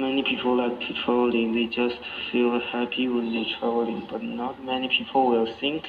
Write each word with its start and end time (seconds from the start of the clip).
Many 0.00 0.22
people 0.22 0.56
like 0.56 0.80
traveling, 1.04 1.52
they 1.52 1.66
just 1.66 2.00
feel 2.32 2.58
happy 2.72 3.06
when 3.06 3.34
they're 3.34 3.58
traveling, 3.58 4.08
but 4.10 4.22
not 4.22 4.64
many 4.64 4.88
people 4.88 5.28
will 5.28 5.46
think 5.60 5.84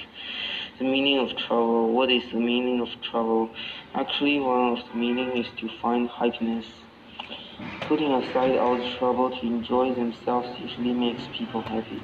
the 0.78 0.84
meaning 0.84 1.18
of 1.20 1.30
travel. 1.48 1.94
What 1.94 2.12
is 2.12 2.22
the 2.34 2.40
meaning 2.40 2.82
of 2.82 2.90
travel? 3.10 3.56
Actually, 3.96 4.42
one 4.42 4.78
of 4.78 4.80
the 4.92 5.00
meaning 5.00 5.38
is 5.38 5.48
to 5.62 5.70
find 5.82 6.10
happiness. 6.10 6.66
Putting 7.88 8.12
aside 8.12 8.58
all 8.58 8.78
the 8.78 8.98
trouble 9.00 9.30
to 9.32 9.48
enjoy 9.48 9.96
themselves 9.96 10.50
usually 10.60 10.94
makes 10.94 11.24
people 11.38 11.62
happy. 11.64 12.04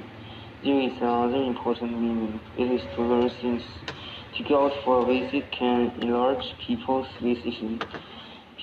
There 0.63 0.80
is 0.80 0.94
another 1.02 1.44
important 1.44 1.91
meaning. 1.99 2.39
It 2.58 2.71
is 2.71 2.81
to 2.95 3.02
learn 3.02 3.30
things. 3.41 3.63
To 4.38 4.44
go 4.45 4.67
out 4.67 4.73
for 4.85 5.03
a 5.03 5.05
visit 5.05 5.52
can 5.52 5.91
enlarge 6.02 6.45
people's 6.66 7.08
vision. 7.21 7.81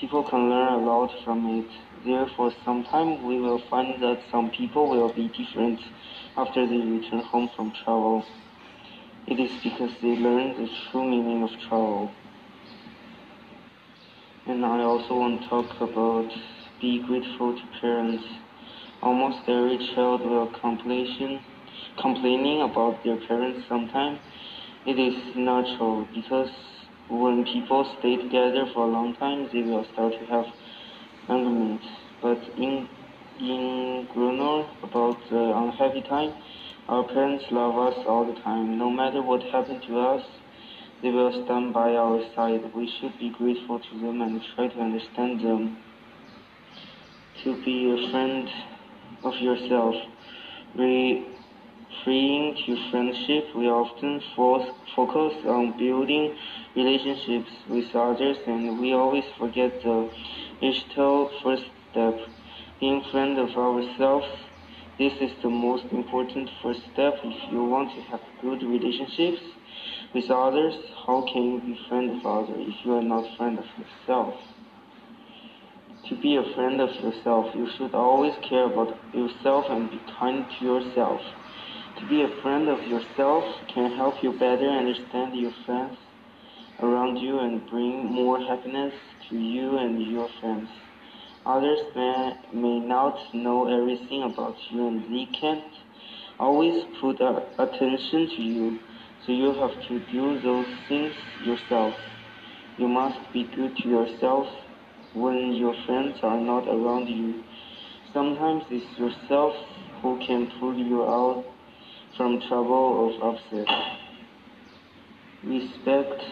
People 0.01 0.25
can 0.25 0.51
learn 0.51 0.73
a 0.75 0.85
lot 0.85 1.11
from 1.25 1.47
it. 1.61 1.71
Therefore, 2.05 2.53
sometimes 2.65 3.23
we 3.23 3.41
will 3.41 3.63
find 3.71 4.03
that 4.03 4.21
some 4.31 4.51
people 4.51 4.91
will 4.91 5.13
be 5.13 5.29
different 5.29 5.81
after 6.37 6.67
they 6.67 6.77
return 6.77 7.21
home 7.21 7.49
from 7.55 7.73
travel. 7.85 8.25
It 9.29 9.39
is 9.41 9.51
because 9.63 9.91
they 10.03 10.17
learn 10.17 10.61
the 10.61 10.69
true 10.91 11.05
meaning 11.09 11.45
of 11.45 11.51
travel. 11.69 12.11
And 14.47 14.67
I 14.67 14.83
also 14.83 15.15
want 15.15 15.43
to 15.43 15.49
talk 15.49 15.81
about 15.81 16.31
be 16.81 17.03
grateful 17.07 17.55
to 17.57 17.63
parents. 17.81 18.25
Almost 19.03 19.49
every 19.49 19.79
child 19.95 20.21
will 20.23 20.49
complain, 20.61 21.41
complaining 22.01 22.63
about 22.63 23.03
their 23.05 23.17
parents 23.27 23.67
sometimes. 23.69 24.19
It 24.87 24.99
is 24.99 25.37
natural 25.37 26.07
because 26.15 26.51
when 27.09 27.45
people 27.45 27.85
stay 27.99 28.17
together 28.17 28.67
for 28.73 28.85
a 28.85 28.91
long 28.91 29.15
time, 29.17 29.49
they 29.53 29.63
will 29.63 29.85
start 29.93 30.13
to 30.13 30.27
have 30.27 30.47
arguments. 31.29 31.85
But 32.23 32.39
in 32.57 32.89
in 33.41 34.09
Grunor 34.15 34.67
about 34.83 35.19
the 35.29 35.53
unhappy 35.57 36.03
time, 36.09 36.35
our 36.89 37.03
parents 37.05 37.45
love 37.51 37.77
us 37.77 38.05
all 38.07 38.25
the 38.25 38.41
time. 38.41 38.79
No 38.79 38.91
matter 38.91 39.23
what 39.23 39.43
happened 39.43 39.83
to 39.89 39.99
us, 39.99 40.23
they 41.03 41.11
will 41.11 41.45
stand 41.45 41.75
by 41.75 41.95
our 41.95 42.21
side. 42.35 42.61
We 42.75 42.91
should 43.01 43.19
be 43.19 43.31
grateful 43.37 43.81
to 43.81 44.01
them 44.01 44.23
and 44.23 44.41
try 44.55 44.69
to 44.69 44.81
understand 44.81 45.41
them. 45.41 45.77
To 47.43 47.63
be 47.65 47.91
a 47.93 48.11
friend 48.11 48.49
of 49.25 49.35
yourself. 49.41 49.95
Referring 52.07 52.55
to 52.67 52.91
friendship, 52.91 53.57
we 53.57 53.67
often 53.67 54.21
focus 54.37 55.33
on 55.47 55.73
building 55.79 56.37
relationships 56.77 57.51
with 57.67 57.97
others 57.97 58.37
and 58.47 58.79
we 58.79 58.93
always 58.93 59.25
forget 59.39 59.73
the 59.83 60.11
initial 60.61 61.31
first 61.43 61.65
step, 61.91 62.15
being 62.79 63.03
friend 63.11 63.39
of 63.39 63.57
ourselves. 63.57 64.27
This 64.99 65.15
is 65.23 65.31
the 65.43 65.49
most 65.49 65.85
important 65.93 66.51
first 66.63 66.83
step 66.93 67.15
if 67.25 67.51
you 67.51 67.65
want 67.65 67.89
to 67.95 68.03
have 68.03 68.21
good 68.43 68.63
relationships 68.63 69.41
with 70.13 70.31
others. 70.31 70.75
How 71.07 71.23
can 71.33 71.43
you 71.43 71.61
be 71.61 71.81
friend 71.89 72.21
of 72.21 72.27
others 72.27 72.67
if 72.69 72.85
you 72.85 72.93
are 72.97 73.03
not 73.03 73.25
friend 73.39 73.59
of 73.59 73.65
yourself? 73.79 74.35
To 76.11 76.17
be 76.21 76.37
a 76.37 76.45
friend 76.55 76.83
of 76.83 76.91
yourself, 77.01 77.55
you 77.55 77.67
should 77.79 77.95
always 77.95 78.35
care 78.47 78.67
about 78.67 78.99
yourself 79.15 79.65
and 79.71 79.89
be 79.89 80.03
kind 80.21 80.45
to 80.59 80.65
yourself. 80.65 81.23
Be 82.09 82.21
a 82.21 82.43
friend 82.43 82.69
of 82.69 82.87
yourself 82.87 83.45
can 83.73 83.97
help 83.97 84.23
you 84.23 84.33
better 84.33 84.69
understand 84.69 85.41
your 85.41 85.53
friends 85.65 85.97
around 86.83 87.17
you 87.17 87.39
and 87.39 87.67
bring 87.71 88.05
more 88.05 88.39
happiness 88.41 88.93
to 89.31 89.37
you 89.37 89.79
and 89.79 90.03
your 90.13 90.29
friends. 90.39 90.69
Others 91.47 91.79
may, 91.97 92.35
may 92.53 92.79
not 92.81 93.17
know 93.33 93.69
everything 93.69 94.23
about 94.23 94.55
you 94.71 94.87
and 94.87 95.03
they 95.05 95.27
can't 95.41 95.73
always 96.39 96.85
put 97.01 97.23
attention 97.23 98.29
to 98.37 98.43
you, 98.43 98.79
so 99.25 99.33
you 99.33 99.55
have 99.55 99.89
to 99.89 100.13
do 100.13 100.41
those 100.43 100.67
things 100.89 101.15
yourself. 101.43 101.95
You 102.77 102.89
must 102.89 103.33
be 103.33 103.49
good 103.57 103.79
to 103.79 103.89
yourself 103.89 104.47
when 105.15 105.55
your 105.55 105.75
friends 105.87 106.19
are 106.23 106.41
not 106.41 106.69
around 106.69 107.07
you. 107.07 107.43
Sometimes 108.13 108.65
it's 108.71 108.99
yourself 108.99 109.55
who 110.03 110.19
can 110.27 110.53
pull 110.61 110.77
you 110.77 111.03
out 111.05 111.54
from 112.17 112.41
trouble 112.49 112.73
or 113.21 113.31
upset. 113.31 113.67
Respect 115.43 116.23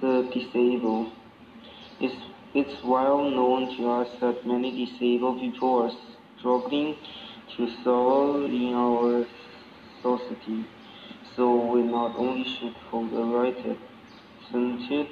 the 0.00 0.30
disabled. 0.32 1.12
It's, 2.00 2.16
it's 2.54 2.84
well 2.84 3.30
known 3.30 3.76
to 3.76 3.90
us 3.90 4.08
that 4.20 4.46
many 4.46 4.86
disabled 4.86 5.40
people 5.40 5.82
are 5.82 5.90
struggling 6.38 6.96
to 7.56 7.68
survive 7.84 8.50
in 8.50 8.72
our 8.74 9.26
society. 10.02 10.66
So 11.36 11.70
we 11.72 11.82
not 11.82 12.16
only 12.16 12.44
should 12.58 12.74
hold 12.90 13.12
a 13.12 13.24
right 13.24 13.76
attitude 14.48 15.08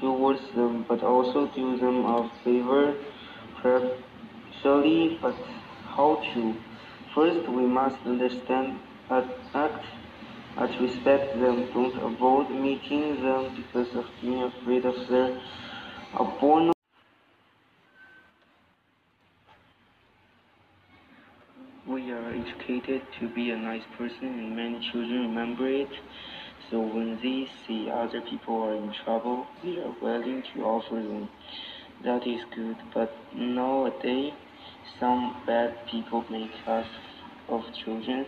towards 0.00 0.40
them, 0.54 0.86
but 0.88 1.02
also 1.02 1.50
do 1.54 1.76
them 1.76 2.04
a 2.06 2.30
favor, 2.42 2.96
practically, 3.60 5.18
but 5.20 5.34
how 5.84 6.22
to? 6.32 6.54
First, 7.14 7.48
we 7.48 7.66
must 7.66 7.96
understand 8.06 8.78
and 8.78 8.93
act 9.10 9.84
and 10.56 10.80
respect 10.80 11.34
them. 11.38 11.68
Don't 11.72 11.96
avoid 12.02 12.50
meeting 12.50 13.22
them 13.22 13.54
because 13.56 13.94
of 13.94 14.04
being 14.20 14.42
afraid 14.42 14.84
of 14.84 14.94
their 15.08 15.40
abnormal. 16.14 16.72
We 21.86 22.10
are 22.12 22.30
educated 22.30 23.02
to 23.20 23.28
be 23.34 23.50
a 23.50 23.56
nice 23.56 23.82
person 23.98 24.24
and 24.24 24.56
many 24.56 24.88
children 24.90 25.28
remember 25.28 25.68
it. 25.68 25.90
So 26.70 26.80
when 26.80 27.16
they 27.22 27.46
see 27.66 27.90
other 27.90 28.22
people 28.22 28.62
are 28.62 28.74
in 28.74 28.94
trouble, 29.04 29.46
they 29.62 29.76
are 29.78 29.94
willing 30.00 30.42
to 30.54 30.62
offer 30.64 30.94
them. 30.94 31.28
That 32.04 32.26
is 32.26 32.40
good, 32.54 32.76
but 32.94 33.14
nowadays 33.34 34.32
some 34.98 35.42
bad 35.46 35.86
people 35.90 36.24
make 36.30 36.50
us 36.66 36.86
of 37.48 37.62
children 37.84 38.26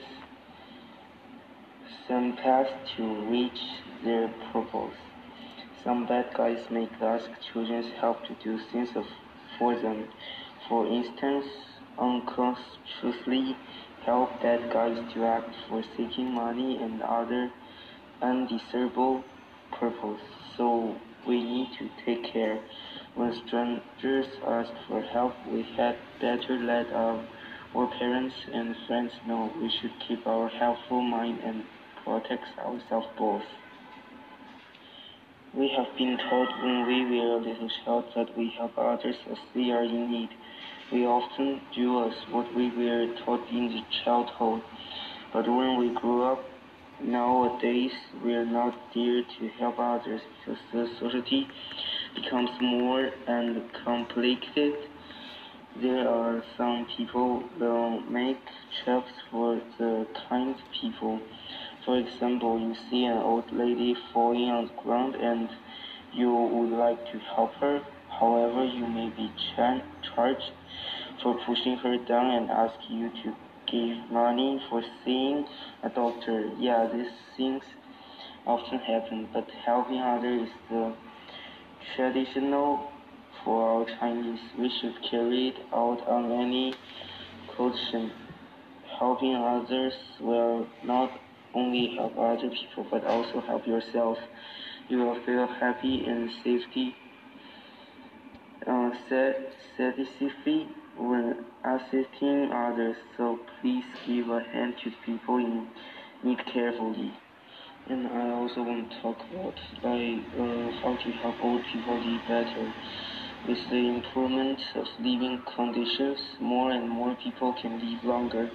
some 2.09 2.37
path 2.37 2.69
to 2.97 3.31
reach 3.31 3.59
their 4.05 4.29
purpose. 4.53 4.97
Some 5.85 6.07
bad 6.07 6.27
guys 6.37 6.59
make 6.71 6.91
ask 7.01 7.27
children's 7.53 7.93
help 8.01 8.25
to 8.25 8.35
do 8.43 8.59
things 8.73 8.91
for 9.59 9.75
them. 9.81 10.09
For 10.69 10.87
instance, 10.87 11.47
unconsciously 11.99 13.57
help 14.05 14.41
bad 14.43 14.73
guys 14.73 14.99
to 15.15 15.25
act 15.25 15.55
for 15.69 15.83
seeking 15.97 16.33
money 16.33 16.79
and 16.83 17.03
other 17.03 17.51
undesirable 18.23 19.25
purpose. 19.79 20.23
So 20.57 20.97
we 21.27 21.43
need 21.43 21.69
to 21.79 21.89
take 22.05 22.33
care. 22.33 22.61
When 23.15 23.33
strangers 23.47 24.27
ask 24.47 24.73
for 24.89 25.03
help, 25.03 25.35
we 25.51 25.63
had 25.77 25.97
better 26.21 26.59
let 26.59 26.93
our, 26.93 27.25
our 27.75 27.87
parents 27.99 28.35
and 28.53 28.75
friends 28.87 29.13
know 29.27 29.53
we 29.61 29.71
should 29.81 29.93
keep 30.07 30.27
our 30.27 30.49
helpful 30.49 31.03
mind 31.03 31.41
and 31.45 31.65
protects 32.07 32.49
ourselves 32.59 33.09
both. 33.19 33.43
We 35.53 35.69
have 35.77 35.87
been 35.99 36.17
taught 36.17 36.63
when 36.63 36.87
we 36.87 37.19
were 37.19 37.37
a 37.37 37.39
little 37.39 37.71
child 37.85 38.05
that 38.15 38.39
we 38.39 38.53
help 38.57 38.79
others 38.79 39.17
as 39.31 39.39
they 39.55 39.71
are 39.71 39.83
in 39.83 40.11
need. 40.11 40.29
We 40.93 41.05
often 41.05 41.61
do 41.75 42.05
as 42.05 42.13
what 42.31 42.47
we 42.55 42.71
were 42.77 43.13
taught 43.25 43.49
in 43.51 43.67
the 43.69 43.81
childhood. 44.05 44.63
But 45.33 45.49
when 45.49 45.79
we 45.79 45.99
grow 46.01 46.33
up, 46.33 46.45
nowadays 47.03 47.91
we 48.25 48.35
are 48.35 48.47
not 48.47 48.75
there 48.95 49.23
to 49.23 49.49
help 49.59 49.79
others 49.79 50.21
because 50.45 50.61
the 50.73 50.87
society 51.01 51.49
becomes 52.15 52.51
more 52.61 53.11
and 53.27 53.63
complicated. 53.85 54.75
There 55.83 56.09
are 56.09 56.43
some 56.57 56.87
people 56.97 57.43
will 57.59 58.01
make 58.03 58.39
traps 58.85 59.11
for 59.31 59.61
the 59.79 60.07
kind 60.29 60.55
people 60.81 61.21
for 61.87 61.97
example, 61.97 62.59
you 62.59 62.75
see 62.91 63.05
an 63.05 63.19
old 63.19 63.51
lady 63.53 63.95
falling 64.13 64.51
on 64.51 64.67
the 64.67 64.83
ground 64.83 65.15
and 65.15 65.49
you 66.13 66.33
would 66.35 66.77
like 66.77 66.99
to 67.13 67.19
help 67.37 67.53
her. 67.61 67.81
However, 68.19 68.65
you 68.65 68.87
may 68.89 69.09
be 69.17 69.31
charged 69.55 70.51
for 71.23 71.39
pushing 71.47 71.77
her 71.77 71.97
down 72.09 72.33
and 72.33 72.51
ask 72.51 72.75
you 72.91 73.09
to 73.23 73.37
give 73.71 74.11
money 74.11 74.61
for 74.69 74.83
seeing 75.05 75.47
a 75.85 75.89
doctor. 75.89 76.51
Yeah, 76.59 76.89
these 76.93 77.13
things 77.37 77.63
often 78.47 78.79
happen, 78.81 79.29
but 79.33 79.47
helping 79.65 80.01
others 80.01 80.49
is 80.49 80.55
the 80.69 80.95
traditional 81.95 82.91
for 83.45 83.63
our 83.63 83.87
Chinese. 84.01 84.41
We 84.59 84.73
should 84.81 84.97
carry 85.09 85.49
it 85.49 85.57
out 85.73 86.03
on 86.09 86.33
any 86.33 86.75
occasion. 87.49 88.11
Helping 88.99 89.37
others 89.37 89.93
will 90.21 90.67
not 90.83 91.11
only 91.57 91.97
help 91.97 92.17
other 92.19 92.51
people 92.51 92.87
but 92.91 93.05
also 93.05 93.41
help 93.41 93.67
yourself. 93.67 94.19
You 94.89 94.99
will 94.99 95.19
feel 95.25 95.47
happy 95.47 96.05
and 96.07 96.31
safety, 96.45 96.95
uh, 98.67 98.91
satisfied 99.77 100.69
when 100.99 101.45
assisting 101.65 102.51
others, 102.53 102.97
so 103.17 103.39
please 103.61 103.85
give 104.07 104.29
a 104.29 104.41
hand 104.41 104.75
to 104.85 104.91
people 105.05 105.37
in 105.39 105.69
need 106.23 106.39
carefully. 106.53 107.13
And 107.89 108.07
I 108.09 108.31
also 108.33 108.63
want 108.63 108.91
to 108.91 109.03
talk 109.03 109.19
about 109.31 109.55
like 109.83 110.25
uh, 110.35 110.71
how 110.83 110.99
to 111.05 111.11
help 111.23 111.37
old 111.43 111.63
people 111.73 111.95
live 111.95 112.23
better. 112.27 112.73
With 113.47 113.59
the 113.71 113.77
improvement 113.77 114.59
of 114.75 114.87
living 114.99 115.41
conditions, 115.55 116.19
more 116.41 116.73
and 116.73 116.89
more 116.89 117.17
people 117.23 117.55
can 117.63 117.79
live 117.79 118.03
longer. 118.05 118.51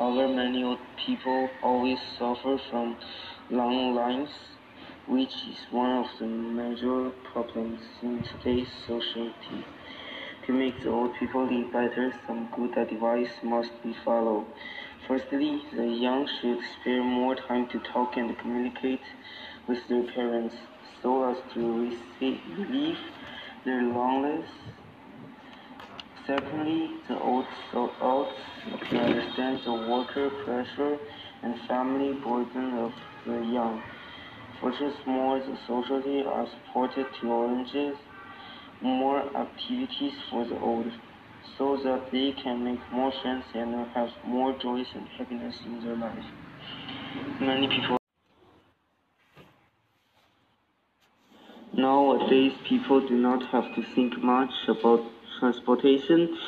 However, 0.00 0.28
many 0.28 0.64
old 0.64 0.78
people 0.96 1.50
always 1.62 1.98
suffer 2.18 2.56
from 2.70 2.96
long 3.50 3.94
lives, 3.94 4.32
which 5.06 5.34
is 5.46 5.58
one 5.70 5.90
of 5.90 6.06
the 6.18 6.24
major 6.24 7.10
problems 7.30 7.82
in 8.00 8.24
today's 8.24 8.70
society. 8.86 9.62
To 10.46 10.54
make 10.54 10.82
the 10.82 10.88
old 10.88 11.14
people 11.16 11.44
live 11.44 11.70
better, 11.70 12.14
some 12.26 12.48
good 12.56 12.78
advice 12.78 13.28
must 13.42 13.72
be 13.82 13.94
followed. 14.02 14.46
Firstly, 15.06 15.60
the 15.74 15.86
young 15.86 16.26
should 16.40 16.60
spare 16.80 17.04
more 17.04 17.34
time 17.34 17.68
to 17.68 17.78
talk 17.80 18.16
and 18.16 18.38
communicate 18.38 19.04
with 19.68 19.86
their 19.88 20.04
parents 20.04 20.54
so 21.02 21.30
as 21.30 21.36
to 21.52 21.94
relieve 22.22 22.98
their 23.66 23.82
loneliness. 23.82 24.48
Secondly, 26.30 26.90
the 27.08 27.18
old 27.18 27.44
ought 27.74 28.30
to 28.88 28.96
understand 28.96 29.58
the 29.64 29.72
worker 29.72 30.30
pressure 30.44 30.96
and 31.42 31.56
family 31.66 32.12
burden 32.22 32.78
of 32.78 32.92
the 33.26 33.40
young. 33.50 33.82
Furthermore, 34.60 35.40
the 35.40 35.58
society 35.66 36.22
are 36.22 36.46
supported 36.46 37.06
to 37.20 37.32
arrange 37.32 37.96
more 38.80 39.18
activities 39.36 40.12
for 40.30 40.46
the 40.46 40.56
old 40.60 40.86
so 41.58 41.76
that 41.82 42.12
they 42.12 42.32
can 42.40 42.62
make 42.62 42.80
more 42.92 43.12
friends 43.22 43.44
and 43.54 43.74
have 43.88 44.10
more 44.24 44.56
joys 44.62 44.86
and 44.94 45.08
happiness 45.18 45.56
in 45.66 45.84
their 45.84 45.96
life. 45.96 46.24
Many 47.40 47.66
people 47.66 47.96
Nowadays, 51.72 52.52
people 52.68 53.00
do 53.08 53.16
not 53.16 53.42
have 53.50 53.74
to 53.74 53.82
think 53.96 54.16
much 54.22 54.50
about 54.68 55.00
transportation. 55.40 56.38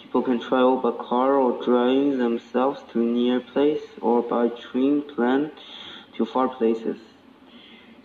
People 0.00 0.22
can 0.22 0.40
travel 0.40 0.76
by 0.76 0.92
car 1.04 1.34
or 1.34 1.62
driving 1.62 2.16
themselves 2.16 2.80
to 2.92 2.98
near 2.98 3.40
place 3.40 3.82
or 4.00 4.22
by 4.22 4.48
train 4.48 5.02
plan 5.02 5.50
to 6.16 6.24
far 6.24 6.48
places. 6.48 6.98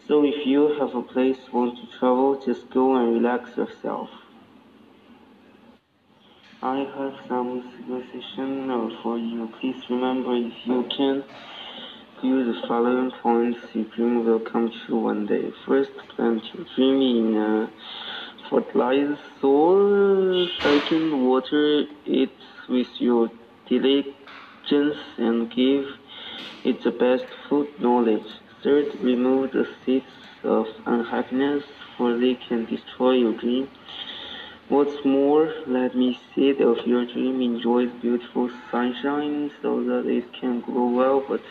So 0.07 0.25
if 0.25 0.45
you 0.45 0.77
have 0.79 0.95
a 0.95 1.01
place 1.03 1.37
want 1.53 1.77
to 1.79 1.97
travel, 1.97 2.41
just 2.45 2.69
go 2.69 2.95
and 2.97 3.13
relax 3.13 3.55
yourself. 3.55 4.09
I 6.63 6.79
have 6.97 7.15
some 7.27 7.63
suggestion 7.75 8.67
for 9.01 9.17
you. 9.17 9.49
Please 9.59 9.81
remember 9.89 10.35
if 10.35 10.53
you 10.65 10.83
can 10.95 11.23
do 12.21 12.53
the 12.53 12.67
following 12.67 13.09
points, 13.23 13.59
your 13.73 13.85
dream 13.85 14.25
will 14.25 14.39
come 14.39 14.71
true 14.85 14.99
one 14.99 15.25
day. 15.25 15.51
First, 15.65 15.91
plant 16.15 16.43
your 16.53 16.65
dream 16.75 17.01
in 17.01 17.37
a 17.37 17.71
fertilized 18.51 19.19
soil. 19.39 20.47
Second, 20.61 21.25
water 21.25 21.85
it 22.05 22.29
with 22.67 22.89
your 22.99 23.31
diligence 23.67 24.97
and 25.17 25.49
give 25.49 25.85
it 26.65 26.83
the 26.83 26.91
best 26.91 27.25
food 27.47 27.67
knowledge. 27.79 28.27
Third, 28.61 28.87
remove 29.01 29.53
the 29.53 29.65
seeds 29.83 30.05
of 30.43 30.67
unhappiness, 30.85 31.63
for 31.97 32.17
they 32.17 32.35
can 32.47 32.65
destroy 32.65 33.13
your 33.13 33.33
dream. 33.33 33.69
What's 34.67 35.03
more, 35.05 35.53
let 35.65 35.95
me 35.95 36.19
seed 36.35 36.61
of 36.61 36.85
your 36.85 37.05
dream 37.05 37.41
enjoys 37.41 37.89
beautiful 38.01 38.49
sunshine 38.69 39.51
so 39.61 39.83
that 39.83 40.05
it 40.05 40.31
can 40.39 40.61
grow 40.61 40.87
well, 40.89 41.23
but 41.27 41.41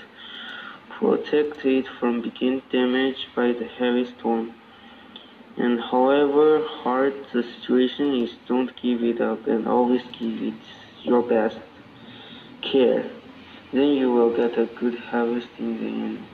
protect 0.98 1.64
it 1.64 1.86
from 1.98 2.22
being 2.22 2.62
damaged 2.70 3.26
by 3.34 3.52
the 3.52 3.68
heavy 3.78 4.06
storm. 4.18 4.54
And 5.60 5.78
however 5.78 6.64
hard 6.66 7.12
the 7.34 7.42
situation 7.42 8.14
is, 8.14 8.30
don't 8.48 8.72
give 8.80 9.04
it 9.04 9.20
up 9.20 9.46
and 9.46 9.68
always 9.68 10.00
give 10.18 10.42
it 10.42 10.54
your 11.02 11.20
best 11.20 11.58
care. 12.62 13.04
Then 13.70 13.88
you 13.88 14.10
will 14.10 14.34
get 14.34 14.58
a 14.58 14.64
good 14.64 14.98
harvest 14.98 15.48
in 15.58 15.76
the 15.80 15.86
end. 15.86 16.26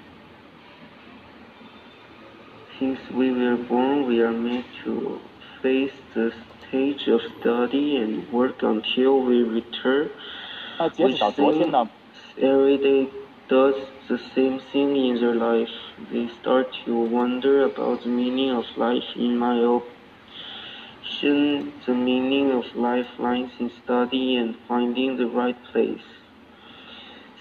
Since 2.79 3.01
we 3.11 3.33
were 3.33 3.57
born, 3.57 4.07
we 4.07 4.21
are 4.21 4.31
made 4.31 4.65
to 4.85 5.21
face 5.61 5.97
the 6.15 6.33
stage 6.69 7.09
of 7.09 7.21
study 7.41 7.97
and 7.97 8.31
work 8.33 8.63
until 8.63 9.23
we 9.23 9.43
return. 9.43 10.09
Which 10.99 11.21
every 12.39 12.79
day 12.79 13.11
does 13.49 13.75
the 14.09 14.19
same 14.35 14.61
thing 14.73 14.97
in 14.97 15.21
their 15.21 15.35
life. 15.35 15.71
They 16.11 16.29
start 16.41 16.69
to 16.85 16.97
wonder 16.97 17.65
about 17.65 18.03
the 18.03 18.09
meaning 18.09 18.51
of 18.51 18.65
life. 18.77 19.05
In 19.15 19.39
my 19.39 19.59
opinion, 19.59 21.73
the 21.87 21.95
meaning 21.95 22.51
of 22.51 22.75
life 22.75 23.07
lies 23.19 23.51
in 23.59 23.71
study 23.85 24.37
and 24.37 24.57
finding 24.67 25.17
the 25.17 25.27
right 25.27 25.57
place. 25.73 26.03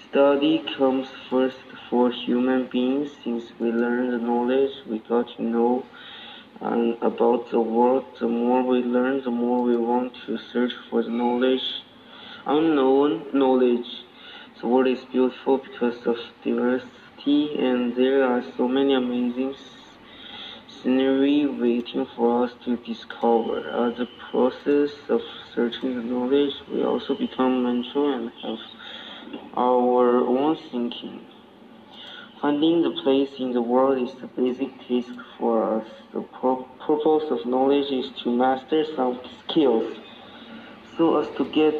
Study 0.08 0.64
comes 0.78 1.08
first 1.28 1.58
for 1.90 2.10
human 2.10 2.68
beings 2.68 3.10
since 3.22 3.44
we 3.58 3.70
learn 3.70 4.12
the 4.12 4.18
knowledge 4.18 4.72
we 4.88 5.00
got 5.00 5.28
to 5.36 5.42
know 5.42 5.84
and 6.60 6.96
about 7.02 7.50
the 7.50 7.60
world. 7.60 8.04
The 8.18 8.28
more 8.28 8.62
we 8.62 8.78
learn, 8.78 9.22
the 9.22 9.30
more 9.30 9.62
we 9.62 9.76
want 9.76 10.14
to 10.26 10.38
search 10.38 10.72
for 10.88 11.02
the 11.02 11.10
knowledge, 11.10 11.82
unknown 12.46 13.26
knowledge. 13.32 14.05
The 14.60 14.68
world 14.68 14.86
is 14.86 15.04
beautiful 15.12 15.58
because 15.58 16.06
of 16.06 16.16
diversity, 16.42 17.58
and 17.58 17.94
there 17.94 18.24
are 18.24 18.42
so 18.56 18.66
many 18.66 18.94
amazing 18.94 19.54
scenery 20.66 21.44
waiting 21.46 22.06
for 22.16 22.44
us 22.44 22.52
to 22.64 22.76
discover. 22.78 23.68
As 23.68 23.98
the 23.98 24.08
process 24.30 24.92
of 25.10 25.20
searching 25.54 25.96
the 25.96 26.02
knowledge, 26.02 26.54
we 26.72 26.82
also 26.82 27.14
become 27.14 27.64
mental 27.64 28.14
and 28.14 28.32
have 28.42 28.58
our 29.56 30.26
own 30.26 30.56
thinking. 30.70 31.26
Finding 32.40 32.80
the 32.82 33.02
place 33.02 33.32
in 33.38 33.52
the 33.52 33.62
world 33.62 34.08
is 34.08 34.14
the 34.20 34.26
basic 34.28 34.70
task 34.88 35.14
for 35.38 35.80
us. 35.80 35.86
The 36.14 36.22
purpose 36.22 37.30
of 37.30 37.44
knowledge 37.44 37.92
is 37.92 38.10
to 38.22 38.30
master 38.34 38.86
some 38.94 39.20
skills 39.42 39.98
so 40.96 41.18
as 41.20 41.28
to 41.36 41.44
get 41.44 41.74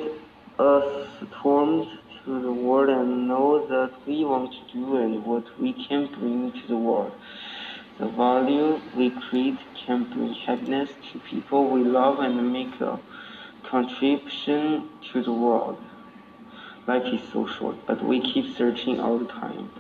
us 0.59 1.07
formed 1.43 1.96
to 2.27 2.41
the 2.41 2.53
world 2.53 2.89
and 2.89 3.29
know 3.29 3.65
that 3.69 3.93
we 4.05 4.25
want 4.25 4.53
to 4.53 4.73
do 4.73 4.97
and 4.97 5.25
what 5.25 5.45
we 5.61 5.73
can 5.73 6.09
bring 6.19 6.51
to 6.51 6.67
the 6.67 6.77
world. 6.77 7.13
The 8.01 8.09
value 8.09 8.81
we 8.97 9.11
create 9.11 9.59
can 9.87 10.11
bring 10.13 10.35
happiness 10.35 10.91
to 11.13 11.21
people 11.21 11.71
we 11.71 11.85
love 11.85 12.19
and 12.19 12.53
make 12.53 12.81
a 12.81 12.99
contribution 13.63 14.91
to 15.13 15.23
the 15.23 15.33
world. 15.33 15.79
Life 16.89 17.07
is 17.15 17.23
so 17.33 17.47
short, 17.47 17.77
but 17.87 18.05
we 18.05 18.21
keep 18.21 18.57
searching 18.57 18.99
all 18.99 19.19
the 19.19 19.27
time. 19.27 19.71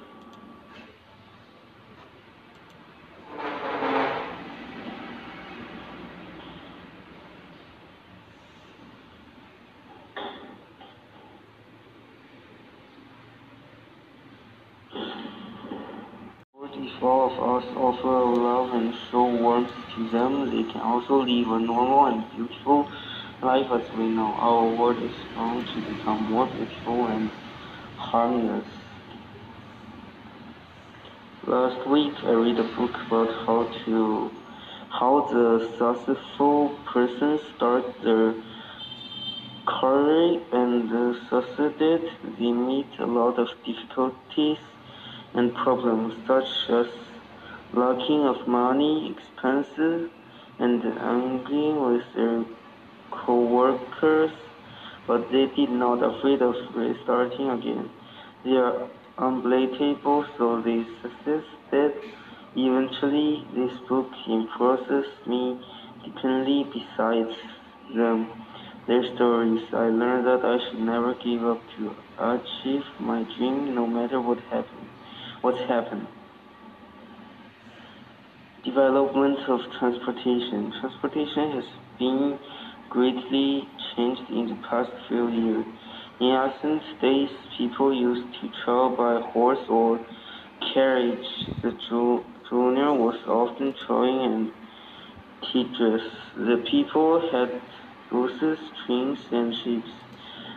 If 16.96 17.02
all 17.02 17.30
of 17.30 17.55
us 17.55 17.55
offer 17.74 18.08
love 18.08 18.74
and 18.74 18.94
show 19.10 19.24
warmth 19.24 19.72
to 19.94 20.08
them, 20.10 20.50
they 20.50 20.70
can 20.70 20.80
also 20.80 21.20
live 21.22 21.48
a 21.48 21.58
normal 21.58 22.06
and 22.06 22.24
beautiful 22.36 22.88
life 23.42 23.66
as 23.72 23.82
we 23.96 24.08
know. 24.08 24.34
Our 24.38 24.66
world 24.76 25.02
is 25.02 25.16
bound 25.34 25.66
to 25.74 25.80
become 25.80 26.30
more 26.30 26.46
beautiful 26.46 27.06
and 27.06 27.30
harmonious. 27.96 28.66
Last 31.46 31.88
week 31.88 32.14
I 32.24 32.32
read 32.32 32.58
a 32.58 32.64
book 32.76 32.94
about 33.06 33.30
how 33.46 33.70
to 33.84 34.30
how 34.90 35.28
the 35.30 35.68
successful 35.78 36.70
person 36.92 37.38
start 37.54 37.84
their 38.02 38.34
career 39.66 40.40
and 40.52 41.16
succeeded. 41.28 42.02
They 42.38 42.52
meet 42.52 42.88
a 42.98 43.06
lot 43.06 43.38
of 43.38 43.48
difficulties 43.64 44.58
and 45.34 45.54
problems 45.54 46.14
such 46.26 46.48
as 46.70 46.86
lacking 47.74 48.22
of 48.26 48.46
money, 48.46 49.14
expenses, 49.16 50.10
and 50.58 50.82
angry 50.84 51.72
with 51.72 52.04
their 52.14 52.44
co-workers, 53.10 54.32
but 55.06 55.30
they 55.30 55.46
did 55.56 55.70
not 55.70 56.02
afraid 56.02 56.42
of 56.42 56.54
restarting 56.74 57.50
again. 57.50 57.90
They 58.44 58.56
are 58.56 58.88
unbelievable, 59.18 60.24
so 60.36 60.60
they 60.62 60.84
succeeded. 61.02 61.94
Eventually, 62.56 63.44
this 63.54 63.72
book 63.88 64.10
impresses 64.26 65.06
me 65.26 65.60
deeply 66.04 66.64
besides 66.72 67.36
them. 67.94 68.30
their 68.86 69.02
stories, 69.14 69.62
I 69.72 69.88
learned 69.88 70.26
that 70.26 70.44
I 70.44 70.58
should 70.64 70.80
never 70.80 71.14
give 71.14 71.44
up 71.44 71.60
to 71.76 71.94
achieve 72.18 72.84
my 73.00 73.24
dream 73.36 73.74
no 73.74 73.86
matter 73.86 74.20
what 74.20 74.38
happen, 74.50 74.88
what's 75.42 75.58
happened. 75.68 76.06
Development 78.66 79.38
of 79.48 79.60
transportation. 79.78 80.72
Transportation 80.80 81.52
has 81.52 81.64
been 82.00 82.36
greatly 82.90 83.62
changed 83.94 84.28
in 84.28 84.46
the 84.48 84.58
past 84.68 84.90
few 85.06 85.28
years. 85.28 85.64
In 86.20 86.26
ancient 86.34 86.82
days, 87.00 87.30
people 87.56 87.94
used 87.94 88.26
to 88.40 88.50
travel 88.64 88.96
by 88.96 89.20
horse 89.30 89.64
or 89.68 90.04
carriage. 90.74 91.28
The 91.62 91.70
journey 92.50 92.90
was 92.98 93.14
often 93.28 93.72
trying 93.86 94.20
and 94.32 94.52
tedious. 95.52 96.02
The 96.34 96.64
people 96.68 97.22
had 97.30 97.62
horses, 98.10 98.58
trains, 98.84 99.20
and 99.30 99.54
ships, 99.54 99.92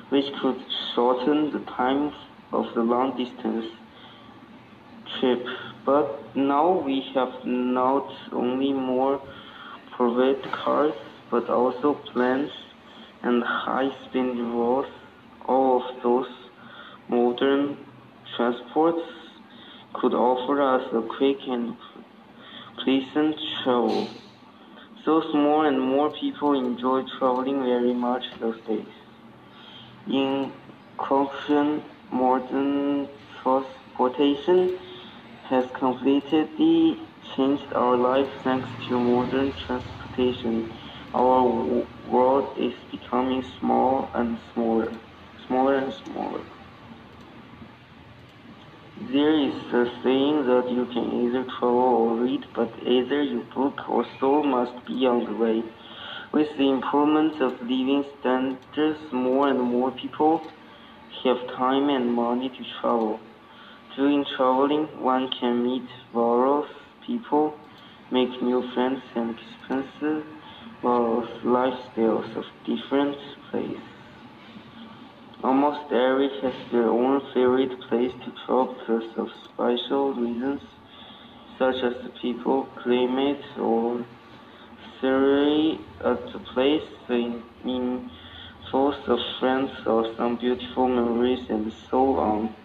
which 0.09 0.25
could 0.41 0.57
shorten 0.95 1.51
the 1.51 1.63
time 1.77 2.11
of 2.51 2.65
the 2.73 2.81
long 2.81 3.15
distance 3.15 3.65
trip. 5.19 5.45
But 5.89 6.35
now 6.35 6.83
we 6.85 7.01
have 7.15 7.33
not 7.45 8.07
only 8.31 8.73
more 8.73 9.19
private 9.97 10.43
cars, 10.51 10.93
but 11.31 11.49
also 11.49 11.95
planes 12.11 12.51
and 13.23 13.43
high-speed 13.43 14.37
rails. 14.37 14.85
All 15.47 15.81
of 15.81 16.03
those 16.03 16.31
modern 17.07 17.63
transports 18.35 19.01
could 19.95 20.13
offer 20.13 20.61
us 20.61 20.83
a 20.93 21.01
quick 21.17 21.39
and 21.47 21.75
pleasant 22.83 23.35
travel. 23.63 24.07
So 25.03 25.23
more 25.33 25.65
and 25.65 25.81
more 25.81 26.11
people 26.11 26.53
enjoy 26.53 27.01
traveling 27.17 27.63
very 27.63 27.95
much 27.95 28.25
those 28.39 28.61
days. 28.67 28.93
In 30.07 30.51
conclusion, 30.99 31.81
modern 32.11 33.09
transportation 33.41 34.77
has 35.49 35.65
completely 35.79 36.97
changed 37.35 37.73
our 37.73 37.97
lives 37.97 38.29
thanks 38.43 38.69
to 38.87 38.99
modern 38.99 39.51
transportation. 39.65 40.71
Our 41.13 41.43
world 42.07 42.55
is 42.59 42.73
becoming 42.91 43.43
small 43.59 44.11
and 44.13 44.37
smaller, 44.53 44.93
smaller 45.47 45.77
and 45.77 45.93
smaller. 46.05 46.41
There 49.11 49.39
is 49.47 49.55
a 49.73 49.85
saying 50.03 50.45
that 50.45 50.69
you 50.69 50.85
can 50.93 51.25
either 51.25 51.43
travel 51.57 51.93
or 52.03 52.15
read, 52.17 52.45
but 52.53 52.71
either 52.85 53.23
your 53.23 53.43
book 53.55 53.89
or 53.89 54.05
soul 54.19 54.43
must 54.43 54.85
be 54.85 55.07
on 55.07 55.25
the 55.25 55.33
way. 55.33 55.63
With 56.31 56.49
the 56.57 56.69
improvement 56.69 57.41
of 57.41 57.59
living 57.61 58.05
standards, 58.19 58.99
more 59.11 59.49
and 59.49 59.59
more 59.59 59.89
people 59.89 60.41
have 61.23 61.47
time 61.57 61.89
and 61.89 62.13
money 62.13 62.49
to 62.49 62.63
travel. 62.79 63.19
During 63.95 64.23
traveling, 64.37 64.85
one 65.01 65.29
can 65.39 65.63
meet 65.63 65.87
various 66.13 66.69
people, 67.05 67.57
make 68.11 68.29
new 68.41 68.61
friends, 68.73 69.01
and 69.15 69.35
experience 69.37 70.25
various 70.81 71.29
lifestyles 71.43 72.35
of 72.37 72.45
different 72.65 73.17
places. 73.49 73.81
Almost 75.43 75.91
every 75.91 76.29
has 76.41 76.53
their 76.71 76.89
own 76.89 77.21
favorite 77.33 77.79
place 77.89 78.11
to 78.25 78.31
travel 78.45 78.75
because 78.79 79.17
of 79.17 79.27
special 79.45 80.13
reasons, 80.13 80.61
such 81.57 81.75
as 81.75 81.93
the 82.03 82.11
people, 82.21 82.67
climate, 82.83 83.43
or 83.57 84.05
scenery 85.01 85.79
at 86.05 86.31
the 86.31 86.39
place, 86.53 86.89
in, 87.09 87.41
in 87.65 88.11
force 88.69 89.01
of 89.07 89.17
friends, 89.39 89.71
or 89.85 90.13
some 90.15 90.35
beautiful 90.37 90.87
memories, 90.87 91.49
and 91.49 91.73
so 91.89 92.17
on. 92.17 92.55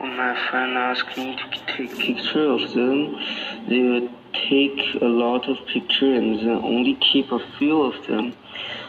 When 0.00 0.16
my 0.16 0.34
friend 0.48 0.78
asked 0.78 1.14
me 1.18 1.36
to 1.36 1.76
take 1.76 1.98
picture 1.98 2.50
of 2.50 2.72
them, 2.72 3.20
they 3.68 3.82
would 3.82 4.10
take 4.48 4.80
a 5.02 5.04
lot 5.04 5.46
of 5.46 5.58
pictures 5.66 6.16
and 6.18 6.38
then 6.38 6.56
only 6.64 6.94
keep 7.12 7.30
a 7.30 7.38
few 7.58 7.82
of 7.82 8.06
them 8.06 8.34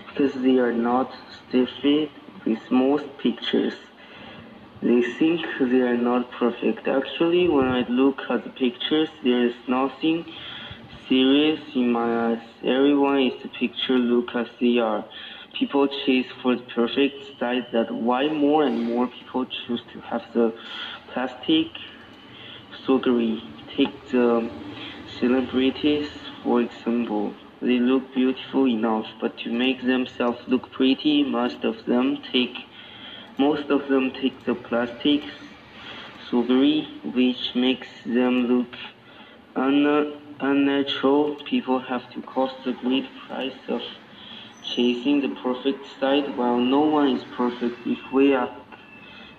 because 0.08 0.34
they 0.42 0.58
are 0.60 0.72
not 0.72 1.12
stiffy 1.50 2.10
with 2.46 2.60
most 2.72 3.04
pictures. 3.18 3.74
They 4.82 5.02
think 5.20 5.42
they 5.60 5.82
are 5.82 5.98
not 5.98 6.32
perfect. 6.32 6.88
Actually, 6.88 7.50
when 7.50 7.68
I 7.68 7.86
look 7.90 8.22
at 8.30 8.46
the 8.46 8.50
pictures, 8.52 9.10
there 9.22 9.48
is 9.48 9.56
nothing 9.68 10.24
serious 11.10 11.60
in 11.76 11.92
my 11.92 12.32
eyes. 12.32 12.44
Everyone 12.64 13.20
is 13.20 13.44
the 13.44 13.50
picture 13.50 13.98
look 13.98 14.34
as 14.34 14.48
they 14.62 14.78
are. 14.78 15.04
People 15.60 15.90
chase 16.06 16.28
for 16.42 16.56
the 16.56 16.64
perfect 16.74 17.36
style 17.36 17.62
that 17.74 17.94
why 17.94 18.30
more 18.30 18.64
and 18.64 18.82
more 18.86 19.08
people 19.08 19.46
choose 19.46 19.82
to 19.92 20.00
have 20.00 20.24
the 20.34 20.54
plastic 21.14 21.68
surgery. 22.86 23.44
Take 23.76 24.10
the 24.12 24.50
celebrities, 25.20 26.10
for 26.44 26.62
example. 26.62 27.34
They 27.62 27.80
look 27.80 28.14
beautiful 28.14 28.68
enough, 28.68 29.06
but 29.20 29.38
to 29.40 29.52
make 29.52 29.84
themselves 29.84 30.40
look 30.48 30.72
pretty, 30.72 31.24
most 31.24 31.64
of 31.64 31.86
them 31.86 32.22
take 32.32 32.58
most 33.38 33.70
of 33.70 33.88
them 33.88 34.12
take 34.12 34.46
the 34.46 34.54
plastic 34.54 35.22
surgery, 36.30 36.88
which 37.04 37.56
makes 37.56 37.88
them 38.06 38.34
look 38.52 38.76
un 39.56 40.20
unnatural. 40.40 41.36
People 41.46 41.80
have 41.80 42.12
to 42.14 42.22
cost 42.22 42.56
the 42.66 42.74
great 42.74 43.08
price 43.28 43.62
of 43.68 43.82
chasing 44.64 45.22
the 45.22 45.34
perfect 45.42 45.86
side, 46.00 46.38
while 46.38 46.58
no 46.58 46.82
one 46.82 47.10
is 47.16 47.24
perfect. 47.36 47.78
If 47.86 48.00
we 48.12 48.36
act, 48.36 48.60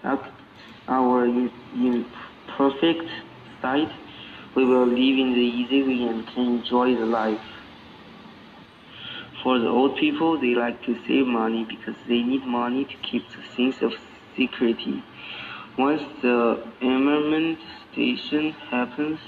act 0.03 0.42
our 0.89 1.25
imperfect 1.25 3.09
side, 3.61 3.93
we 4.55 4.65
will 4.65 4.87
live 4.87 5.19
in 5.19 5.33
the 5.33 5.41
easy 5.41 5.83
way 5.83 6.09
and 6.09 6.27
can 6.27 6.59
enjoy 6.59 6.95
the 6.95 7.07
life. 7.07 7.41
For 9.43 9.59
the 9.59 9.69
old 9.69 9.97
people, 9.97 10.41
they 10.41 10.55
like 10.55 10.83
to 10.85 10.95
save 11.07 11.27
money 11.27 11.65
because 11.65 11.97
they 12.07 12.23
need 12.23 12.47
money 12.47 12.85
to 12.85 12.97
keep 12.99 13.29
the 13.31 13.43
sense 13.57 13.83
of 13.83 13.93
security. 14.37 15.03
Once 15.79 16.03
the 16.21 16.63
station 17.93 18.53
happens, 18.71 19.19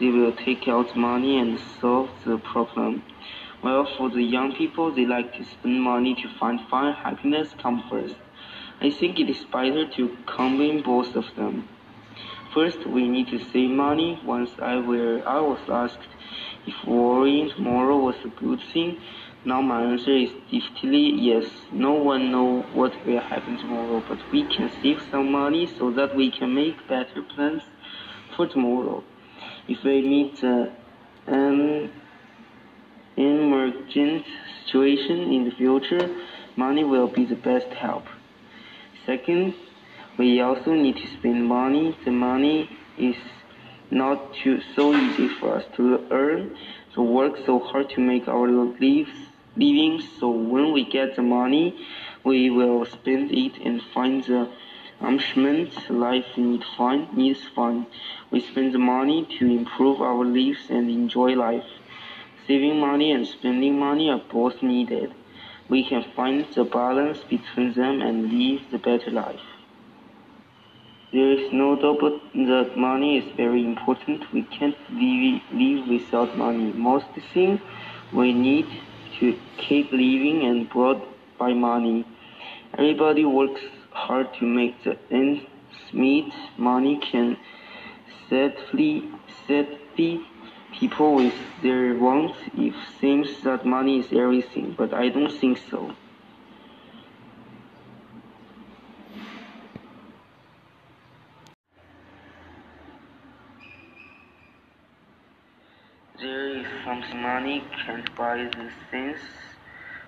they 0.00 0.08
will 0.08 0.32
take 0.32 0.66
out 0.68 0.96
money 0.96 1.38
and 1.38 1.58
solve 1.80 2.10
the 2.24 2.38
problem. 2.38 3.02
While 3.60 3.86
for 3.96 4.10
the 4.10 4.22
young 4.22 4.54
people, 4.54 4.94
they 4.94 5.06
like 5.06 5.32
to 5.34 5.44
spend 5.44 5.82
money 5.82 6.14
to 6.14 6.28
find 6.38 6.60
fun, 6.68 6.92
happiness 6.94 7.54
come 7.60 7.82
first. 7.90 8.14
I 8.80 8.90
think 8.90 9.18
it 9.18 9.30
is 9.30 9.44
better 9.44 9.88
to 9.96 10.16
combine 10.26 10.82
both 10.82 11.16
of 11.16 11.24
them. 11.36 11.68
First, 12.52 12.86
we 12.86 13.08
need 13.08 13.28
to 13.28 13.38
save 13.52 13.70
money. 13.70 14.20
Once 14.24 14.50
I, 14.60 14.76
were, 14.76 15.22
I 15.26 15.40
was 15.40 15.60
asked 15.68 16.08
if 16.66 16.74
worrying 16.86 17.50
tomorrow 17.50 17.96
was 17.98 18.16
a 18.24 18.28
good 18.28 18.60
thing. 18.72 19.00
Now 19.44 19.60
my 19.60 19.82
answer 19.82 20.16
is 20.16 20.30
definitely 20.50 21.20
yes. 21.20 21.44
No 21.72 21.92
one 21.92 22.30
knows 22.30 22.64
what 22.72 22.94
will 23.04 23.20
happen 23.20 23.58
tomorrow, 23.58 24.02
but 24.08 24.18
we 24.32 24.44
can 24.44 24.70
save 24.82 25.02
some 25.10 25.32
money 25.32 25.66
so 25.66 25.90
that 25.90 26.16
we 26.16 26.30
can 26.30 26.54
make 26.54 26.88
better 26.88 27.22
plans 27.22 27.62
for 28.36 28.46
tomorrow. 28.46 29.02
If 29.68 29.82
we 29.84 30.00
meet 30.02 30.42
uh, 30.42 30.66
an 31.26 31.90
emergent 33.16 34.24
situation 34.64 35.32
in 35.32 35.44
the 35.44 35.50
future, 35.50 36.08
money 36.56 36.84
will 36.84 37.08
be 37.08 37.24
the 37.24 37.36
best 37.36 37.68
help. 37.68 38.04
Second, 39.06 39.52
we 40.16 40.40
also 40.40 40.72
need 40.72 40.96
to 40.96 41.06
spend 41.06 41.46
money. 41.46 41.94
The 42.06 42.10
money 42.10 42.70
is 42.96 43.16
not 43.90 44.32
too, 44.32 44.62
so 44.74 44.94
easy 44.94 45.28
for 45.28 45.56
us 45.56 45.64
to 45.76 46.06
earn, 46.10 46.56
so 46.94 47.02
work 47.02 47.36
so 47.44 47.58
hard 47.58 47.90
to 47.90 48.00
make 48.00 48.28
our 48.28 48.48
lives 48.48 49.10
living. 49.56 50.00
So 50.18 50.30
when 50.30 50.72
we 50.72 50.84
get 50.84 51.16
the 51.16 51.22
money, 51.22 51.76
we 52.24 52.48
will 52.48 52.86
spend 52.86 53.30
it 53.30 53.58
and 53.62 53.82
find 53.82 54.24
the 54.24 54.48
amusement 55.00 55.90
life 55.90 56.24
need 56.38 56.64
fun 56.78 57.08
needs 57.12 57.44
fun. 57.54 57.86
We 58.30 58.40
spend 58.40 58.72
the 58.72 58.78
money 58.78 59.26
to 59.38 59.44
improve 59.44 60.00
our 60.00 60.24
lives 60.24 60.70
and 60.70 60.88
enjoy 60.88 61.34
life. 61.34 61.68
Saving 62.46 62.80
money 62.80 63.12
and 63.12 63.26
spending 63.26 63.78
money 63.78 64.08
are 64.08 64.22
both 64.32 64.62
needed 64.62 65.12
we 65.68 65.88
can 65.88 66.04
find 66.14 66.46
the 66.54 66.64
balance 66.64 67.18
between 67.30 67.72
them 67.74 68.00
and 68.02 68.32
live 68.32 68.60
the 68.70 68.78
better 68.78 69.10
life. 69.10 69.40
There 71.12 71.30
is 71.30 71.52
no 71.52 71.76
doubt 71.76 72.00
that 72.34 72.76
money 72.76 73.18
is 73.18 73.36
very 73.36 73.64
important. 73.64 74.32
We 74.32 74.42
can't 74.42 74.76
live, 74.90 75.42
live 75.52 75.88
without 75.88 76.36
money. 76.36 76.72
Most 76.72 77.06
things 77.32 77.60
we 78.12 78.32
need 78.32 78.66
to 79.20 79.38
keep 79.56 79.92
living 79.92 80.42
and 80.44 80.68
brought 80.68 81.02
by 81.38 81.52
money. 81.52 82.04
Everybody 82.76 83.24
works 83.24 83.60
hard 83.92 84.34
to 84.40 84.44
make 84.44 84.82
the 84.82 84.98
ends 85.10 85.42
meet. 85.92 86.32
Money 86.58 87.00
can 87.12 87.36
sadly, 88.28 89.08
sadly 89.46 90.26
people 90.80 91.14
with 91.14 91.34
their 91.62 91.94
wants 91.98 92.38
it 92.54 92.74
seems 93.00 93.42
that 93.42 93.64
money 93.66 94.00
is 94.00 94.12
everything, 94.12 94.74
but 94.76 94.92
I 94.94 95.08
don't 95.08 95.32
think 95.40 95.58
so. 95.70 95.92
There 106.20 106.58
is 106.58 106.66
something 106.84 107.22
money 107.22 107.62
can't 107.86 108.14
buy. 108.16 108.36
The 108.38 108.70
sense 108.90 109.20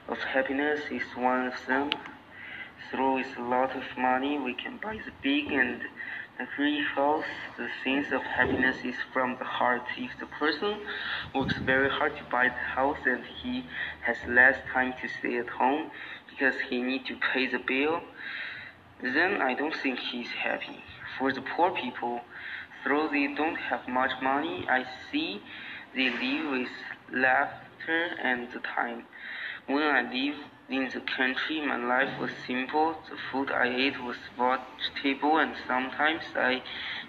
of 0.09 0.19
happiness 0.19 0.81
is 0.91 1.03
one 1.17 1.47
of 1.49 1.55
them. 1.67 1.91
Through 2.91 3.15
with 3.17 3.39
a 3.39 3.43
lot 3.43 3.77
of 3.77 3.85
money, 3.99 4.39
we 4.39 4.55
can 4.55 4.79
buy 4.79 4.97
the 4.97 5.13
big 5.23 5.53
and 5.53 5.83
the 6.39 6.47
free 6.57 6.83
house. 6.95 7.25
The 7.57 7.69
sense 7.83 8.13
of 8.13 8.23
happiness 8.23 8.77
is 8.85 8.97
from 9.13 9.37
the 9.39 9.45
heart. 9.45 9.83
If 9.97 10.11
the 10.21 10.27
person 10.27 10.81
works 11.35 11.55
very 11.65 11.89
hard 11.89 12.17
to 12.17 12.25
buy 12.31 12.49
the 12.49 12.67
house 12.75 12.99
and 13.07 13.25
he 13.43 13.65
has 14.03 14.17
less 14.29 14.57
time 14.73 14.95
to 15.01 15.09
stay 15.09 15.39
at 15.39 15.49
home 15.49 15.91
because 16.31 16.55
he 16.69 16.83
needs 16.83 17.09
to 17.09 17.17
pay 17.33 17.47
the 17.47 17.61
bill, 17.67 18.01
then 19.03 19.41
I 19.41 19.55
don't 19.55 19.75
think 19.75 19.99
he's 19.99 20.31
happy. 20.31 20.85
For 21.19 21.33
the 21.33 21.43
poor 21.57 21.71
people, 21.71 22.21
though 22.87 23.09
they 23.11 23.35
don't 23.35 23.57
have 23.57 23.89
much 23.89 24.13
money, 24.23 24.67
I 24.69 24.85
see 25.11 25.41
they 25.95 26.11
live 26.11 26.51
with 26.51 26.69
laughter 27.13 28.11
and 28.23 28.49
the 28.53 28.61
time. 28.61 29.05
When 29.67 29.83
I 29.83 30.03
lived 30.03 30.45
in 30.69 30.91
the 30.93 31.01
country, 31.01 31.61
my 31.65 31.77
life 31.77 32.19
was 32.21 32.31
simple. 32.45 32.97
The 33.09 33.17
food 33.31 33.53
I 33.53 33.69
ate 33.69 34.03
was 34.03 34.17
vegetable, 34.37 35.39
and 35.39 35.55
sometimes 35.67 36.25
I 36.35 36.63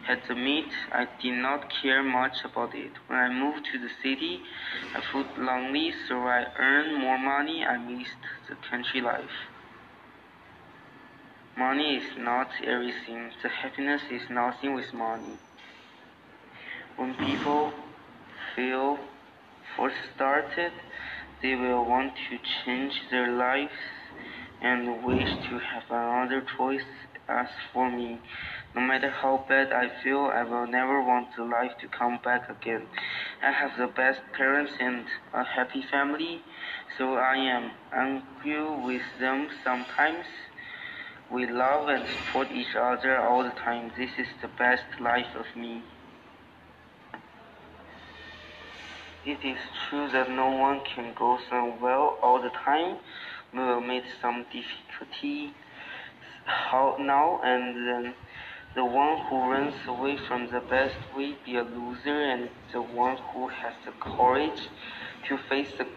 had 0.05 0.21
the 0.27 0.35
meat. 0.35 0.71
I 0.91 1.07
did 1.21 1.33
not 1.33 1.71
care 1.81 2.03
much 2.03 2.45
about 2.45 2.75
it. 2.75 2.91
When 3.07 3.17
I 3.17 3.29
moved 3.29 3.65
to 3.71 3.79
the 3.79 3.89
city, 4.03 4.41
I 4.93 5.01
felt 5.11 5.37
lonely, 5.39 5.91
so 6.07 6.19
I 6.19 6.45
earned 6.59 7.01
more 7.01 7.17
money. 7.17 7.65
I 7.65 7.77
missed 7.77 8.23
the 8.47 8.55
country 8.69 9.01
life. 9.01 9.49
Money 11.57 11.95
is 11.95 12.17
not 12.17 12.49
everything. 12.63 13.31
The 13.41 13.49
happiness 13.49 14.03
is 14.11 14.29
nothing 14.29 14.75
with 14.75 14.93
money. 14.93 15.39
When 16.95 17.15
people 17.15 17.73
feel 18.55 18.99
first 19.75 19.95
started, 20.15 20.71
they 21.41 21.55
will 21.55 21.85
want 21.85 22.13
to 22.29 22.37
change 22.65 22.93
their 23.11 23.31
lives 23.37 23.71
and 24.61 25.03
wish 25.03 25.27
to 25.49 25.59
have 25.59 25.83
another 25.89 26.43
choice. 26.57 26.81
As 27.29 27.47
for 27.73 27.91
me, 27.91 28.21
no 28.73 28.81
matter 28.81 29.09
how 29.09 29.43
bad 29.49 29.73
I 29.73 29.89
feel, 30.01 30.31
I 30.33 30.43
will 30.43 30.65
never 30.65 31.01
want 31.01 31.27
the 31.35 31.43
life 31.43 31.71
to 31.81 31.87
come 31.89 32.19
back 32.23 32.49
again. 32.49 32.87
I 33.43 33.51
have 33.51 33.71
the 33.77 33.87
best 33.87 34.21
parents 34.31 34.71
and 34.79 35.03
a 35.33 35.43
happy 35.43 35.83
family, 35.91 36.39
so 36.97 37.15
I 37.15 37.35
am 37.35 37.71
angry 37.93 38.85
with 38.85 39.01
them 39.19 39.49
sometimes. 39.65 40.25
We 41.29 41.47
love 41.47 41.89
and 41.89 42.05
support 42.07 42.47
each 42.53 42.75
other 42.79 43.17
all 43.17 43.43
the 43.43 43.51
time. 43.59 43.91
This 43.97 44.11
is 44.17 44.27
the 44.41 44.47
best 44.47 44.85
life 45.01 45.35
of 45.37 45.45
me. 45.61 45.83
It 49.27 49.43
is 49.43 49.57
true 49.89 50.07
that 50.13 50.29
no 50.29 50.51
one 50.51 50.79
can 50.85 51.13
go 51.13 51.37
so 51.49 51.75
well 51.81 52.17
all 52.23 52.41
the 52.41 52.49
time. 52.49 52.95
We 53.51 53.59
will 53.59 53.81
meet 53.81 54.05
some 54.21 54.45
difficulty 54.53 55.51
how 56.45 56.95
now 56.97 57.41
and 57.43 57.75
then. 57.75 58.13
The 58.73 58.85
one 58.85 59.17
who 59.27 59.51
runs 59.51 59.75
away 59.85 60.15
from 60.29 60.49
the 60.49 60.61
best 60.61 60.95
will 61.13 61.35
be 61.45 61.57
a 61.57 61.63
loser, 61.63 62.21
and 62.21 62.49
the 62.71 62.81
one 62.81 63.17
who 63.33 63.49
has 63.49 63.73
the 63.83 63.91
courage 63.99 64.61
to 65.27 65.37
face 65.49 65.73
the 65.77 65.87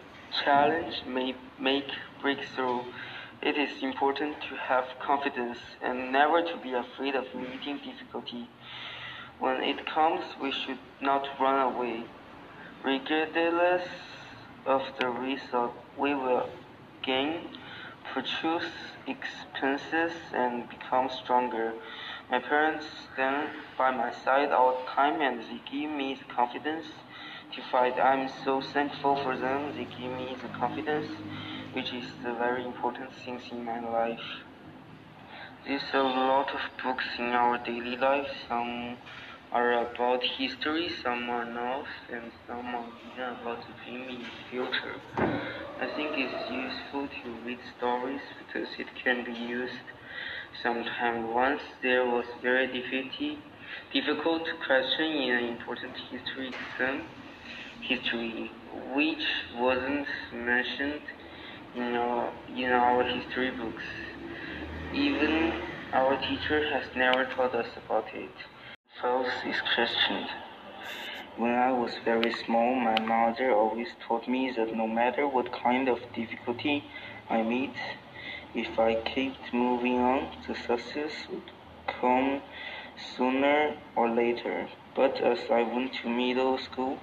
challenge 0.44 1.02
may 1.06 1.36
make 1.56 1.88
breakthrough. 2.20 2.82
It 3.42 3.56
is 3.56 3.80
important 3.80 4.42
to 4.48 4.56
have 4.56 4.86
confidence 5.06 5.58
and 5.80 6.10
never 6.10 6.42
to 6.42 6.56
be 6.56 6.72
afraid 6.72 7.14
of 7.14 7.32
meeting 7.32 7.78
difficulty. 7.84 8.48
When 9.38 9.62
it 9.62 9.86
comes, 9.86 10.24
we 10.42 10.50
should 10.50 10.80
not 11.00 11.28
run 11.38 11.74
away. 11.74 12.06
Regardless 12.82 13.86
of 14.64 14.82
the 14.98 15.08
result, 15.08 15.74
we 15.98 16.14
will 16.14 16.48
gain, 17.02 17.40
produce 18.10 18.72
expenses, 19.06 20.12
and 20.32 20.66
become 20.68 21.10
stronger. 21.10 21.74
My 22.30 22.38
parents 22.38 22.86
stand 23.12 23.50
by 23.76 23.90
my 23.90 24.12
side 24.24 24.50
all 24.52 24.78
the 24.80 24.90
time 24.90 25.20
and 25.20 25.40
they 25.40 25.60
give 25.70 25.90
me 25.90 26.14
the 26.14 26.34
confidence 26.34 26.86
to 27.54 27.60
fight. 27.70 28.00
I'm 28.00 28.30
so 28.44 28.62
thankful 28.62 29.16
for 29.16 29.36
them. 29.36 29.72
They 29.76 29.84
give 29.84 30.12
me 30.12 30.36
the 30.40 30.48
confidence, 30.48 31.08
which 31.74 31.92
is 31.92 32.06
the 32.24 32.32
very 32.32 32.64
important 32.64 33.12
things 33.24 33.42
in 33.50 33.62
my 33.62 33.80
life. 33.80 34.24
There's 35.66 35.82
a 35.92 36.02
lot 36.02 36.48
of 36.54 36.60
books 36.82 37.04
in 37.18 37.26
our 37.26 37.58
daily 37.58 37.96
life. 37.98 38.28
Some 38.48 38.96
are 39.52 39.72
about 39.92 40.22
history, 40.38 40.90
some 41.02 41.28
are 41.28 41.44
not, 41.44 41.84
and 42.12 42.30
some 42.46 42.66
are 42.74 42.86
even 43.12 43.40
about 43.40 43.58
the 43.66 43.92
in 43.92 44.06
the 44.06 44.24
future. 44.50 44.96
I 45.80 45.86
think 45.96 46.12
it's 46.16 46.50
useful 46.50 47.08
to 47.08 47.30
read 47.46 47.58
stories 47.78 48.20
because 48.38 48.68
it 48.78 48.86
can 49.02 49.24
be 49.24 49.32
used 49.32 49.82
sometime. 50.62 51.32
Once 51.34 51.60
there 51.82 52.04
was 52.04 52.26
very 52.42 52.66
difficult, 52.66 53.38
difficult 53.92 54.42
question 54.66 55.06
in 55.06 55.34
an 55.34 55.44
important 55.56 55.94
history 56.10 56.48
exam, 56.48 57.02
history, 57.82 58.50
which 58.94 59.24
wasn't 59.56 60.06
mentioned 60.34 61.02
in 61.74 61.94
our, 61.96 62.32
in 62.54 62.70
our 62.70 63.02
history 63.04 63.50
books. 63.50 63.84
Even 64.92 65.52
our 65.92 66.16
teacher 66.28 66.62
has 66.72 66.84
never 66.94 67.24
taught 67.34 67.54
us 67.54 67.66
about 67.86 68.04
it. 68.14 68.30
Faith 69.02 69.46
is 69.46 69.56
Christian. 69.74 70.26
When 71.38 71.52
I 71.52 71.72
was 71.72 71.92
very 72.04 72.34
small, 72.34 72.74
my 72.74 73.00
mother 73.00 73.50
always 73.50 73.88
told 74.06 74.28
me 74.28 74.52
that 74.54 74.76
no 74.76 74.86
matter 74.86 75.26
what 75.26 75.50
kind 75.52 75.88
of 75.88 76.00
difficulty 76.14 76.84
I 77.30 77.42
meet, 77.42 77.76
if 78.54 78.78
I 78.78 78.96
kept 78.96 79.54
moving 79.54 80.00
on, 80.00 80.36
the 80.46 80.54
success 80.54 81.12
would 81.30 81.50
come 81.86 82.42
sooner 83.16 83.74
or 83.96 84.10
later. 84.10 84.68
But 84.94 85.16
as 85.22 85.50
I 85.50 85.62
went 85.62 85.94
to 86.02 86.10
middle 86.10 86.58
school, 86.58 86.98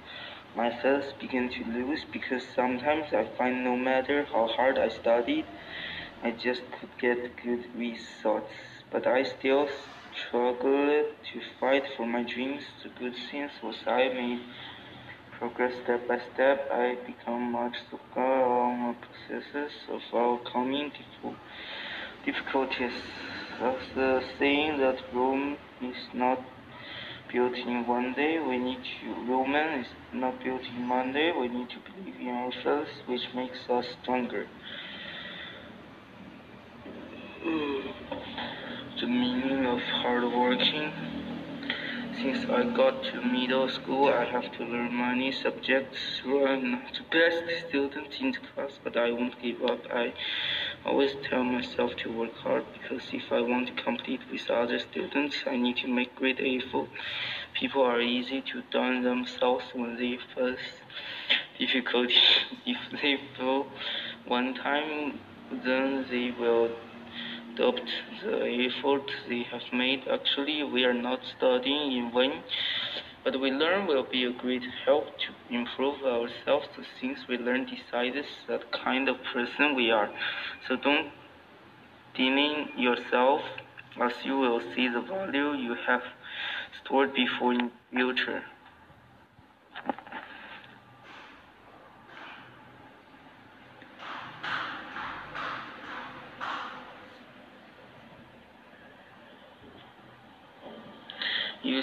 my 0.54 0.70
faith 0.70 1.14
began 1.18 1.48
to 1.48 1.64
lose 1.64 2.04
because 2.12 2.44
sometimes 2.54 3.12
I 3.12 3.24
find 3.24 3.64
no 3.64 3.76
matter 3.76 4.24
how 4.32 4.46
hard 4.46 4.78
I 4.78 4.88
studied, 4.88 5.46
I 6.22 6.30
just 6.30 6.62
could 6.78 6.96
get 7.00 7.42
good 7.42 7.64
results. 7.74 8.52
But 8.92 9.08
I 9.08 9.24
still 9.24 9.68
struggled 10.26 11.06
to 11.32 11.40
fight 11.60 11.84
for 11.96 12.06
my 12.06 12.22
dreams. 12.22 12.62
to 12.82 12.88
good 12.98 13.14
things 13.30 13.50
was 13.62 13.76
I 13.86 14.08
made 14.08 14.40
progress 15.38 15.72
step 15.84 16.08
by 16.08 16.18
step. 16.34 16.68
I 16.72 16.96
become 17.06 17.52
much 17.52 17.76
stronger 17.86 18.44
on 18.44 18.88
the 18.88 19.06
processes 19.06 19.72
of 19.88 20.00
overcoming 20.12 20.90
difficult 20.90 21.36
difficulties. 22.24 22.98
That's 23.60 23.86
the 23.94 24.22
saying 24.38 24.78
that 24.78 24.98
Rome 25.14 25.56
is 25.80 25.96
not 26.14 26.40
built 27.32 27.54
in 27.54 27.86
one 27.86 28.14
day. 28.14 28.38
We 28.38 28.58
need 28.58 28.82
to. 29.00 29.14
Roman 29.30 29.80
is 29.80 29.88
not 30.12 30.42
built 30.42 30.62
in 30.62 30.88
one 30.88 31.12
day. 31.12 31.32
We 31.38 31.48
need 31.48 31.68
to 31.70 31.80
believe 31.86 32.20
in 32.20 32.28
ourselves, 32.28 32.90
which 33.06 33.22
makes 33.34 33.58
us 33.68 33.84
stronger. 34.02 34.46
Meaning 39.08 39.64
of 39.64 39.80
hard 39.80 40.24
working. 40.24 40.92
Since 42.20 42.44
I 42.50 42.64
got 42.76 43.02
to 43.04 43.22
middle 43.22 43.68
school, 43.70 44.08
I 44.08 44.24
have 44.24 44.52
to 44.58 44.64
learn 44.64 44.96
many 44.96 45.32
subjects. 45.32 46.20
I'm 46.24 46.72
not 46.72 46.92
the 46.92 47.04
best 47.10 47.68
student 47.68 48.08
in 48.20 48.32
the 48.32 48.38
class, 48.38 48.72
but 48.84 48.96
I 48.96 49.12
won't 49.12 49.40
give 49.40 49.62
up. 49.62 49.80
I 49.90 50.12
always 50.84 51.12
tell 51.28 51.42
myself 51.42 51.92
to 52.02 52.12
work 52.12 52.34
hard 52.34 52.64
because 52.72 53.02
if 53.12 53.32
I 53.32 53.40
want 53.40 53.68
to 53.68 53.82
compete 53.82 54.20
with 54.30 54.50
other 54.50 54.78
students, 54.78 55.36
I 55.46 55.56
need 55.56 55.76
to 55.78 55.88
make 55.88 56.14
great 56.16 56.40
effort. 56.40 56.88
People 57.54 57.82
are 57.82 58.00
easy 58.00 58.42
to 58.52 58.62
down 58.70 59.04
themselves 59.04 59.64
when 59.72 59.96
they 59.96 60.18
face 60.34 60.68
difficulty. 61.58 62.14
if 62.66 62.78
they 63.00 63.18
fail 63.36 63.66
one 64.26 64.54
time, 64.54 65.20
then 65.64 66.04
they 66.10 66.30
will 66.38 66.70
adopt 67.58 67.90
the 68.24 68.68
effort 68.70 69.02
they 69.28 69.42
have 69.50 69.62
made. 69.72 70.00
Actually, 70.10 70.62
we 70.62 70.84
are 70.84 70.94
not 70.94 71.18
studying 71.36 71.92
in 71.92 72.12
vain, 72.14 72.42
but 73.24 73.40
we 73.40 73.50
learn 73.50 73.86
will 73.86 74.06
be 74.10 74.24
a 74.24 74.32
great 74.32 74.62
help 74.84 75.04
to 75.06 75.54
improve 75.54 76.02
ourselves. 76.04 76.66
The 76.76 76.84
things 77.00 77.18
we 77.28 77.36
learn 77.36 77.66
decides 77.66 78.26
that 78.48 78.60
kind 78.72 79.08
of 79.08 79.16
person 79.32 79.74
we 79.74 79.90
are. 79.90 80.08
So 80.68 80.76
don't 80.76 81.10
demean 82.16 82.68
yourself, 82.76 83.40
as 84.00 84.12
you 84.24 84.38
will 84.38 84.60
see 84.74 84.88
the 84.88 85.00
value 85.00 85.54
you 85.54 85.74
have 85.86 86.02
stored 86.84 87.12
before 87.14 87.54
in 87.54 87.70
future. 87.90 88.42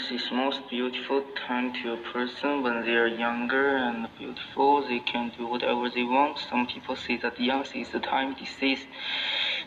Youth 0.05 0.21
is 0.21 0.31
most 0.31 0.69
beautiful 0.69 1.23
time 1.47 1.73
to 1.81 1.93
a 1.93 1.97
person 1.97 2.61
when 2.61 2.85
they 2.85 2.93
are 2.95 3.07
younger 3.07 3.77
and 3.77 4.07
beautiful. 4.19 4.83
They 4.87 4.99
can 4.99 5.31
do 5.35 5.47
whatever 5.47 5.89
they 5.89 6.03
want. 6.03 6.37
Some 6.37 6.67
people 6.67 6.95
say 6.95 7.17
that 7.17 7.39
young 7.39 7.65
is 7.73 7.89
the 7.89 7.99
time 7.99 8.35
disease 8.35 8.85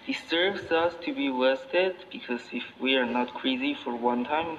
deserves 0.07 0.70
us 0.70 0.94
to 1.05 1.12
be 1.12 1.29
wasted 1.29 1.96
because 2.12 2.42
if 2.53 2.62
we 2.81 2.94
are 2.94 3.07
not 3.07 3.35
crazy 3.35 3.74
for 3.83 3.96
one 3.96 4.24
time, 4.24 4.59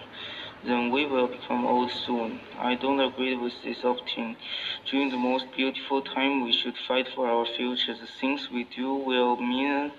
then 0.66 0.92
we 0.92 1.06
will 1.06 1.28
become 1.28 1.66
old 1.66 1.92
soon. 1.92 2.42
I 2.58 2.76
don't 2.76 3.00
agree 3.00 3.38
with 3.38 3.54
this 3.64 3.84
opinion. 3.84 4.36
During 4.90 5.12
the 5.12 5.18
most 5.18 5.46
beautiful 5.56 6.02
time, 6.02 6.44
we 6.44 6.52
should 6.52 6.76
fight 6.90 7.08
for 7.16 7.30
our 7.30 7.46
future. 7.46 7.94
The 7.94 8.08
things 8.20 8.50
we 8.52 8.66
do 8.66 8.94
will 8.96 9.38
mean 9.38 9.94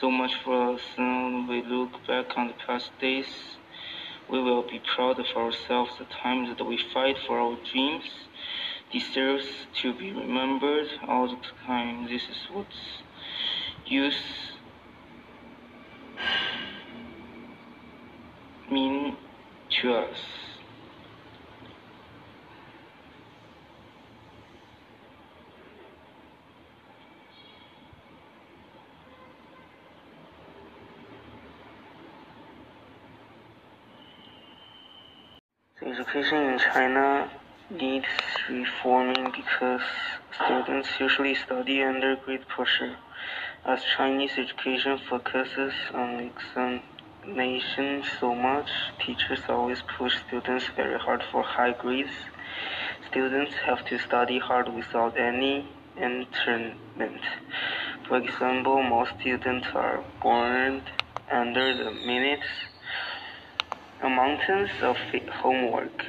so 0.00 0.10
much 0.10 0.36
for 0.36 0.72
us. 0.72 0.80
When 0.96 1.46
we 1.46 1.60
look 1.60 2.06
back 2.06 2.38
on 2.38 2.48
the 2.48 2.54
past 2.66 2.90
days, 2.98 3.55
we 4.28 4.42
will 4.42 4.62
be 4.62 4.80
proud 4.94 5.18
of 5.18 5.26
ourselves. 5.36 5.92
The 5.98 6.06
time 6.22 6.46
that 6.48 6.64
we 6.64 6.78
fight 6.92 7.16
for 7.26 7.38
our 7.38 7.56
dreams 7.72 8.04
deserves 8.92 9.46
to 9.82 9.94
be 9.94 10.12
remembered 10.12 10.88
all 11.06 11.28
the 11.28 11.38
time. 11.66 12.08
This 12.08 12.22
is 12.22 12.38
what 12.50 12.68
youth 13.84 14.14
mean 18.70 19.16
to 19.80 19.94
us. 19.94 20.18
The 35.75 35.75
education 35.86 36.38
in 36.52 36.58
China 36.58 37.30
needs 37.70 38.06
reforming 38.50 39.30
because 39.30 39.80
students 40.34 40.88
usually 40.98 41.34
study 41.34 41.82
under 41.82 42.16
great 42.16 42.46
pressure. 42.48 42.96
As 43.64 43.80
Chinese 43.96 44.32
education 44.36 44.98
focuses 45.08 45.72
on 45.94 46.30
examination 46.32 48.02
so 48.18 48.34
much, 48.34 48.68
teachers 48.98 49.42
always 49.48 49.82
push 49.96 50.14
students 50.26 50.66
very 50.74 50.98
hard 50.98 51.22
for 51.30 51.42
high 51.42 51.72
grades. 51.72 52.16
Students 53.10 53.54
have 53.64 53.84
to 53.86 53.98
study 53.98 54.38
hard 54.38 54.74
without 54.74 55.16
any 55.16 55.68
entertainment. 55.96 57.20
For 58.08 58.18
example, 58.18 58.82
most 58.82 59.12
students 59.20 59.68
are 59.74 60.02
born 60.20 60.82
under 61.30 61.76
the 61.76 61.90
minutes 61.90 62.46
mountains 64.02 64.70
of 64.82 64.96
homework. 65.42 66.04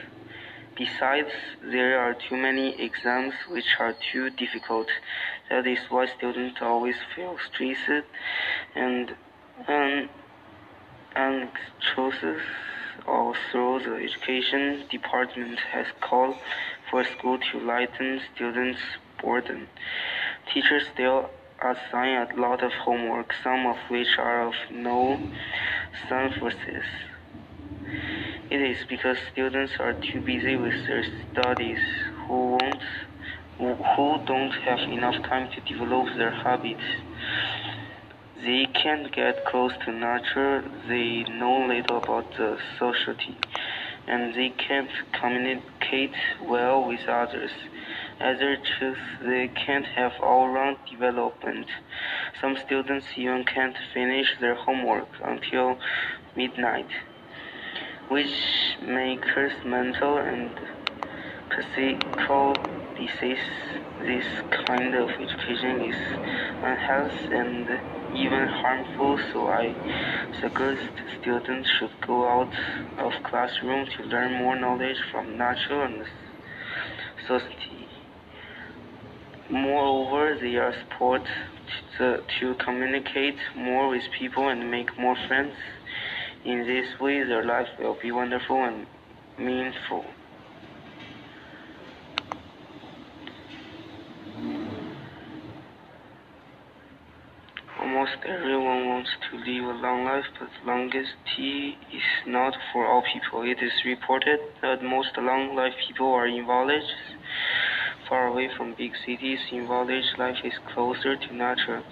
Besides, 0.78 1.32
there 1.64 2.00
are 2.00 2.14
too 2.14 2.38
many 2.38 2.80
exams 2.80 3.34
which 3.50 3.78
are 3.80 3.96
too 4.12 4.30
difficult. 4.30 4.88
That 5.50 5.66
is 5.66 5.80
why 5.90 6.06
students 6.06 6.62
always 6.62 6.98
feel 7.16 7.38
stressed 7.40 8.06
and 8.76 9.16
um, 9.68 10.10
anxious. 11.16 12.42
Also, 13.08 13.80
the 13.80 13.96
education 14.04 14.84
department 14.92 15.60
has 15.72 15.88
called 16.02 16.36
for 16.92 17.04
school 17.06 17.40
to 17.52 17.60
lighten 17.60 18.20
students' 18.36 18.82
burden. 19.24 19.68
Teachers 20.54 20.84
still 20.94 21.30
assign 21.62 22.28
a 22.28 22.36
lot 22.36 22.62
of 22.64 22.72
homework, 22.74 23.34
some 23.44 23.66
of 23.66 23.78
which 23.90 24.18
are 24.20 24.48
of 24.48 24.54
no 24.70 25.20
substance. 26.08 26.86
It 28.50 28.62
is 28.62 28.78
because 28.88 29.18
students 29.32 29.74
are 29.80 29.94
too 29.94 30.22
busy 30.22 30.56
with 30.56 30.76
their 30.88 31.04
studies 31.32 31.80
who 32.28 32.52
won't 32.52 32.82
who 33.58 34.24
don't 34.26 34.54
have 34.66 34.80
enough 34.90 35.16
time 35.24 35.50
to 35.52 35.62
develop 35.62 36.08
their 36.16 36.32
habits. 36.32 36.84
They 38.38 38.68
can't 38.68 39.12
get 39.14 39.44
close 39.46 39.74
to 39.84 39.92
nature, 39.92 40.64
they 40.88 41.24
know 41.24 41.66
little 41.68 41.98
about 41.98 42.32
the 42.38 42.58
society, 42.78 43.36
and 44.08 44.34
they 44.36 44.50
can't 44.50 44.92
communicate 45.20 46.16
well 46.42 46.88
with 46.88 47.02
others. 47.10 47.52
As 48.20 48.40
a 48.40 48.56
truth, 48.78 48.98
they 49.22 49.50
can't 49.50 49.88
have 49.88 50.14
all-round 50.22 50.78
development. 50.90 51.68
Some 52.40 52.56
students 52.66 53.08
even 53.18 53.44
can't 53.44 53.76
finish 53.94 54.28
their 54.40 54.56
homework 54.56 55.10
until 55.24 55.78
midnight 56.36 56.88
which 58.10 58.34
makes 58.82 59.28
mental 59.66 60.18
and 60.18 60.52
physical 61.56 62.54
disease. 62.96 63.38
This 64.00 64.26
kind 64.66 64.96
of 64.96 65.10
education 65.20 65.82
is 65.82 65.96
unhealthy 66.62 67.32
and 67.32 67.68
even 68.14 68.48
harmful, 68.48 69.20
so 69.34 69.48
I 69.48 69.76
suggest 70.40 70.82
students 71.20 71.70
should 71.78 71.92
go 72.06 72.28
out 72.28 72.52
of 72.98 73.12
classroom 73.24 73.88
to 73.98 74.04
learn 74.04 74.34
more 74.34 74.56
knowledge 74.56 74.98
from 75.12 75.38
nature 75.38 75.84
and 75.84 76.06
society. 77.28 77.88
Moreover, 79.50 80.38
they 80.40 80.56
are 80.56 80.74
support 80.74 81.24
to, 81.98 82.22
to 82.40 82.56
communicate 82.56 83.38
more 83.56 83.90
with 83.90 84.04
people 84.18 84.48
and 84.50 84.70
make 84.72 84.98
more 84.98 85.18
friends. 85.28 85.54
In 86.48 86.66
this 86.66 86.98
way, 87.02 87.26
their 87.26 87.44
life 87.44 87.68
will 87.78 87.98
be 88.02 88.10
wonderful 88.10 88.64
and 88.64 88.88
meaningful. 89.38 90.06
Almost 97.82 98.20
everyone 98.26 98.88
wants 98.88 99.10
to 99.30 99.38
live 99.40 99.76
a 99.76 99.78
long 99.82 100.06
life, 100.06 100.24
but 100.40 100.48
longevity 100.66 101.76
is 101.94 102.08
not 102.26 102.54
for 102.72 102.88
all 102.88 103.04
people. 103.12 103.42
It 103.42 103.62
is 103.62 103.74
reported 103.84 104.40
that 104.62 104.82
most 104.82 105.18
long 105.18 105.54
life 105.54 105.74
people 105.86 106.14
are 106.14 106.28
in 106.28 106.46
villages, 106.46 106.88
far 108.08 108.28
away 108.28 108.48
from 108.56 108.74
big 108.78 108.94
cities. 109.06 109.40
In 109.52 109.68
village, 109.68 110.16
life 110.18 110.38
is 110.46 110.54
closer 110.74 111.18
to 111.18 111.34
nature. 111.36 111.84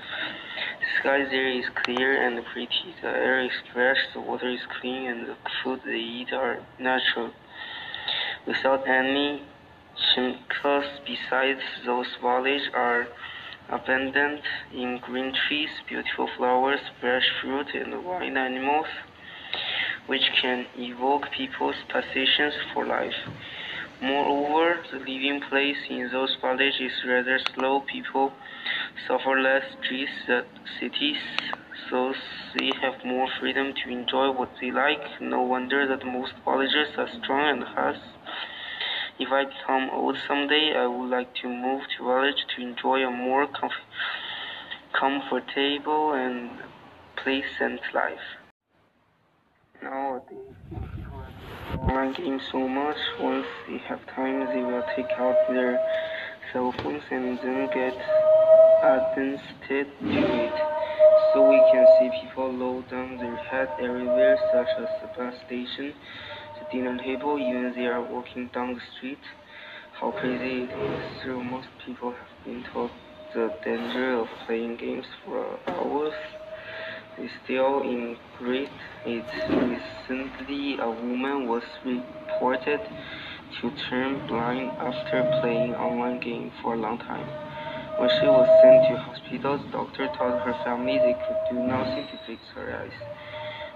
The 0.79 0.85
sky 0.99 1.23
there 1.29 1.47
is 1.47 1.65
clear 1.83 2.27
and 2.27 2.45
pretty, 2.51 2.95
the 3.01 3.07
air 3.07 3.43
is 3.45 3.51
fresh, 3.73 3.97
the 4.13 4.19
water 4.19 4.49
is 4.49 4.59
clean, 4.79 5.07
and 5.07 5.27
the 5.27 5.35
food 5.63 5.79
they 5.85 5.95
eat 5.95 6.33
are 6.33 6.57
natural. 6.79 7.31
Without 8.45 8.87
any 8.87 9.41
chemicals 10.13 10.85
besides 11.05 11.61
those 11.85 12.07
villages 12.21 12.67
are 12.73 13.07
abundant 13.69 14.41
in 14.73 14.99
green 15.01 15.33
trees, 15.47 15.69
beautiful 15.87 16.29
flowers, 16.37 16.81
fresh 16.99 17.27
fruit, 17.41 17.67
and 17.73 18.03
wild 18.05 18.37
animals, 18.37 18.87
which 20.07 20.29
can 20.41 20.65
evoke 20.77 21.23
people's 21.35 21.75
passions 21.89 22.53
for 22.73 22.85
life. 22.85 23.15
Moreover, 24.01 24.83
the 24.91 24.99
living 24.99 25.41
place 25.49 25.77
in 25.89 26.09
those 26.11 26.35
villages 26.41 26.75
is 26.81 26.91
rather 27.07 27.39
slow. 27.55 27.79
People 27.91 28.33
suffer 29.07 29.39
less 29.39 29.63
stress 29.83 30.09
than 30.27 30.45
cities, 30.79 31.17
so 31.89 32.13
they 32.57 32.71
have 32.81 33.03
more 33.05 33.27
freedom 33.39 33.73
to 33.83 33.89
enjoy 33.89 34.31
what 34.31 34.51
they 34.61 34.71
like. 34.71 35.21
No 35.21 35.41
wonder 35.41 35.87
that 35.87 36.05
most 36.05 36.33
villages 36.43 36.89
are 36.97 37.09
strong 37.21 37.49
and 37.49 37.63
healthy. 37.63 37.99
If 39.17 39.31
I 39.31 39.45
become 39.45 39.89
old 39.93 40.17
someday, 40.27 40.73
I 40.75 40.87
would 40.87 41.09
like 41.09 41.33
to 41.41 41.47
move 41.47 41.83
to 41.97 42.03
village 42.03 42.45
to 42.55 42.61
enjoy 42.61 43.05
a 43.05 43.11
more 43.11 43.47
comf 43.47 43.71
comfortable 44.91 46.13
and 46.13 46.49
pleasant 47.15 47.81
life. 47.93 48.27
Nowadays, 49.81 50.55
online 51.79 52.13
games 52.13 52.43
so 52.51 52.67
much. 52.67 52.97
Once 53.19 53.45
they 53.67 53.77
have 53.89 54.05
time, 54.15 54.45
they 54.47 54.63
will 54.63 54.83
take 54.95 55.11
out 55.17 55.35
their 55.49 55.79
cell 56.51 56.73
phones 56.81 57.03
and 57.11 57.37
then 57.39 57.69
get 57.73 58.44
addicted 58.83 59.87
to 59.99 60.21
it. 60.45 60.57
So 61.33 61.47
we 61.47 61.59
can 61.71 61.85
see 61.99 62.09
people 62.21 62.51
low 62.51 62.83
down 62.89 63.17
their 63.17 63.35
head 63.35 63.69
everywhere, 63.79 64.37
such 64.51 64.67
as 64.79 64.89
the 65.01 65.07
bus 65.17 65.33
station, 65.45 65.93
the 66.59 66.65
dinner 66.71 66.97
table, 66.97 67.37
even 67.37 67.73
they 67.75 67.85
are 67.85 68.01
walking 68.01 68.49
down 68.53 68.73
the 68.73 68.81
street. 68.97 69.19
How 69.99 70.11
crazy 70.11 70.63
it 70.63 70.71
is. 70.71 71.03
So 71.23 71.41
most 71.41 71.67
people 71.85 72.11
have 72.11 72.45
been 72.45 72.63
taught 72.73 72.91
the 73.33 73.51
danger 73.63 74.19
of 74.19 74.27
playing 74.45 74.77
games 74.77 75.05
for 75.25 75.59
hours 75.67 76.13
is 77.17 77.29
still 77.43 77.81
in 77.81 78.17
great 78.37 78.69
it 79.05 79.25
recently 80.05 80.77
a 80.81 80.89
woman 80.89 81.47
was 81.47 81.63
reported 81.85 82.79
to 83.61 83.71
turn 83.89 84.27
blind 84.27 84.71
after 84.79 85.23
playing 85.41 85.73
online 85.75 86.19
game 86.19 86.51
for 86.61 86.75
a 86.75 86.77
long 86.77 86.97
time. 86.97 87.44
When 87.97 88.09
she 88.09 88.27
was 88.27 88.49
sent 88.61 88.83
to 88.87 88.97
hospital, 88.97 89.57
the 89.57 89.71
doctor 89.71 90.07
told 90.17 90.41
her 90.41 90.53
family 90.65 90.97
they 90.99 91.13
could 91.13 91.37
do 91.49 91.55
nothing 91.55 92.05
to 92.07 92.17
fix 92.27 92.41
her 92.53 92.81
eyes. 92.81 92.91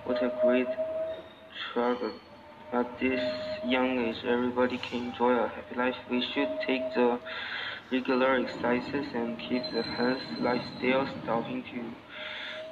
What 0.04 0.22
a 0.22 0.30
great 0.42 0.68
struggle. 1.70 2.12
at 2.74 3.00
this 3.00 3.22
young 3.64 3.98
age, 3.98 4.18
everybody 4.26 4.78
can 4.78 5.08
enjoy 5.08 5.32
a 5.32 5.48
happy 5.48 5.76
life. 5.76 5.96
We 6.12 6.22
should 6.34 6.50
take 6.68 6.94
the 6.94 7.20
regular 7.92 8.36
exercises 8.36 9.06
and 9.14 9.40
keep 9.40 9.64
the 9.72 9.84
health 9.84 10.22
lifestyle, 10.42 11.08
stopping 11.24 11.64
to 11.72 11.96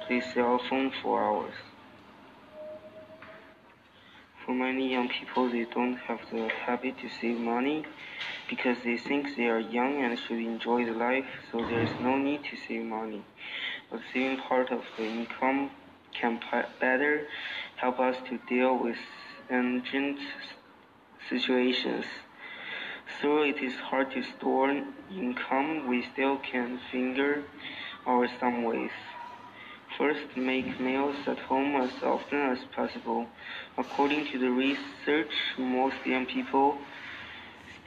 play 0.06 0.20
cell 0.20 0.60
phone 0.68 0.92
for 1.02 1.24
hours. 1.24 1.54
For 4.44 4.54
many 4.54 4.92
young 4.92 5.08
people, 5.08 5.50
they 5.50 5.64
don't 5.64 5.96
have 5.96 6.20
the 6.30 6.48
habit 6.66 6.98
to 6.98 7.08
save 7.20 7.38
money 7.40 7.84
because 8.48 8.78
they 8.84 8.96
think 8.96 9.36
they 9.36 9.46
are 9.46 9.60
young 9.60 10.02
and 10.02 10.18
should 10.18 10.38
enjoy 10.38 10.84
the 10.84 10.92
life, 10.92 11.26
so 11.52 11.58
there 11.58 11.82
is 11.82 11.90
no 12.00 12.16
need 12.16 12.42
to 12.44 12.56
save 12.66 12.84
money. 12.84 13.22
But 13.90 14.00
saving 14.12 14.38
part 14.38 14.70
of 14.70 14.82
the 14.96 15.04
income 15.04 15.70
can 16.18 16.40
better 16.80 17.26
help 17.76 18.00
us 18.00 18.16
to 18.28 18.38
deal 18.48 18.76
with 18.76 18.96
urgent 19.50 20.18
situations. 21.28 22.04
Though 23.22 23.42
it 23.42 23.62
is 23.62 23.74
hard 23.74 24.12
to 24.12 24.22
store 24.22 24.82
income, 25.10 25.86
we 25.88 26.06
still 26.12 26.38
can 26.38 26.78
figure 26.90 27.44
out 28.06 28.28
some 28.40 28.64
ways. 28.64 28.90
First, 29.96 30.36
make 30.36 30.78
meals 30.78 31.16
at 31.26 31.38
home 31.38 31.74
as 31.76 31.90
often 32.02 32.38
as 32.38 32.58
possible. 32.76 33.26
According 33.76 34.30
to 34.30 34.38
the 34.38 34.50
research, 34.50 35.32
most 35.58 35.96
young 36.04 36.26
people 36.26 36.78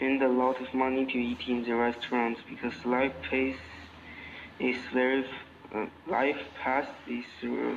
spend 0.02 0.24
a 0.24 0.28
lot 0.28 0.60
of 0.60 0.74
money 0.74 1.06
to 1.06 1.18
eat 1.20 1.42
in 1.48 1.64
the 1.64 1.76
restaurants 1.76 2.42
because 2.50 2.74
life 2.86 3.14
pace 3.30 3.66
is 4.60 4.78
very 4.92 5.24
uh, 5.76 5.86
life 6.08 6.42
pace 6.64 6.88
is 7.08 7.26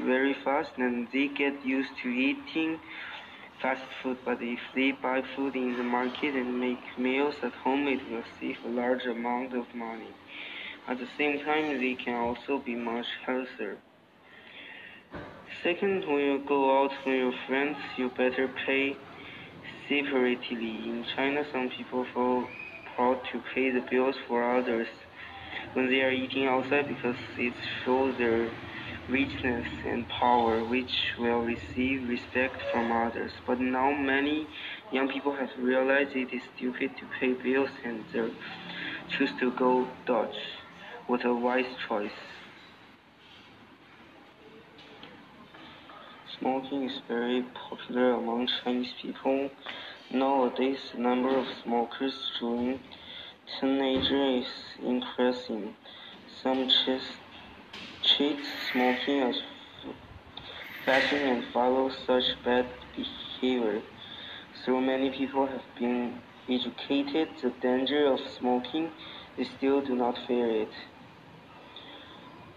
very 0.07 0.35
fast 0.43 0.71
and 0.79 1.07
they 1.13 1.29
get 1.29 1.55
used 1.67 1.91
to 2.03 2.09
eating 2.09 2.81
fast 3.61 3.83
food. 4.03 4.17
But 4.25 4.39
if 4.41 4.59
they 4.75 4.93
buy 4.93 5.23
food 5.37 5.55
in 5.55 5.77
the 5.77 5.83
market 5.83 6.35
and 6.35 6.59
make 6.59 6.85
meals 6.97 7.35
at 7.43 7.53
home, 7.53 7.87
it 7.89 8.01
will 8.11 8.25
save 8.41 8.57
a 8.65 8.69
large 8.69 9.05
amount 9.05 9.53
of 9.53 9.67
money. 9.75 10.13
At 10.89 10.99
the 10.99 11.09
same 11.19 11.45
time, 11.45 11.79
they 11.79 11.95
can 11.95 12.15
also 12.15 12.59
be 12.59 12.75
much 12.75 13.07
healthier. 13.27 13.77
Second, 15.63 16.07
when 16.09 16.21
you 16.29 16.43
go 16.49 16.61
out 16.81 16.93
with 17.05 17.17
your 17.17 17.35
friends, 17.47 17.77
you 17.99 18.09
better 18.17 18.49
pay 18.67 18.97
separately. 19.89 20.89
In 20.89 21.05
China, 21.17 21.45
some 21.53 21.71
people 21.71 22.05
feel 22.15 22.49
proud 22.97 23.21
to 23.33 23.43
pay 23.55 23.71
the 23.71 23.85
bills 23.91 24.17
for 24.29 24.59
others 24.59 24.89
when 25.75 25.89
they 25.89 26.01
are 26.03 26.11
eating 26.11 26.47
outside 26.47 26.89
because 26.89 27.17
it 27.39 27.55
shows 27.85 28.17
their 28.19 28.51
richness 29.09 29.67
and 29.87 30.07
power, 30.09 30.65
which 30.65 30.93
will 31.19 31.41
receive 31.41 32.09
respect 32.09 32.57
from 32.73 32.91
others. 32.93 33.33
But 33.47 33.61
now 33.61 33.93
many 33.93 34.47
young 34.93 35.09
people 35.09 35.35
have 35.35 35.51
realized 35.59 36.17
it 36.17 36.33
is 36.33 36.43
stupid 36.57 36.97
to 36.99 37.07
pay 37.21 37.35
bills 37.35 37.71
and 37.85 38.05
choose 39.09 39.33
to 39.41 39.51
go 39.53 39.87
Dutch. 40.07 40.37
What 41.07 41.25
a 41.25 41.35
wise 41.35 41.67
choice. 41.89 42.44
Smoking 46.45 46.83
is 46.91 47.01
very 47.09 47.43
popular 47.55 48.13
among 48.17 48.47
Chinese 48.63 48.93
people. 49.01 49.49
Nowadays, 50.11 50.79
the 50.93 51.01
number 51.01 51.35
of 51.39 51.47
smokers 51.63 52.13
during 52.39 52.81
teenager 53.59 54.27
is 54.41 54.47
increasing. 54.85 55.75
Some 56.43 56.69
treat 58.03 58.45
smoking 58.71 59.21
as 59.23 59.37
fashion 60.85 61.21
and 61.21 61.45
follow 61.51 61.89
such 62.07 62.25
bad 62.45 62.67
behavior. 62.95 63.81
So 64.67 64.79
many 64.83 65.17
people 65.17 65.47
have 65.47 65.65
been 65.79 66.21
educated 66.47 67.29
the 67.43 67.55
danger 67.63 68.13
of 68.13 68.21
smoking, 68.39 68.91
they 69.39 69.45
still 69.45 69.81
do 69.81 69.97
not 69.97 70.19
fear 70.27 70.51
it. 70.51 70.73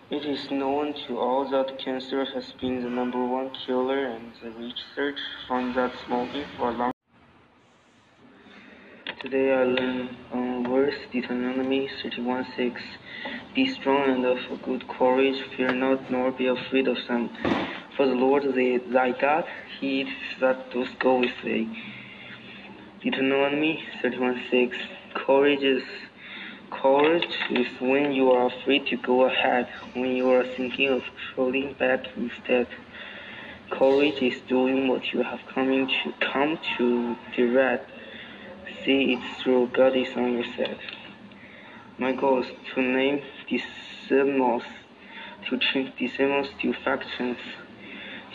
It 0.10 0.24
is 0.24 0.50
known 0.50 0.94
to 1.06 1.20
all 1.20 1.50
that 1.50 1.80
cancer 1.80 2.24
has 2.24 2.54
been 2.62 2.82
the 2.82 2.90
number 2.90 3.22
one 3.26 3.52
killer 3.66 4.06
and 4.06 4.32
the 4.42 4.52
research 4.52 5.20
found 5.50 5.76
that 5.76 5.92
smoking 6.06 6.46
for 6.58 6.70
a 6.70 6.72
long 6.72 6.94
Today 9.22 9.52
I 9.52 9.66
learned 9.66 10.10
um, 10.32 10.66
on 10.66 10.70
verse 10.70 10.96
Deuteronomy 11.12 11.90
31:6. 12.02 12.80
Be 13.54 13.68
strong 13.74 14.10
and 14.10 14.26
of 14.26 14.40
good 14.64 14.88
courage, 14.88 15.44
fear 15.58 15.74
not, 15.74 16.10
nor 16.10 16.32
be 16.32 16.48
afraid 16.48 16.88
of 16.88 16.98
them. 17.10 17.30
For 17.98 18.06
the 18.06 18.16
Lord 18.16 18.44
thy 18.94 19.12
God, 19.12 19.44
he 19.82 20.04
is 20.04 20.40
that 20.40 20.72
does 20.72 20.88
go 21.00 21.20
with 21.20 21.36
thee. 21.44 21.68
Deuteronomy 23.02 23.84
31:6. 24.02 24.74
Courage 25.16 25.64
is 25.64 25.84
Courage 26.70 27.38
is 27.50 27.68
when 27.80 28.12
you 28.12 28.32
are 28.32 28.52
free 28.66 28.80
to 28.90 28.98
go 28.98 29.24
ahead, 29.26 29.70
when 29.94 30.16
you 30.18 30.30
are 30.30 30.44
thinking 30.44 30.90
of 30.90 31.02
falling 31.34 31.74
back 31.80 32.06
instead. 32.18 32.68
Courage 33.72 34.22
is 34.22 34.42
doing 34.50 34.90
what 34.90 35.14
you 35.14 35.24
have 35.24 35.40
coming 35.54 35.88
to 35.88 36.14
come 36.20 36.60
to 36.78 37.16
direct. 37.36 37.90
See 38.84 39.14
it 39.14 39.42
through 39.42 39.68
God 39.68 39.96
is 39.96 40.16
on 40.18 40.34
your 40.34 40.44
side. 40.44 40.80
My 41.98 42.12
goal 42.12 42.44
is 42.44 42.52
to 42.74 42.82
name 42.82 43.22
decimals, 43.50 44.64
to 45.50 45.58
change 45.58 45.98
decimals 45.98 46.50
to 46.62 46.74
fractions, 46.84 47.38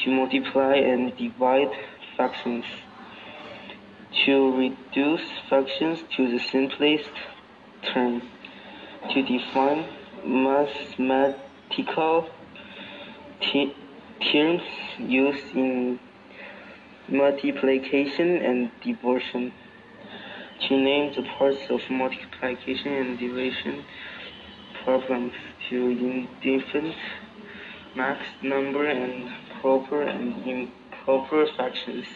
to 0.02 0.10
multiply 0.10 0.76
and 0.76 1.16
divide 1.18 1.72
fractions, 2.16 2.64
to 4.24 4.56
reduce 4.56 5.28
fractions 5.48 6.02
to 6.16 6.30
the 6.30 6.38
simplest 6.38 7.10
term 7.92 8.22
to 9.10 9.22
define 9.22 9.86
mathematical 10.24 12.28
terms 13.50 14.62
used 14.98 15.54
in 15.54 15.98
multiplication 17.08 18.36
and 18.36 18.70
division, 18.82 19.52
to 20.68 20.76
name 20.76 21.12
the 21.14 21.22
parts 21.22 21.70
of 21.70 21.80
multiplication 21.90 22.92
and 22.92 23.18
division 23.18 23.84
problems, 24.84 25.32
to 25.68 25.90
indifferent 25.90 26.94
max 27.96 28.24
number 28.42 28.86
and 28.86 29.32
proper 29.60 30.02
and 30.02 30.46
improper 30.46 31.46
fractions. 31.56 32.06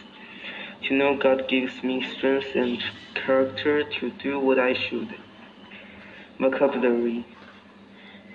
To 0.87 0.93
know 0.93 1.17
God 1.17 1.49
gives 1.49 1.83
me 1.83 2.05
strength 2.15 2.55
and 2.55 2.81
character 3.13 3.83
to 3.83 4.11
do 4.11 4.39
what 4.39 4.59
I 4.59 4.73
should. 4.73 5.15
Vocabulary 6.39 7.25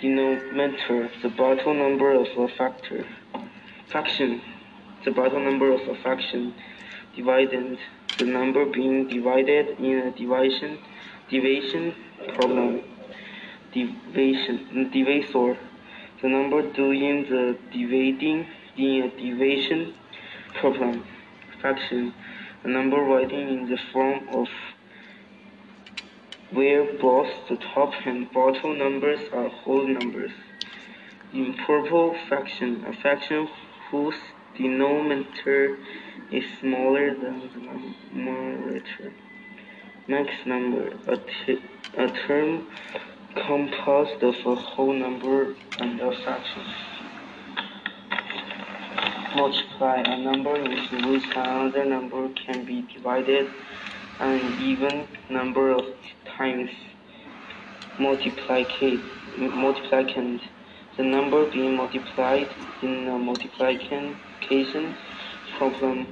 Denominator 0.00 1.08
the 1.22 1.28
bottom 1.28 1.78
number 1.78 2.12
of 2.12 2.26
a 2.36 2.48
factor. 2.48 3.06
Fraction 3.86 4.40
the 5.04 5.12
bottom 5.12 5.44
number 5.44 5.70
of 5.70 5.80
a 5.86 5.94
fraction. 6.02 6.52
Dividend 7.14 7.78
the 8.18 8.24
number 8.24 8.64
being 8.66 9.06
divided 9.06 9.78
in 9.78 9.98
a 9.98 10.10
division 10.10 10.78
division 11.30 11.94
problem. 12.34 12.82
Division 13.72 14.90
divisor 14.92 15.56
the 16.20 16.28
number 16.28 16.62
doing 16.72 17.22
the 17.30 17.56
dividing 17.72 18.48
in 18.76 19.02
a 19.04 19.10
division 19.10 19.94
problem. 20.54 21.04
Fraction 21.60 22.12
a 22.64 22.68
number 22.68 22.96
writing 22.96 23.48
in 23.48 23.70
the 23.70 23.78
form 23.92 24.28
of 24.32 24.48
where 26.52 26.84
both 26.98 27.30
the 27.48 27.56
top 27.56 27.92
and 28.04 28.30
bottom 28.32 28.78
numbers 28.78 29.20
are 29.32 29.48
whole 29.48 29.86
numbers. 29.86 30.32
Improper 31.32 32.18
fraction, 32.28 32.84
a 32.84 32.92
fraction 33.00 33.48
whose 33.90 34.16
denominator 34.56 35.78
is 36.30 36.44
smaller 36.60 37.14
than 37.14 37.40
the 37.40 38.18
numerator. 38.18 39.12
Mixed 40.06 40.46
number, 40.46 40.92
a, 41.06 41.18
a 41.96 42.08
term 42.26 42.66
composed 43.34 44.22
of 44.22 44.34
a 44.44 44.54
whole 44.54 44.92
number 44.92 45.54
and 45.78 46.00
a 46.00 46.22
fraction. 46.22 46.64
Multiply, 49.34 50.02
a 50.04 50.18
number 50.18 50.56
into 50.56 51.08
which 51.08 51.24
another 51.34 51.86
number 51.86 52.28
can 52.34 52.66
be 52.66 52.82
divided 52.92 53.50
an 54.22 54.60
even 54.60 55.06
number 55.30 55.72
of 55.72 55.84
times 56.36 56.70
multiplicand. 57.98 59.10
The 60.96 61.02
number 61.02 61.50
being 61.50 61.76
multiplied 61.76 62.48
in 62.82 63.08
a 63.08 63.18
multiplication 63.18 64.96
problem. 65.58 66.06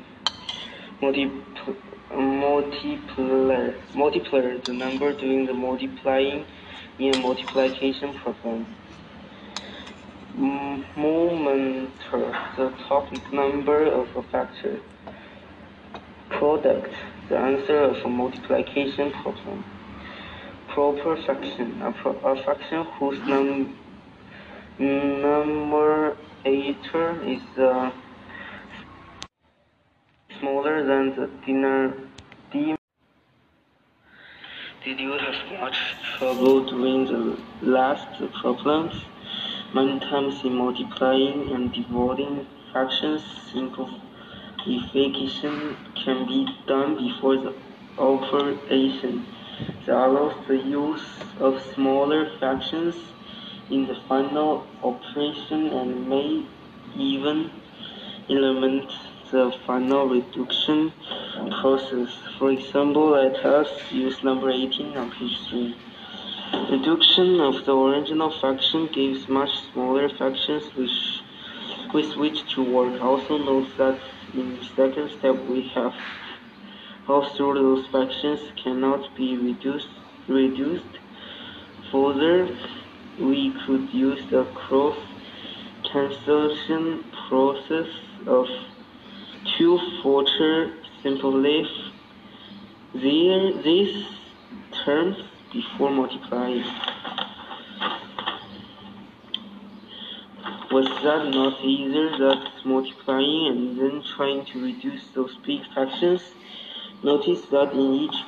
Multipl 1.02 1.76
multiplier, 2.12 3.74
multiplier, 3.94 4.59
the 4.66 4.72
number 4.72 5.12
doing 5.12 5.46
the 5.46 5.52
multiplying 5.52 6.44
in 6.98 7.14
a 7.14 7.18
multiplication 7.18 8.18
problem. 8.18 8.66
Momenter, 10.96 12.33
the 12.56 12.70
top 12.88 13.06
number 13.33 13.85
of 13.87 14.09
a 14.16 14.22
factor. 14.30 14.80
product, 16.30 16.94
the 17.28 17.37
answer 17.37 17.78
of 17.83 17.96
a 18.04 18.09
multiplication 18.09 19.12
problem. 19.22 19.64
Proper 20.70 21.16
fraction, 21.24 21.83
a, 21.83 21.88
a 21.88 22.42
fraction 22.44 22.85
whose 22.98 23.18
num 23.26 23.76
numerator 24.78 26.16
is 27.26 27.42
uh, 27.59 27.90
smaller 30.38 30.85
than 30.87 31.16
the 31.16 31.26
dinner. 31.44 31.94
Did 32.52 32.78
you 34.98 35.12
have 35.12 35.61
much 35.61 35.76
trouble 36.16 36.64
doing 36.64 37.04
the 37.04 37.37
last 37.62 38.09
problems? 38.40 39.04
Many 39.74 40.00
times 40.00 40.42
in 40.42 40.54
multiplying 40.54 41.52
and 41.52 41.70
dividing 41.72 42.46
fractions, 42.72 43.22
simplification 43.52 45.76
can 46.02 46.26
be 46.26 46.46
done 46.66 46.96
before 46.96 47.37
the 47.37 47.52
operation. 47.98 49.26
Allows 49.87 50.46
the 50.46 50.57
use 50.57 51.05
of 51.40 51.61
smaller 51.75 52.38
fractions 52.38 52.94
in 53.70 53.87
the 53.87 53.96
final 54.09 54.64
operation 54.85 55.66
and 55.68 56.09
may 56.09 56.46
even 56.94 57.51
eliminate 58.29 58.92
the 59.33 59.53
final 59.66 60.09
reduction 60.09 60.92
process. 61.61 62.16
For 62.38 62.51
example, 62.53 63.11
let 63.11 63.44
us 63.44 63.68
use 63.90 64.23
number 64.23 64.51
18 64.51 64.96
on 64.96 65.11
page 65.11 65.38
3. 65.49 65.77
Reduction 66.70 67.40
of 67.40 67.64
the 67.64 67.77
original 67.77 68.31
fraction 68.38 68.88
gives 68.92 69.29
much 69.29 69.51
smaller 69.73 70.09
fractions 70.09 70.64
which, 70.77 71.20
with 71.92 72.16
which 72.16 72.55
to 72.55 72.62
work. 72.62 73.01
Also 73.01 73.38
note 73.38 73.77
that 73.77 73.99
in 74.35 74.57
the 74.57 74.64
second 74.64 75.11
step 75.18 75.37
we 75.46 75.62
have 75.75 75.94
those 77.11 77.87
fractions 77.88 78.40
cannot 78.62 79.16
be 79.16 79.37
reduced 79.37 79.88
further 81.90 82.57
we 83.18 83.53
could 83.66 83.92
use 83.92 84.23
the 84.31 84.44
cross 84.55 84.96
cancellation 85.92 87.05
process 87.29 87.88
of 88.27 88.46
two 89.59 89.79
further 90.03 90.73
simplify 91.03 91.68
these 92.94 94.07
terms 94.85 95.16
before 95.53 95.90
multiplying. 95.90 96.64
Was 100.70 100.87
that 101.03 101.29
not 101.31 101.61
easier 101.64 102.16
than 102.16 102.46
multiplying 102.64 103.49
and 103.49 103.79
then 103.79 104.03
trying 104.16 104.44
to 104.46 104.62
reduce 104.62 105.03
those 105.16 105.37
big 105.44 105.62
fractions? 105.75 106.23
Notice 107.02 107.42
that 107.50 107.72
in 107.72 107.94
each 107.94 108.18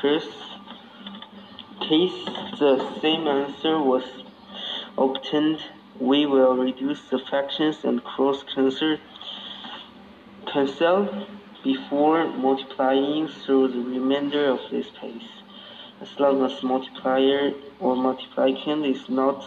case, 0.00 0.34
case 1.80 2.24
the 2.58 2.98
same 3.00 3.26
answer 3.26 3.80
was 3.80 4.04
obtained. 4.98 5.60
We 6.00 6.26
will 6.26 6.56
reduce 6.56 7.02
the 7.08 7.18
fractions 7.18 7.84
and 7.84 8.02
cross 8.02 8.42
cancel 8.54 8.98
cancel 10.52 11.26
before 11.62 12.26
multiplying 12.32 13.28
through 13.28 13.68
the 13.68 13.80
remainder 13.80 14.46
of 14.50 14.60
this 14.70 14.86
case 15.00 15.28
as 16.00 16.18
long 16.18 16.44
as 16.44 16.62
multiplier 16.62 17.52
or 17.80 17.96
multiplication 17.96 18.84
is 18.84 19.08
not 19.08 19.46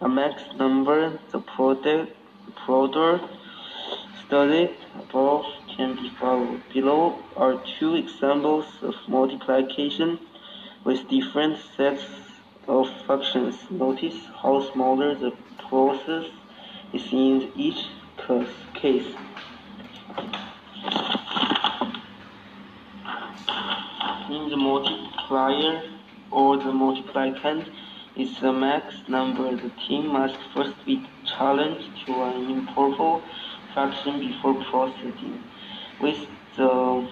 a 0.00 0.08
mixed 0.08 0.54
number, 0.56 1.18
the 1.30 1.40
product, 1.40 2.16
product 2.64 3.24
studied 4.26 4.74
above 4.98 5.44
can 5.78 5.94
be 5.94 6.10
followed. 6.18 6.60
Below 6.74 7.22
are 7.36 7.62
two 7.78 7.94
examples 7.94 8.66
of 8.82 8.96
multiplication 9.06 10.18
with 10.84 11.08
different 11.08 11.56
sets 11.76 12.04
of 12.66 12.88
functions. 13.06 13.54
Notice 13.70 14.18
how 14.42 14.54
smaller 14.72 15.14
the 15.14 15.32
process 15.68 16.26
is 16.92 17.06
in 17.12 17.52
each 17.56 17.86
case. 18.74 19.06
In 24.36 24.48
the 24.50 24.56
multiplier 24.56 25.82
or 26.32 26.56
the 26.56 26.72
multiplicand 26.82 27.70
is 28.16 28.40
the 28.40 28.52
mixed 28.52 29.08
number, 29.08 29.54
the 29.54 29.70
team 29.86 30.08
must 30.08 30.38
first 30.52 30.74
be 30.84 31.06
challenged 31.24 31.88
to 32.04 32.12
an 32.24 32.50
improper 32.50 33.24
fraction 33.72 34.18
before 34.18 34.54
proceeding 34.64 35.47
with 36.00 36.26
the 36.56 37.08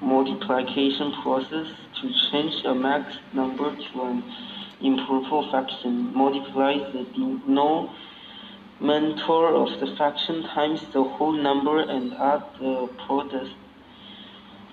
multiplication 0.00 1.12
process 1.22 1.66
to 2.00 2.12
change 2.30 2.64
a 2.64 2.74
mixed 2.74 3.18
number 3.32 3.74
to 3.74 4.02
an 4.02 4.22
improper 4.80 5.48
fraction. 5.50 6.12
Multiply 6.14 6.78
the 6.92 7.04
denominator 7.14 7.94
of 9.54 9.80
the 9.80 9.96
fraction 9.96 10.42
times 10.44 10.82
the 10.92 11.02
whole 11.02 11.32
number 11.32 11.80
and 11.80 12.12
add 12.14 12.42
the 12.60 12.88
product 13.06 13.50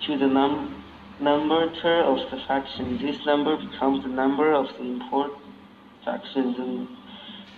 to 0.06 0.18
the 0.18 0.28
num 0.28 0.84
numerator 1.20 2.04
of 2.04 2.20
the 2.32 2.38
fraction. 2.46 2.98
This 2.98 3.26
number 3.26 3.56
becomes 3.56 4.04
the 4.04 4.10
number 4.10 4.52
of 4.52 4.68
the 4.78 4.84
import 4.84 5.32
fraction. 6.04 6.54
The 6.54 6.88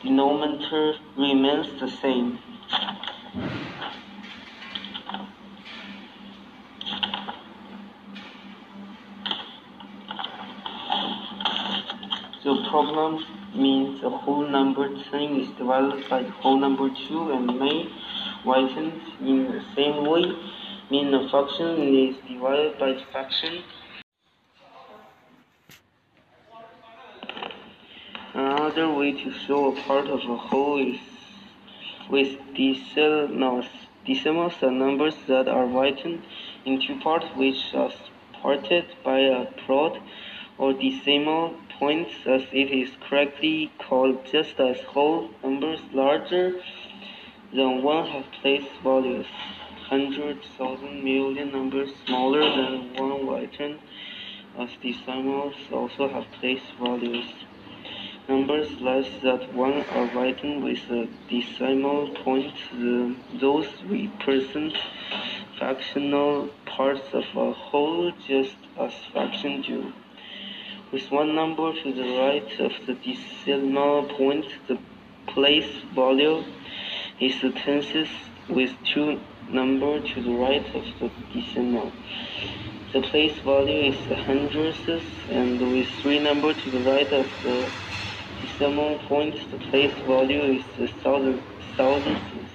denominator 0.07 0.93
remains 1.17 1.67
the 1.79 1.89
same. 1.89 2.37
The 12.45 12.63
problem 12.69 13.25
means 13.55 14.01
the 14.01 14.09
whole 14.11 14.47
number 14.47 14.87
10 14.87 15.39
is 15.39 15.49
divided 15.57 16.07
by 16.07 16.21
whole 16.21 16.59
number 16.59 16.91
2 17.07 17.31
and 17.31 17.47
may 17.59 17.89
written 18.45 19.01
in 19.19 19.51
the 19.51 19.63
same 19.75 20.05
way 20.05 20.31
mean 20.91 21.11
a 21.11 21.27
function 21.29 21.81
is 21.81 22.15
divided 22.27 22.77
by 22.77 22.91
the 22.93 23.01
fraction. 23.11 23.63
Another 28.35 28.93
way 28.93 29.13
to 29.23 29.31
show 29.31 29.75
a 29.75 29.81
part 29.81 30.05
of 30.05 30.19
a 30.19 30.37
whole 30.37 30.77
is 30.77 30.99
with 32.11 32.37
decimals. 32.53 33.65
Decimals 34.05 34.53
are 34.61 34.69
numbers 34.69 35.15
that 35.27 35.47
are 35.47 35.65
written 35.65 36.21
in 36.63 36.79
two 36.79 36.99
parts 36.99 37.25
which 37.35 37.73
are 37.73 37.91
parted 38.33 38.85
by 39.03 39.17
a 39.17 39.45
prod 39.65 39.99
or 40.59 40.73
decimal 40.73 41.55
points 41.79 42.13
as 42.25 42.43
it 42.51 42.71
is 42.71 42.91
correctly 43.07 43.71
called 43.79 44.25
just 44.31 44.59
as 44.59 44.79
whole 44.81 45.29
numbers 45.43 45.79
larger 45.91 46.61
than 47.53 47.83
one 47.83 48.07
have 48.07 48.31
place 48.41 48.67
values 48.83 49.27
hundred 49.89 50.43
thousand 50.57 51.03
million 51.03 51.51
numbers 51.51 51.91
smaller 52.05 52.41
than 52.41 52.93
one 52.95 53.27
written 53.27 53.79
as 54.57 54.69
decimals 54.81 55.55
also 55.71 56.07
have 56.07 56.25
place 56.39 56.63
values. 56.81 57.25
Numbers 58.27 58.71
less 58.81 59.07
than 59.21 59.55
one 59.55 59.83
are 59.83 60.07
written 60.17 60.63
with 60.63 60.79
a 60.89 61.07
decimal 61.29 62.09
point. 62.23 62.55
The, 62.71 63.15
those 63.39 63.67
represent 63.83 64.75
fractional 65.59 66.49
parts 66.65 67.13
of 67.13 67.25
a 67.35 67.53
whole 67.53 68.11
just 68.27 68.55
as 68.79 68.93
fractions 69.11 69.67
do. 69.67 69.93
With 70.91 71.11
one 71.11 71.35
number 71.35 71.73
to 71.73 71.93
the 71.93 72.17
right 72.17 72.59
of 72.59 72.71
the 72.85 72.93
decimal 72.93 74.03
point, 74.17 74.45
the 74.67 74.77
place 75.27 75.81
value 75.93 76.43
is 77.19 77.41
the 77.41 77.51
tenses 77.51 78.09
with 78.47 78.71
two 78.93 79.19
number 79.49 79.99
to 79.99 80.21
the 80.21 80.33
right 80.33 80.65
of 80.75 80.85
the 80.99 81.11
decimal. 81.33 81.91
The 82.93 83.01
place 83.01 83.37
value 83.39 83.91
is 83.91 84.07
the 84.07 84.15
hundredths, 84.15 84.87
and 85.27 85.71
with 85.71 85.87
three 86.01 86.19
number 86.19 86.53
to 86.53 86.71
the 86.71 86.81
right 86.81 87.11
of 87.11 87.27
the 87.43 87.71
decimal 88.41 88.99
point, 89.07 89.35
the 89.51 89.57
place 89.57 89.93
value 90.07 90.43
is 90.59 90.65
the 90.77 90.87
thousand, 91.01 91.41
thousandths. 91.75 92.51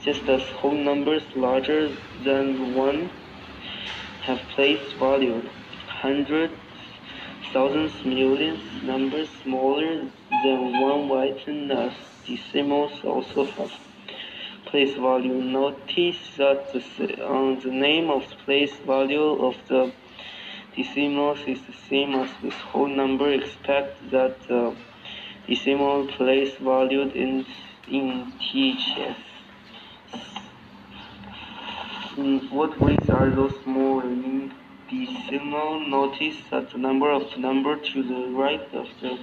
Just 0.00 0.28
as 0.28 0.42
whole 0.60 0.76
numbers 0.76 1.24
larger 1.34 1.96
than 2.24 2.74
one 2.74 3.10
have 4.22 4.40
place 4.54 4.92
value, 4.92 5.42
hundreds, 5.88 6.54
thousands, 7.52 8.04
millions, 8.04 8.62
numbers 8.82 9.28
smaller 9.42 10.10
than 10.42 10.80
one 10.80 11.10
written 11.10 11.70
as 11.70 11.92
decimals 12.26 13.04
also 13.04 13.44
have 13.44 13.72
place 14.66 14.94
value. 14.94 15.34
Notice 15.34 16.18
that 16.36 16.72
the, 16.72 16.80
uh, 17.24 17.60
the 17.60 17.70
name 17.70 18.10
of 18.10 18.22
place 18.44 18.74
value 18.86 19.44
of 19.48 19.56
the 19.68 19.92
decimals 20.74 21.38
is 21.46 21.60
the 21.62 21.76
same 21.88 22.14
as 22.14 22.30
with 22.42 22.54
whole 22.54 22.88
number. 22.88 23.30
Expect 23.32 24.10
that 24.10 24.40
the 24.48 24.74
decimal 25.46 26.06
place 26.06 26.54
valued 26.56 27.12
in 27.12 27.46
in 27.88 28.32
THS. 28.40 29.16
In 32.16 32.40
what 32.50 32.80
ways 32.80 33.10
are 33.10 33.30
those 33.30 33.54
smaller? 33.62 34.04
In 34.04 34.52
decimal, 34.90 35.80
notice 35.80 36.36
that 36.50 36.70
the 36.70 36.78
number 36.78 37.10
of 37.10 37.36
number 37.38 37.76
to 37.76 38.02
the 38.02 38.28
right 38.30 38.72
of 38.74 38.88
the 39.00 39.18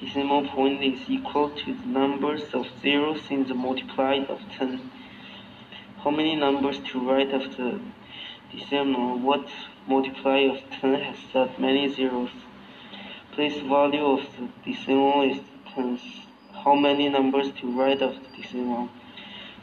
decimal 0.00 0.46
point 0.48 0.82
is 0.82 1.00
equal 1.08 1.50
to 1.50 1.74
the 1.74 1.86
numbers 1.86 2.42
of 2.52 2.66
zeros 2.80 3.30
in 3.30 3.46
the 3.46 3.54
multiply 3.54 4.16
of 4.28 4.40
10. 4.58 4.90
How 6.02 6.10
many 6.10 6.36
numbers 6.36 6.80
to 6.90 7.00
right 7.08 7.32
of 7.32 7.56
the 7.56 7.80
decimal? 8.52 9.18
What 9.18 9.48
multiply 9.86 10.38
of 10.40 10.58
10 10.80 10.94
has 10.94 11.18
that 11.32 11.60
many 11.60 11.88
zeros? 11.94 12.30
Place 13.32 13.58
value 13.60 14.04
of 14.04 14.26
the 14.36 14.48
decimal 14.64 15.22
is 15.22 15.38
tens. 15.74 16.02
How 16.64 16.74
many 16.74 17.08
numbers 17.08 17.50
to 17.60 17.66
right 17.70 18.02
of 18.02 18.14
the 18.14 18.42
decimal? 18.42 18.90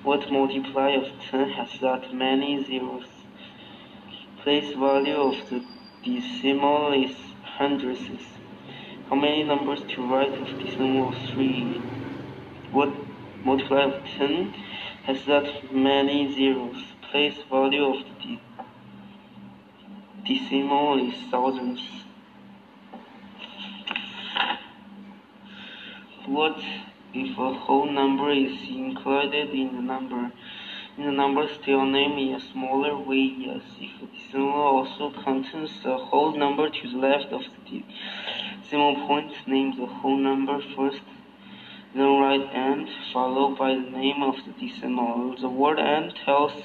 What 0.01 0.31
multiply 0.31 0.91
of 0.91 1.07
10 1.29 1.49
has 1.49 1.79
that 1.81 2.13
many 2.13 2.63
zeros? 2.63 3.18
Place 4.43 4.73
value 4.73 5.17
of 5.17 5.49
the 5.49 5.65
decimal 6.01 6.93
is 6.93 7.13
hundreds. 7.43 7.99
How 9.09 9.17
many 9.17 9.43
numbers 9.43 9.81
to 9.89 10.01
right 10.07 10.31
of 10.31 10.59
decimal 10.59 11.11
3? 11.33 11.81
What 12.71 12.89
multiply 13.43 13.81
of 13.81 14.01
10 14.17 14.53
has 15.03 15.25
that 15.25 15.73
many 15.73 16.33
zeros? 16.33 16.77
Place 17.11 17.35
value 17.49 17.83
of 17.83 18.05
the 18.21 18.39
decimal 20.25 21.05
is 21.05 21.15
thousands. 21.29 21.81
What 26.25 26.63
if 27.13 27.37
a 27.37 27.53
whole 27.55 27.91
number 27.91 28.31
is 28.31 28.57
included 28.69 29.49
in 29.49 29.75
the 29.75 29.81
number? 29.81 30.31
The 30.99 31.13
number 31.13 31.47
still 31.47 31.85
name 31.85 32.17
in 32.17 32.35
a 32.35 32.41
smaller 32.41 32.97
way, 32.97 33.33
yes. 33.37 33.61
If 33.79 34.01
the 34.01 34.07
decimal 34.07 34.51
also 34.51 35.11
contains 35.23 35.81
the 35.81 35.95
whole 35.95 36.37
number 36.37 36.69
to 36.69 36.89
the 36.89 36.97
left 36.97 37.31
of 37.31 37.41
the 37.41 37.83
decimal 38.61 39.07
point, 39.07 39.31
name 39.47 39.79
the 39.79 39.85
whole 39.85 40.17
number 40.17 40.59
first, 40.75 40.99
then 41.95 42.19
write 42.19 42.49
and, 42.53 42.89
followed 43.13 43.57
by 43.57 43.75
the 43.75 43.89
name 43.89 44.21
of 44.21 44.35
the 44.45 44.51
decimal. 44.59 45.37
The 45.39 45.47
word 45.47 45.79
and 45.79 46.13
tells 46.25 46.63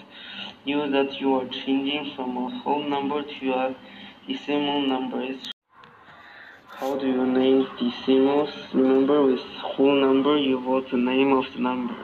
you 0.65 0.91
that 0.91 1.21
you 1.21 1.37
are 1.37 1.47
changing 1.47 2.15
from 2.17 2.37
a 2.37 2.59
whole 2.59 2.83
number 2.83 3.23
to 3.23 3.53
a 3.53 3.77
decimal 4.27 4.81
number. 4.85 5.29
How 6.67 6.99
do 6.99 7.07
you 7.07 7.25
name 7.25 7.69
decimals? 7.79 8.51
Remember, 8.73 9.23
with 9.23 9.47
whole 9.63 9.95
number, 9.95 10.37
you 10.37 10.59
wrote 10.59 10.91
the 10.91 10.97
name 10.97 11.33
of 11.33 11.45
the 11.55 11.61
number, 11.61 11.95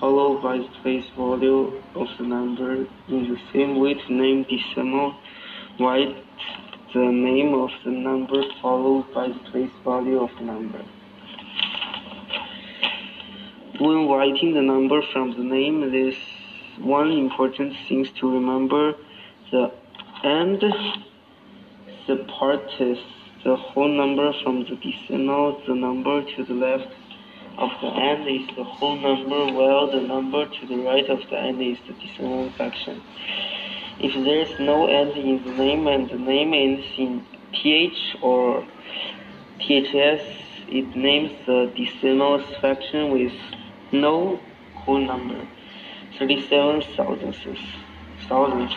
followed 0.00 0.42
by 0.42 0.58
the 0.58 0.68
place 0.82 1.04
value 1.16 1.82
of 1.94 2.08
the 2.18 2.24
number. 2.24 2.86
In 3.08 3.28
the 3.32 3.38
same 3.52 3.78
way 3.80 3.94
to 3.94 4.12
name 4.12 4.44
decimal, 4.44 5.14
write 5.80 6.16
the 6.94 7.00
name 7.00 7.54
of 7.54 7.70
the 7.84 7.90
number 7.90 8.42
followed 8.62 9.12
by 9.12 9.28
the 9.28 9.38
place 9.50 9.70
value 9.84 10.20
of 10.20 10.30
the 10.38 10.44
number. 10.44 10.84
When 13.78 14.08
writing 14.08 14.54
the 14.54 14.62
number 14.62 15.02
from 15.12 15.36
the 15.36 15.44
name, 15.44 15.90
there's 15.92 16.16
one 16.78 17.12
important 17.12 17.74
thing 17.88 18.06
to 18.20 18.32
remember. 18.32 18.94
The 19.50 19.72
and 20.24 20.60
separates 22.06 23.00
the 23.44 23.56
whole 23.56 23.88
number 23.88 24.32
from 24.42 24.64
the 24.64 24.76
decimal. 24.76 25.62
The 25.66 25.74
number 25.74 26.24
to 26.24 26.44
the 26.44 26.54
left 26.54 26.88
of 27.58 27.70
the 27.80 27.88
end 27.88 28.28
is 28.28 28.56
the 28.56 28.62
whole 28.62 28.96
number, 28.96 29.52
while 29.52 29.90
the 29.90 30.00
number 30.00 30.46
to 30.46 30.66
the 30.66 30.76
right 30.76 31.08
of 31.10 31.18
the 31.28 31.36
end 31.36 31.60
is 31.60 31.78
the 31.86 31.92
decimal 31.94 32.50
fraction. 32.56 33.02
If 34.00 34.14
there 34.14 34.42
is 34.42 34.60
no 34.60 34.86
end 34.86 35.16
in 35.16 35.42
the 35.42 35.50
name 35.50 35.88
and 35.88 36.08
the 36.08 36.18
name 36.18 36.54
ends 36.54 36.86
in 36.96 37.26
th 37.52 37.98
or 38.22 38.64
ths, 39.58 40.22
it 40.68 40.96
names 40.96 41.32
the 41.46 41.72
decimal 41.76 42.38
fraction 42.60 43.10
with 43.10 43.32
no 43.90 44.38
whole 44.76 45.00
number, 45.00 45.48
37 46.18 46.82
thousandths. 46.96 47.60
Thousand. 48.28 48.68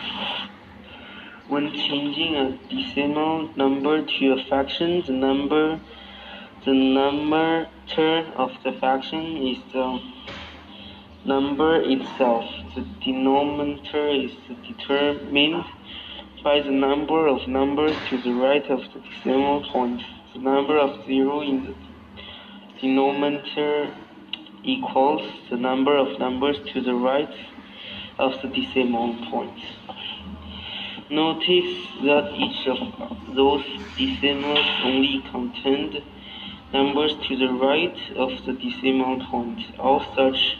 When 1.48 1.72
changing 1.72 2.34
a 2.36 2.58
decimal 2.68 3.50
number 3.54 4.04
to 4.04 4.32
a 4.32 4.44
fraction, 4.48 5.02
the 5.06 5.12
number 5.12 5.80
the 6.64 6.72
numerator 7.88 8.32
of 8.36 8.50
the 8.64 8.72
fraction 8.78 9.36
is 9.36 9.72
the 9.72 9.98
number 11.24 11.80
itself. 11.82 12.44
The 12.74 12.84
denominator 13.04 14.08
is 14.08 14.30
determined 14.66 15.64
by 16.44 16.60
the 16.60 16.70
number 16.70 17.28
of 17.28 17.48
numbers 17.48 17.96
to 18.10 18.22
the 18.22 18.32
right 18.32 18.64
of 18.70 18.80
the 18.94 19.00
decimal 19.00 19.64
point. 19.72 20.00
The 20.34 20.40
number 20.40 20.78
of 20.78 21.06
zero 21.06 21.40
in 21.42 21.64
the 21.64 22.80
denominator 22.80 23.94
equals 24.64 25.22
the 25.50 25.56
number 25.56 25.96
of 25.96 26.18
numbers 26.18 26.56
to 26.72 26.80
the 26.80 26.94
right 26.94 27.34
of 28.18 28.32
the 28.42 28.48
decimal 28.48 29.14
point. 29.30 29.58
Notice 31.10 31.88
that 32.04 32.32
each 32.36 32.68
of 32.68 33.34
those 33.36 33.64
decimals 33.96 34.66
only 34.84 35.22
contained 35.30 35.96
numbers 36.72 37.14
to 37.28 37.36
the 37.36 37.52
right 37.52 37.96
of 38.16 38.30
the 38.46 38.52
decimal 38.54 39.24
point. 39.26 39.60
All 39.78 40.02
such 40.16 40.56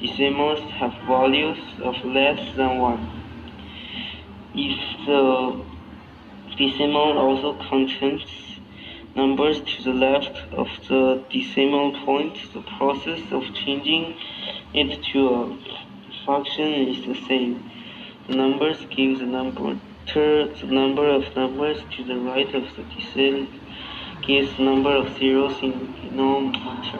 decimals 0.00 0.60
have 0.72 0.92
values 1.06 1.58
of 1.82 1.94
less 2.04 2.56
than 2.56 2.78
1. 2.78 3.22
If 4.54 5.06
the 5.06 5.64
decimal 6.56 7.18
also 7.18 7.54
contains 7.68 8.24
numbers 9.14 9.60
to 9.60 9.82
the 9.84 9.92
left 9.92 10.36
of 10.52 10.68
the 10.88 11.24
decimal 11.30 11.92
point, 12.04 12.36
the 12.52 12.62
process 12.78 13.20
of 13.30 13.42
changing 13.54 14.16
it 14.72 15.02
to 15.12 15.28
a 15.28 15.58
function 16.26 16.72
is 16.88 17.06
the 17.06 17.14
same. 17.28 17.70
The 18.28 18.34
numbers 18.34 18.78
give 18.90 19.20
the 19.20 19.26
number 19.26 19.78
the 20.14 20.66
number 20.66 21.08
of 21.08 21.34
numbers 21.34 21.78
to 21.96 22.04
the 22.04 22.16
right 22.16 22.54
of 22.54 22.64
the 22.76 22.82
decimal 22.94 23.46
gives 24.22 24.58
number 24.58 24.90
of 24.90 25.16
zeros 25.18 25.60
in 25.62 25.72
the 25.72 26.08
denominator. 26.08 26.98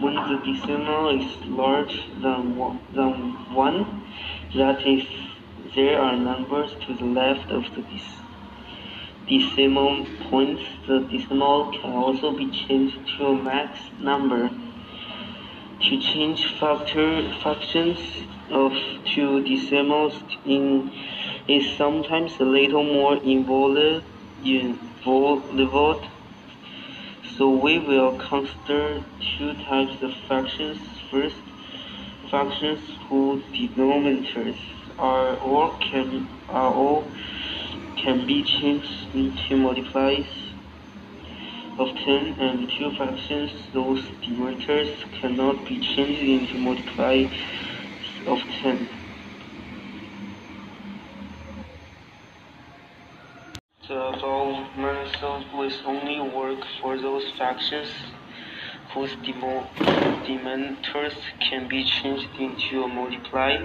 When 0.00 0.14
the 0.14 0.40
decimal 0.44 1.20
is 1.20 1.36
larger 1.46 2.02
than 2.20 2.56
one, 2.56 2.80
than 2.94 3.54
one, 3.54 4.02
that 4.56 4.86
is, 4.86 5.04
there 5.74 6.00
are 6.00 6.16
numbers 6.16 6.72
to 6.86 6.94
the 6.94 7.04
left 7.04 7.50
of 7.50 7.64
the 7.74 7.84
decimal 9.28 10.06
point, 10.30 10.60
the 10.86 11.00
decimal 11.10 11.72
can 11.72 11.92
also 11.92 12.36
be 12.36 12.50
changed 12.50 12.98
to 13.16 13.26
a 13.26 13.42
mixed 13.42 13.92
number. 14.00 14.50
To 15.80 16.00
change 16.00 16.58
factor 16.58 17.32
fractions 17.42 17.98
of 18.50 18.72
two 19.04 19.42
decimals 19.44 20.14
in 20.44 20.92
is 21.48 21.76
sometimes 21.76 22.32
a 22.40 22.44
little 22.44 22.84
more 22.84 23.16
involved, 23.16 24.04
involved. 24.44 26.06
So 27.36 27.50
we 27.50 27.78
will 27.78 28.18
consider 28.18 29.04
two 29.36 29.54
types 29.64 30.02
of 30.02 30.12
fractions. 30.26 30.78
First, 31.10 31.36
fractions 32.30 32.80
whose 33.08 33.42
denominators 33.52 34.58
are 34.98 35.36
or 35.38 35.76
can 35.78 36.28
are 36.48 36.72
all 36.72 37.10
can 37.96 38.26
be 38.26 38.42
changed 38.42 39.14
into 39.14 39.56
multiplies 39.56 40.26
of 41.78 41.88
10 41.88 42.36
and 42.38 42.70
two 42.70 42.94
fractions 42.96 43.50
those 43.72 44.00
denominators 44.22 44.94
cannot 45.20 45.64
be 45.66 45.80
changed 45.80 46.22
into 46.22 46.58
multiplies 46.58 47.32
of 48.26 48.38
10. 48.62 49.03
The 53.86 54.00
above 54.00 54.78
method 54.78 55.44
will 55.52 55.70
only 55.84 56.18
work 56.18 56.60
for 56.80 56.96
those 56.96 57.22
fractions 57.36 57.90
whose 58.94 59.10
denominators 59.16 61.12
can 61.38 61.68
be 61.68 61.84
changed 61.84 62.30
into 62.38 62.84
a 62.84 62.88
multiply 62.88 63.58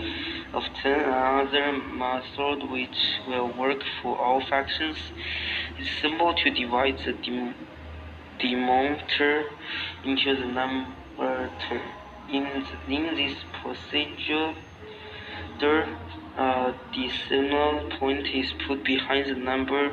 of 0.54 0.64
10. 0.84 1.00
Another 1.00 1.72
method 1.72 2.70
which 2.70 2.98
will 3.30 3.48
work 3.58 3.82
for 4.02 4.18
all 4.18 4.46
fractions 4.46 4.98
is 5.80 5.88
simple 6.02 6.34
to 6.34 6.50
divide 6.50 6.98
the 7.06 7.14
denominator 8.40 9.46
into 10.04 10.36
the 10.36 10.48
numerator. 10.48 11.82
In, 12.30 12.46
in 12.90 13.16
this 13.16 13.38
procedure, 13.64 14.54
the 16.40 16.46
uh, 16.46 16.74
decimal 16.94 17.90
point 18.00 18.26
is 18.28 18.54
put 18.66 18.82
behind 18.86 19.30
the 19.30 19.36
number 19.36 19.92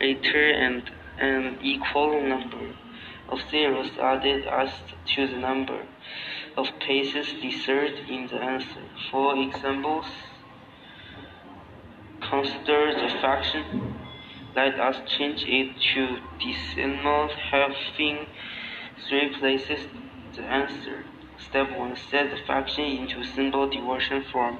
later 0.00 0.50
and 0.50 0.90
an 1.20 1.56
equal 1.62 2.20
number 2.20 2.74
of 3.28 3.38
zeros 3.48 3.90
added 4.00 4.44
as 4.46 4.70
to 5.14 5.28
the 5.28 5.36
number. 5.36 5.80
of 6.56 6.66
places 6.80 7.26
desired 7.40 7.96
in 8.08 8.26
the 8.26 8.40
answer. 8.54 8.84
For 9.08 9.26
examples, 9.46 10.06
consider 12.28 12.82
the 13.00 13.08
fraction. 13.20 13.94
Let 14.56 14.74
us 14.80 14.96
change 15.16 15.44
it 15.46 15.68
to 15.90 16.02
decimal 16.44 17.28
having 17.52 18.26
three 19.06 19.28
places 19.38 19.86
the 20.34 20.42
answer. 20.42 21.04
Step 21.48 21.70
1. 21.78 21.96
Set 22.10 22.30
the 22.32 22.40
fraction 22.44 22.84
into 22.84 23.22
simple 23.22 23.70
division 23.70 24.24
form. 24.32 24.58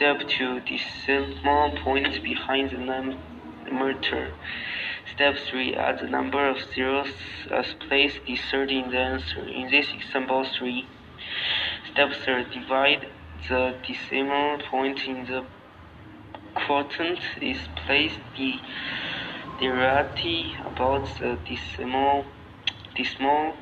Step 0.00 0.26
2. 0.26 0.60
Decimal 0.60 1.72
point 1.84 2.22
behind 2.22 2.70
the 2.70 2.78
numerator. 2.78 4.32
Step 5.12 5.36
3. 5.36 5.74
Add 5.74 5.98
the 5.98 6.08
number 6.08 6.48
of 6.48 6.56
zeros 6.74 7.12
as 7.50 7.74
place 7.86 8.14
desired 8.26 8.70
in 8.70 8.90
the 8.90 8.96
answer. 8.96 9.46
In 9.46 9.70
this 9.70 9.88
example 9.92 10.46
3. 10.58 10.88
Step 11.92 12.14
3. 12.14 12.44
Divide 12.44 13.08
the 13.46 13.74
decimal 13.86 14.56
point 14.70 15.06
in 15.06 15.26
the 15.26 15.44
quotient 16.54 17.20
is 17.42 17.58
placed 17.84 18.20
the 18.38 18.54
directly 19.60 20.56
about 20.64 21.04
the 21.18 21.36
decimal 21.46 22.24
decimal 22.96 23.54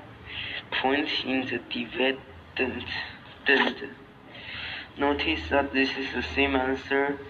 point 0.70 1.09
in 1.24 1.47
the 1.47 1.59
dividend. 1.68 2.14
Notice 4.99 5.49
that 5.51 5.73
this 5.73 5.91
is 5.97 6.13
the 6.13 6.25
same 6.35 6.57
answer 6.57 7.21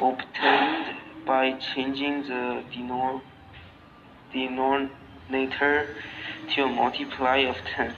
obtained 0.00 0.96
by 1.24 1.52
changing 1.72 2.24
the 2.24 2.64
denominator 4.32 5.94
to 6.54 6.62
a 6.64 6.66
multiply 6.66 7.36
of 7.36 7.54
10. 7.76 7.94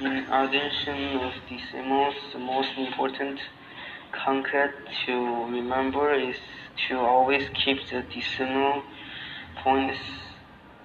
In 0.00 0.24
addition 0.32 1.18
of 1.18 1.34
decimals, 1.50 2.14
the 2.32 2.38
most 2.38 2.70
important 2.78 3.40
concept 4.12 4.88
to 5.04 5.44
remember 5.50 6.14
is 6.14 6.36
to 6.88 6.98
always 6.98 7.46
keep 7.62 7.86
the 7.90 8.00
decimal 8.00 8.82
points 9.62 9.98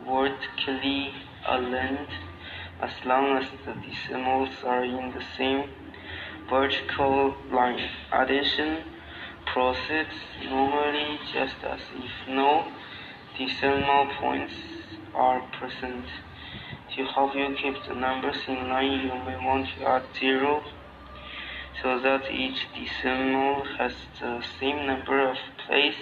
vertically 0.05 1.13
aligned 1.47 2.07
as 2.81 2.91
long 3.05 3.37
as 3.37 3.49
the 3.65 3.73
decimals 3.73 4.49
are 4.63 4.83
in 4.83 5.11
the 5.13 5.23
same 5.37 5.69
vertical 6.49 7.35
line. 7.51 7.89
Addition 8.11 8.83
proceeds 9.45 10.17
normally 10.43 11.19
just 11.33 11.55
as 11.63 11.79
if 11.95 12.27
no 12.27 12.67
decimal 13.37 14.07
points 14.19 14.53
are 15.13 15.41
present. 15.57 16.05
To 16.95 17.03
help 17.05 17.35
you 17.35 17.55
keep 17.61 17.75
the 17.87 17.95
numbers 17.95 18.37
in 18.47 18.69
line, 18.69 18.91
you 18.91 19.13
may 19.25 19.37
want 19.43 19.67
to 19.77 19.85
add 19.85 20.03
0 20.19 20.63
so 21.81 21.99
that 21.99 22.31
each 22.31 22.67
decimal 22.73 23.65
has 23.77 23.93
the 24.19 24.41
same 24.59 24.87
number 24.87 25.29
of 25.29 25.37
place 25.67 26.01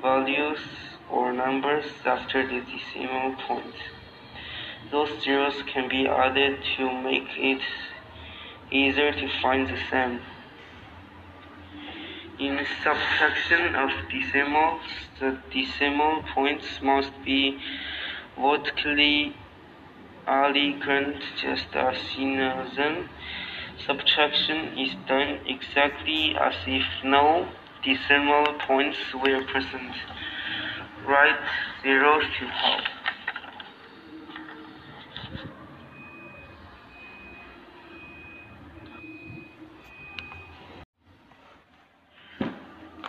values 0.00 0.60
or 1.10 1.32
numbers 1.32 1.86
after 2.04 2.46
the 2.46 2.60
decimal 2.60 3.34
point. 3.46 3.74
Those 4.90 5.22
zeros 5.22 5.62
can 5.72 5.88
be 5.88 6.06
added 6.06 6.58
to 6.76 7.02
make 7.02 7.28
it 7.36 7.62
easier 8.70 9.12
to 9.12 9.28
find 9.42 9.68
the 9.68 9.78
sum. 9.90 10.20
In 12.38 12.66
subtraction 12.82 13.74
of 13.74 13.90
decimals, 14.10 14.82
the 15.18 15.38
decimal 15.52 16.22
points 16.34 16.80
must 16.82 17.12
be 17.24 17.58
vertically 18.38 19.34
aligned 20.26 21.22
just 21.40 21.74
as 21.74 21.96
in 22.18 22.38
a 22.40 22.70
Zen. 22.74 23.08
Subtraction 23.86 24.76
is 24.78 24.94
done 25.06 25.40
exactly 25.46 26.36
as 26.36 26.54
if 26.66 26.84
no 27.04 27.48
decimal 27.82 28.46
points 28.66 28.98
were 29.14 29.42
present. 29.44 29.94
Write 31.08 31.36
zeros 31.84 32.24
to 32.40 32.46
help. 32.46 32.80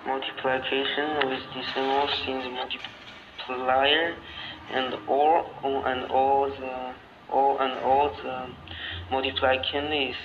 Multiplication 0.05 1.27
with 1.27 1.41
decimals 1.55 2.11
in 2.27 2.37
the 2.37 2.49
multiplier 3.47 4.15
and 4.73 4.93
all 5.07 5.45
and 5.63 6.11
all 6.11 6.49
the 6.49 6.93
all 7.33 7.57
and 7.59 7.83
all 7.83 8.11
the 8.23 8.47
multiplication 9.09 9.91
is 9.91 10.15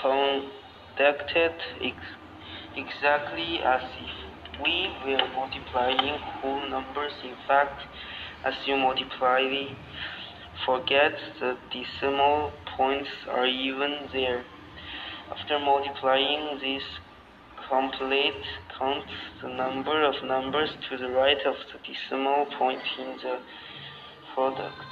conducted 0.00 1.52
ex 1.82 1.96
exactly 2.76 3.60
as 3.62 3.82
if 4.00 4.23
we 4.62 4.88
were 5.04 5.18
multiplying 5.34 6.18
whole 6.40 6.68
numbers. 6.70 7.12
In 7.24 7.34
fact, 7.48 7.80
as 8.44 8.54
you 8.66 8.76
multiply, 8.76 9.40
we 9.40 9.76
forget 10.66 11.12
the 11.40 11.56
decimal 11.72 12.52
points 12.76 13.10
are 13.30 13.46
even 13.46 14.08
there. 14.12 14.44
After 15.30 15.58
multiplying 15.58 16.58
this 16.60 16.82
complete 17.68 18.44
count 18.78 19.04
the 19.42 19.48
number 19.48 20.04
of 20.04 20.14
numbers 20.24 20.68
to 20.90 20.98
the 20.98 21.08
right 21.08 21.38
of 21.46 21.54
the 21.72 21.78
decimal 21.80 22.46
point 22.58 22.82
in 22.98 23.16
the 23.22 23.38
product. 24.34 24.84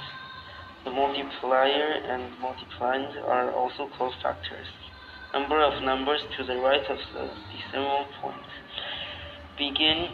The 0.83 0.91
multiplier 0.91 2.01
and 2.09 2.33
multipliand 2.41 3.15
are 3.27 3.53
also 3.53 3.89
called 3.97 4.13
factors. 4.21 4.67
Number 5.33 5.61
of 5.63 5.83
numbers 5.83 6.21
to 6.37 6.43
the 6.43 6.55
right 6.55 6.83
of 6.89 6.97
the 7.13 7.29
decimal 7.51 8.05
point. 8.21 8.41
Begin 9.57 10.07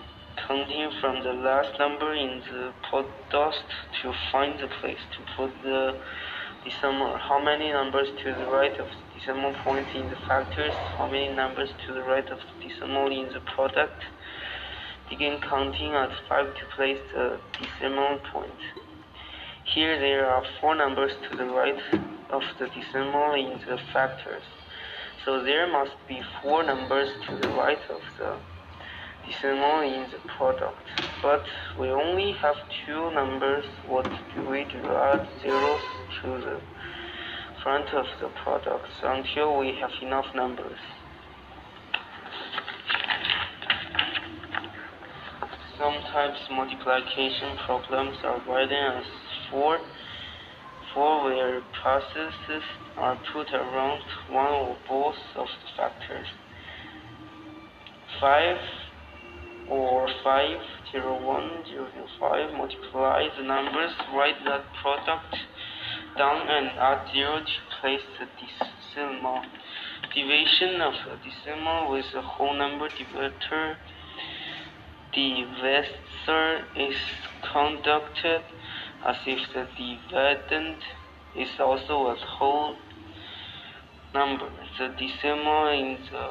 counting 0.48 0.92
from 1.00 1.24
the 1.24 1.32
last 1.32 1.80
number 1.80 2.14
in 2.14 2.42
the 2.52 2.74
product 2.90 3.64
to 4.02 4.12
find 4.34 4.60
the 4.60 4.68
place 4.82 5.00
to 5.16 5.20
put 5.38 5.52
the 5.64 5.96
decimal. 6.66 7.18
How 7.18 7.42
many 7.42 7.72
numbers 7.72 8.10
to 8.22 8.36
the 8.36 8.52
right 8.52 8.78
of 8.78 8.88
the 8.88 9.06
decimal 9.16 9.56
point 9.64 9.88
in 9.96 10.10
the 10.10 10.18
factors? 10.28 10.74
How 10.98 11.10
many 11.10 11.34
numbers 11.34 11.70
to 11.88 11.94
the 11.94 12.02
right 12.02 12.28
of 12.28 12.40
the 12.40 12.68
decimal 12.68 13.08
in 13.08 13.32
the 13.32 13.40
product? 13.56 14.04
Begin 15.10 15.40
counting 15.50 15.96
at 15.96 16.12
5 16.28 16.46
to 16.46 16.76
place 16.76 17.00
the 17.16 17.40
decimal 17.56 18.20
point. 18.34 18.60
Here 19.74 19.98
there 20.00 20.26
are 20.26 20.44
four 20.60 20.76
numbers 20.76 21.12
to 21.30 21.38
the 21.38 21.46
right 21.46 21.80
of 22.30 22.42
the 22.60 22.68
decimal 22.68 23.36
in 23.36 23.56
the 23.66 23.78
factors. 23.94 24.44
So 25.24 25.44
there 25.44 25.72
must 25.72 25.96
be 26.10 26.20
four 26.44 26.64
numbers 26.64 27.08
to 27.30 27.38
the 27.38 27.48
right 27.56 27.80
of 27.90 28.02
the 28.18 28.36
decimal 29.30 29.82
in 29.82 30.10
the 30.12 30.20
product. 30.38 30.78
But 31.22 31.44
we 31.80 31.90
only 31.90 32.34
have 32.42 32.56
two 32.86 33.12
numbers. 33.12 33.66
What 33.88 34.06
do 34.36 34.50
we 34.50 34.66
do? 34.66 34.80
Add 34.80 35.28
zeros 35.42 35.82
to 36.22 36.28
the 36.28 36.62
front 37.64 37.90
of 37.94 38.06
the 38.22 38.30
products 38.44 38.90
until 39.04 39.60
we 39.60 39.76
have 39.80 39.92
enough 40.02 40.26
numbers. 40.36 40.80
Sometimes 45.78 46.38
multiplication 46.52 47.58
problems 47.66 48.18
are 48.24 48.42
written 48.50 48.98
as 48.98 49.06
4, 49.52 49.80
4 50.94 51.24
where 51.24 51.62
processes 51.82 52.64
are 52.98 53.18
put 53.32 53.48
around 53.54 54.02
one 54.30 54.52
or 54.52 54.78
both 54.88 55.16
of 55.36 55.48
the 55.48 55.78
factors. 55.78 56.28
5 58.20 58.58
or 59.70 60.08
5, 60.24 60.60
0, 60.92 61.26
1, 61.26 61.50
0, 61.68 61.88
5, 62.20 62.54
multiply 62.54 63.28
the 63.38 63.44
numbers, 63.44 63.92
write 64.14 64.44
that 64.46 64.66
product 64.82 65.36
down 66.18 66.48
and 66.50 66.68
add 66.80 67.08
0 67.14 67.40
to 67.40 67.80
place 67.80 68.02
the 68.20 68.28
decimal. 68.40 69.42
Division 70.14 70.82
of 70.82 70.94
a 70.94 71.18
decimal 71.24 71.92
with 71.92 72.06
a 72.16 72.22
whole 72.22 72.58
number 72.58 72.90
divisor. 72.90 73.78
Divisor 75.14 76.66
is 76.76 76.98
conducted 77.54 78.42
as 79.06 79.18
if 79.26 79.40
the 79.54 79.68
dividend 79.78 80.78
is 81.36 81.50
also 81.60 82.08
a 82.08 82.16
whole 82.16 82.76
number. 84.14 84.50
The 84.80 84.88
decimal 84.98 85.68
in 85.70 85.98
the 86.12 86.28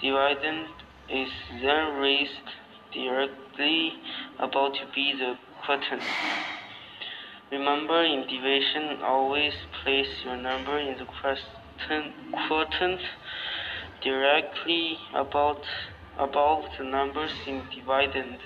dividend 0.00 0.68
is 1.12 1.28
then 1.60 1.94
raised 2.00 2.48
directly 2.94 3.92
about 4.38 4.72
to 4.74 4.86
be 4.94 5.12
the 5.18 5.34
quotient. 5.64 6.02
Remember, 7.50 8.02
in 8.02 8.22
division, 8.22 9.02
always 9.02 9.52
place 9.84 10.08
your 10.24 10.36
number 10.36 10.78
in 10.78 10.96
the 10.98 11.06
quotient 12.48 13.00
directly 14.02 14.96
about 15.14 15.60
above 16.18 16.64
the 16.78 16.84
numbers 16.84 17.32
in 17.46 17.62
dividend. 17.74 18.38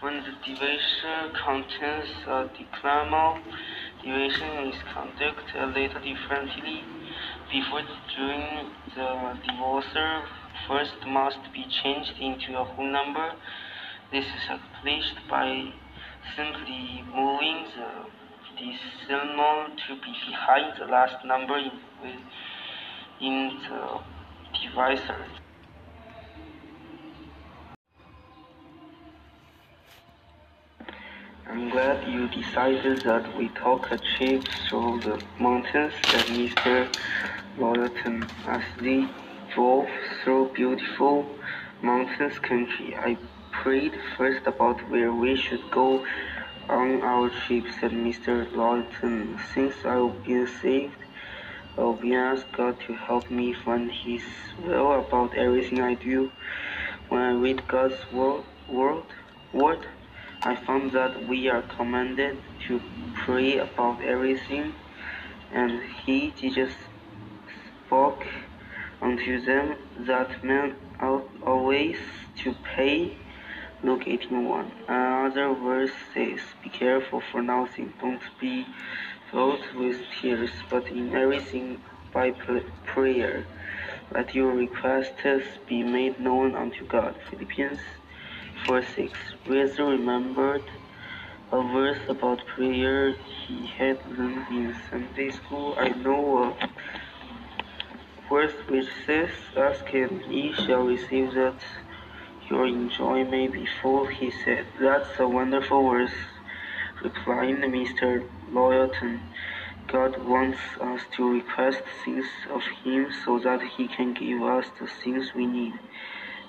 When 0.00 0.16
the 0.22 0.34
division 0.46 1.34
contains 1.44 2.10
a 2.26 2.48
decimal, 2.54 3.38
division 4.04 4.68
is 4.68 4.74
conducted 4.94 5.62
a 5.62 5.66
little 5.66 6.00
differently. 6.00 6.91
Before 7.52 7.82
doing 8.16 8.72
the 8.94 9.38
divisor 9.46 10.22
first 10.66 10.96
must 11.06 11.52
be 11.52 11.66
changed 11.82 12.14
into 12.18 12.58
a 12.58 12.64
whole 12.64 12.90
number. 12.90 13.34
This 14.10 14.24
is 14.24 14.44
accomplished 14.48 15.18
by 15.28 15.70
simply 16.34 17.04
moving 17.14 17.66
the 17.76 18.08
decimal 18.56 19.66
to 19.86 19.94
be 19.96 20.14
behind 20.30 20.78
the 20.78 20.86
last 20.86 21.26
number 21.26 21.58
in, 21.58 21.72
in 23.20 23.60
the 23.68 24.00
divisor. 24.58 25.41
I'm 31.48 31.70
glad 31.70 32.08
you 32.08 32.28
decided 32.28 33.02
that 33.04 33.36
we 33.36 33.48
talk 33.48 33.90
a 33.90 33.98
trip 33.98 34.46
through 34.68 35.00
the 35.02 35.20
mountains, 35.40 35.92
said 36.10 36.26
Mr. 36.26 36.88
Lawton 37.58 38.22
as 38.46 38.62
they 38.80 39.08
drove 39.52 39.88
through 40.22 40.52
beautiful 40.54 41.26
mountains 41.82 42.38
country. 42.38 42.94
I 42.96 43.18
prayed 43.50 43.92
first 44.16 44.46
about 44.46 44.88
where 44.88 45.12
we 45.12 45.36
should 45.36 45.68
go 45.72 46.06
on 46.68 47.02
our 47.02 47.28
trip, 47.28 47.64
said 47.80 47.90
Mr. 47.90 48.50
Lawton. 48.54 49.38
Since 49.52 49.74
I've 49.84 50.24
been 50.24 50.46
saved, 50.46 50.96
asked 51.76 52.52
God 52.52 52.78
to 52.86 52.94
help 52.94 53.30
me 53.30 53.52
find 53.52 53.90
His 53.90 54.22
will 54.64 54.92
about 55.00 55.36
everything 55.36 55.80
I 55.80 55.94
do. 55.94 56.30
When 57.08 57.20
I 57.20 57.32
read 57.32 57.66
God's 57.66 58.00
word, 58.12 58.44
word, 58.68 59.02
word 59.52 59.86
I 60.44 60.56
found 60.56 60.90
that 60.90 61.28
we 61.28 61.48
are 61.48 61.62
commanded 61.62 62.38
to 62.66 62.80
pray 63.24 63.58
about 63.58 64.02
everything, 64.02 64.72
and 65.52 65.80
he 66.04 66.32
Jesus 66.32 66.72
spoke 67.86 68.26
unto 69.00 69.40
them 69.40 69.76
that 70.00 70.42
men 70.42 70.74
ought 71.00 71.28
always 71.46 71.96
to 72.38 72.56
pray. 72.74 73.16
Luke 73.84 74.04
18:1. 74.06 74.72
Another 74.88 75.54
verse 75.54 75.92
says, 76.12 76.40
Be 76.64 76.70
careful 76.70 77.22
for 77.30 77.40
nothing, 77.40 77.92
don't 78.00 78.26
be 78.40 78.66
filled 79.30 79.64
with 79.76 79.98
tears, 80.20 80.50
but 80.68 80.88
in 80.88 81.14
everything 81.14 81.80
by 82.12 82.32
prayer. 82.84 83.46
Let 84.12 84.34
your 84.34 84.52
requests 84.52 85.46
be 85.68 85.84
made 85.84 86.18
known 86.18 86.56
unto 86.56 86.84
God. 86.84 87.14
Philippians 87.30 87.80
4 88.66 88.82
6. 88.94 89.12
Razor 89.48 89.84
remembered 89.86 90.62
a 91.50 91.62
verse 91.72 91.98
about 92.08 92.46
prayer 92.54 93.12
he 93.46 93.66
had 93.66 93.98
learned 94.16 94.46
in 94.50 94.76
Sunday 94.88 95.30
school. 95.30 95.74
I 95.78 95.88
know 95.88 96.54
a 96.60 96.70
verse 98.30 98.54
which 98.68 98.88
says, 99.04 99.30
Ask 99.56 99.92
and 99.92 100.22
ye 100.32 100.52
shall 100.52 100.84
receive 100.84 101.34
that 101.34 101.60
your 102.48 102.88
joy 102.88 103.24
may 103.24 103.48
be 103.48 103.66
full, 103.80 104.06
he 104.06 104.30
said. 104.30 104.64
That's 104.80 105.18
a 105.18 105.26
wonderful 105.26 105.90
verse, 105.90 106.18
replied 107.02 107.56
Mr. 107.56 108.22
Lawton. 108.52 109.20
God 109.88 110.24
wants 110.24 110.60
us 110.80 111.00
to 111.16 111.32
request 111.32 111.82
things 112.04 112.26
of 112.50 112.62
Him 112.84 113.08
so 113.24 113.38
that 113.40 113.60
He 113.60 113.88
can 113.88 114.14
give 114.14 114.42
us 114.42 114.66
the 114.80 114.86
things 114.86 115.34
we 115.34 115.46
need. 115.46 115.74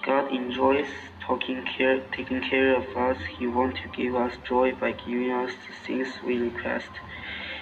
God 0.06 0.32
enjoys 0.32 0.88
taking 1.28 1.64
care, 1.66 2.00
taking 2.12 2.42
care 2.42 2.76
of 2.76 2.98
us. 2.98 3.18
He 3.38 3.48
wants 3.48 3.80
to 3.82 3.88
give 3.90 4.16
us 4.16 4.34
joy 4.48 4.74
by 4.74 4.92
giving 4.92 5.32
us 5.32 5.52
the 5.68 5.88
things 5.88 6.08
we 6.26 6.38
request. 6.38 6.90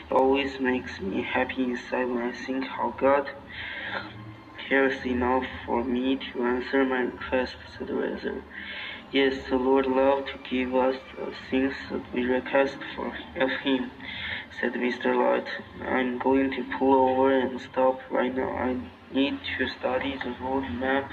It 0.09 0.13
always 0.13 0.59
makes 0.59 0.99
me 0.99 1.21
happy 1.21 1.63
inside 1.63 2.05
when 2.09 2.23
I 2.23 2.31
think 2.31 2.65
how 2.65 2.93
God 2.97 3.29
cares 4.67 5.05
enough 5.05 5.45
for 5.65 5.83
me 5.83 6.17
to 6.31 6.43
answer 6.43 6.85
my 6.85 7.01
request, 7.01 7.55
said 7.77 7.87
the 7.87 7.93
Razor. 7.93 8.43
Yes, 9.11 9.35
the 9.49 9.57
Lord 9.57 9.87
loves 9.87 10.31
to 10.31 10.37
give 10.49 10.73
us 10.73 10.95
the 11.17 11.33
things 11.49 11.73
that 11.91 12.13
we 12.13 12.23
request 12.23 12.77
for 12.95 13.07
of 13.07 13.49
Him, 13.61 13.91
said 14.59 14.73
Mr. 14.73 15.13
Light. 15.13 15.47
I'm 15.85 16.17
going 16.17 16.51
to 16.51 16.63
pull 16.79 17.09
over 17.09 17.37
and 17.37 17.59
stop 17.59 17.99
right 18.09 18.33
now. 18.33 18.49
I 18.49 18.79
need 19.13 19.39
to 19.57 19.67
study 19.67 20.17
the 20.23 20.33
road 20.41 20.69
map 20.71 21.11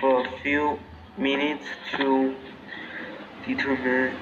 for 0.00 0.26
a 0.26 0.40
few 0.42 0.78
minutes 1.18 1.66
to 1.96 2.36
determine 3.44 4.16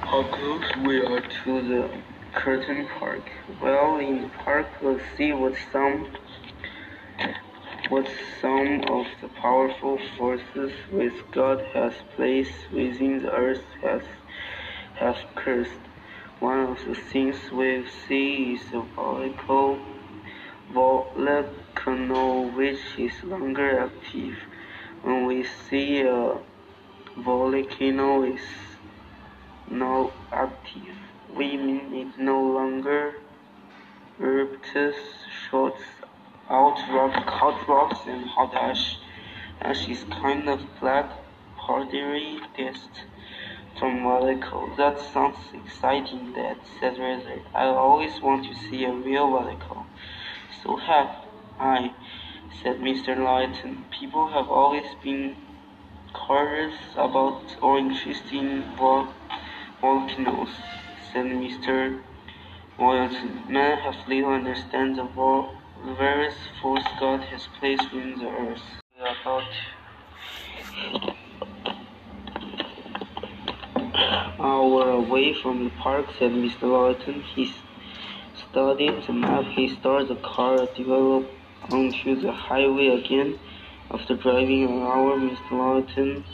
how 0.00 0.22
close 0.22 0.64
we 0.86 1.04
are 1.04 1.20
to 1.20 1.62
the 1.68 1.90
curtain 2.34 2.88
park. 2.98 3.22
Well, 3.60 3.98
in 3.98 4.22
the 4.22 4.28
park, 4.28 4.68
let's 4.80 5.02
see 5.16 5.32
what 5.32 5.54
some 5.70 6.08
what 7.90 8.08
some 8.40 8.80
of 8.88 9.06
the 9.20 9.28
powerful 9.40 9.98
forces 10.16 10.72
which 10.90 11.14
God 11.32 11.64
has 11.74 11.92
placed 12.16 12.70
within 12.72 13.22
the 13.22 13.32
earth 13.32 13.64
has 13.82 14.02
have 14.94 15.18
cursed. 15.34 15.84
One 16.40 16.60
of 16.60 16.84
the 16.86 16.94
things 16.94 17.36
we 17.52 17.84
see 18.06 18.54
is 18.54 18.70
the 18.70 18.80
volcano 18.94 19.78
volcano 20.72 22.48
which 22.56 22.80
is 22.98 23.12
longer 23.24 23.80
active. 23.80 24.36
When 25.02 25.26
we 25.26 25.44
see 25.44 26.02
a 26.02 26.38
volcano 27.16 28.22
is 28.24 28.40
now 29.70 30.12
active, 30.32 30.96
we 31.36 31.56
mean 31.56 31.94
it 31.94 32.18
no 32.18 32.42
longer 32.42 33.14
erupts, 34.20 34.94
shoots 35.50 35.82
out 36.50 36.78
rock, 36.90 37.14
hot 37.26 37.68
rocks 37.68 38.00
and 38.06 38.24
hot 38.24 38.54
ash. 38.54 38.96
Ash 39.60 39.88
is 39.88 40.04
kind 40.04 40.48
of 40.48 40.60
black 40.80 41.10
powdery 41.56 42.40
dust 42.56 42.90
from 43.78 44.02
volcano. 44.02 44.74
That 44.76 44.98
sounds 45.12 45.38
exciting, 45.52 46.32
Dad, 46.32 46.56
said 46.80 46.98
Razor. 46.98 47.42
I 47.54 47.66
always 47.66 48.20
want 48.20 48.44
to 48.46 48.54
see 48.54 48.84
a 48.84 48.92
real 48.92 49.28
volcano. 49.30 49.86
So 50.62 50.76
have 50.76 51.10
I, 51.60 51.92
said 52.62 52.80
Mr. 52.80 53.16
Lawton. 53.16 53.84
People 53.98 54.28
have 54.28 54.48
always 54.48 54.86
been 55.02 55.36
curious 56.26 56.74
about 56.94 57.42
or 57.62 57.78
interested 57.78 58.32
in 58.32 58.64
volcanoes, 58.76 60.50
said 61.12 61.26
Mr. 61.26 62.02
Lawton. 62.78 63.44
Men 63.48 63.78
have 63.78 63.96
little 64.08 64.32
understand 64.32 64.96
the 64.96 65.94
various 65.94 66.34
force 66.60 66.84
God 66.98 67.20
has 67.24 67.46
placed 67.58 67.92
within 67.92 68.18
the 68.18 68.28
earth. 68.28 68.62
About 68.98 69.44
hour 74.40 74.90
away 74.90 75.34
from 75.42 75.64
the 75.64 75.70
park, 75.70 76.06
said 76.18 76.32
Mr. 76.32 76.62
Lawton. 76.62 77.22
He 77.34 77.52
studied 78.50 79.02
the 79.06 79.12
map. 79.12 79.44
He 79.54 79.68
started 79.76 80.08
the 80.08 80.16
car, 80.16 80.66
developed 80.76 81.37
onto 81.70 82.20
the 82.20 82.32
highway 82.32 82.88
again. 82.88 83.38
After 83.90 84.16
driving 84.16 84.64
an 84.64 84.82
hour, 84.82 85.16
Mr. 85.16 85.50
Lawton 85.52 86.24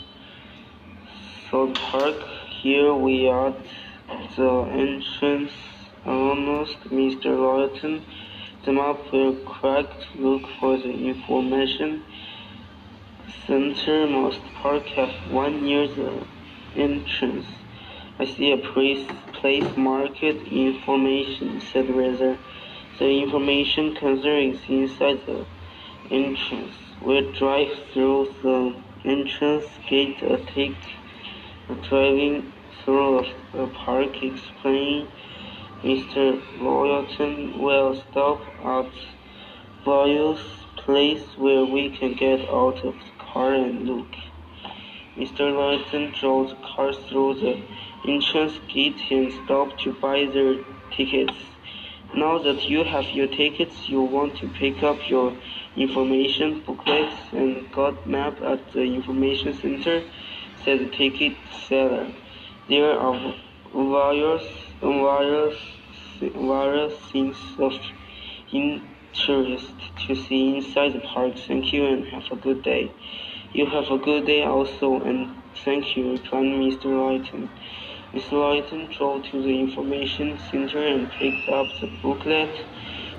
saw 1.50 1.72
park. 1.72 2.16
Here 2.62 2.94
we 2.94 3.28
are 3.28 3.48
at 3.48 4.36
the 4.36 4.50
entrance. 4.72 5.52
Almost, 6.04 6.80
Mr. 6.90 7.26
Lawton. 7.26 8.04
The 8.64 8.72
map 8.72 9.12
will 9.12 9.36
cracked. 9.36 10.06
Look 10.16 10.42
for 10.58 10.76
the 10.78 10.90
information 10.90 12.02
center. 13.46 14.06
Most 14.06 14.40
park 14.54 14.84
have 14.96 15.12
one 15.30 15.62
near 15.64 15.86
the 15.86 16.24
entrance. 16.76 17.46
I 18.18 18.26
see 18.26 18.52
a 18.52 18.58
place, 18.58 19.06
place 19.32 19.76
market 19.76 20.36
information, 20.46 21.60
said 21.60 21.90
Razor. 21.90 22.38
The 22.98 23.10
information 23.22 23.94
concerning 23.96 24.58
inside 24.68 25.26
the 25.26 25.44
entrance. 26.10 26.74
We'll 27.02 27.32
drive 27.32 27.72
through 27.92 28.34
the 28.42 28.76
entrance 29.04 29.66
gate 29.88 30.22
uh, 30.22 30.38
take 30.54 30.76
a 31.68 31.74
driving 31.88 32.52
through 32.84 33.26
the 33.52 33.66
park, 33.68 34.22
explain 34.22 35.08
Mr. 35.82 36.40
Lawton 36.60 37.58
will 37.60 37.94
stop 38.10 38.40
at 38.64 38.90
various 39.84 40.40
place 40.76 41.24
where 41.36 41.64
we 41.64 41.90
can 41.90 42.14
get 42.14 42.40
out 42.48 42.78
of 42.84 42.94
the 42.94 43.10
car 43.18 43.54
and 43.54 43.86
look. 43.86 44.14
Mr. 45.16 45.52
Lawton 45.52 46.12
drove 46.18 46.50
the 46.50 46.56
car 46.56 46.92
through 46.92 47.34
the 47.34 47.62
entrance 48.08 48.58
gate 48.68 49.00
and 49.10 49.32
stopped 49.44 49.80
to 49.82 49.92
buy 49.92 50.24
their 50.26 50.56
tickets. 50.90 51.34
Now 52.16 52.38
that 52.38 52.62
you 52.70 52.84
have 52.84 53.06
your 53.10 53.26
tickets, 53.26 53.88
you 53.88 54.00
want 54.00 54.36
to 54.38 54.46
pick 54.46 54.84
up 54.84 54.98
your 55.10 55.36
information 55.76 56.60
booklets 56.60 57.16
and 57.32 57.70
got 57.72 58.06
map 58.06 58.40
at 58.40 58.72
the 58.72 58.82
information 58.82 59.52
center, 59.52 60.04
said 60.64 60.78
the 60.78 60.90
ticket 60.90 61.36
seller. 61.66 62.06
There 62.68 62.92
are 62.96 63.34
various, 63.74 64.44
various, 64.80 65.58
various 66.20 66.94
things 67.10 67.36
of 67.58 67.72
interest 68.52 69.72
to 70.06 70.14
see 70.14 70.58
inside 70.58 70.92
the 70.92 71.00
park. 71.00 71.34
Thank 71.48 71.72
you 71.72 71.84
and 71.84 72.06
have 72.06 72.30
a 72.30 72.36
good 72.36 72.62
day. 72.62 72.92
You 73.52 73.66
have 73.66 73.90
a 73.90 73.98
good 73.98 74.24
day 74.24 74.44
also 74.44 75.00
and 75.00 75.34
thank 75.64 75.96
you, 75.96 76.12
replied 76.12 76.44
Mr. 76.44 76.84
Lighton. 76.84 77.48
Mr. 78.14 78.34
Lighton 78.34 78.96
drove 78.96 79.24
to 79.32 79.42
the 79.42 79.58
information 79.58 80.38
center 80.48 80.86
and 80.86 81.10
picked 81.18 81.48
up 81.48 81.66
the 81.80 81.88
booklet. 82.00 82.64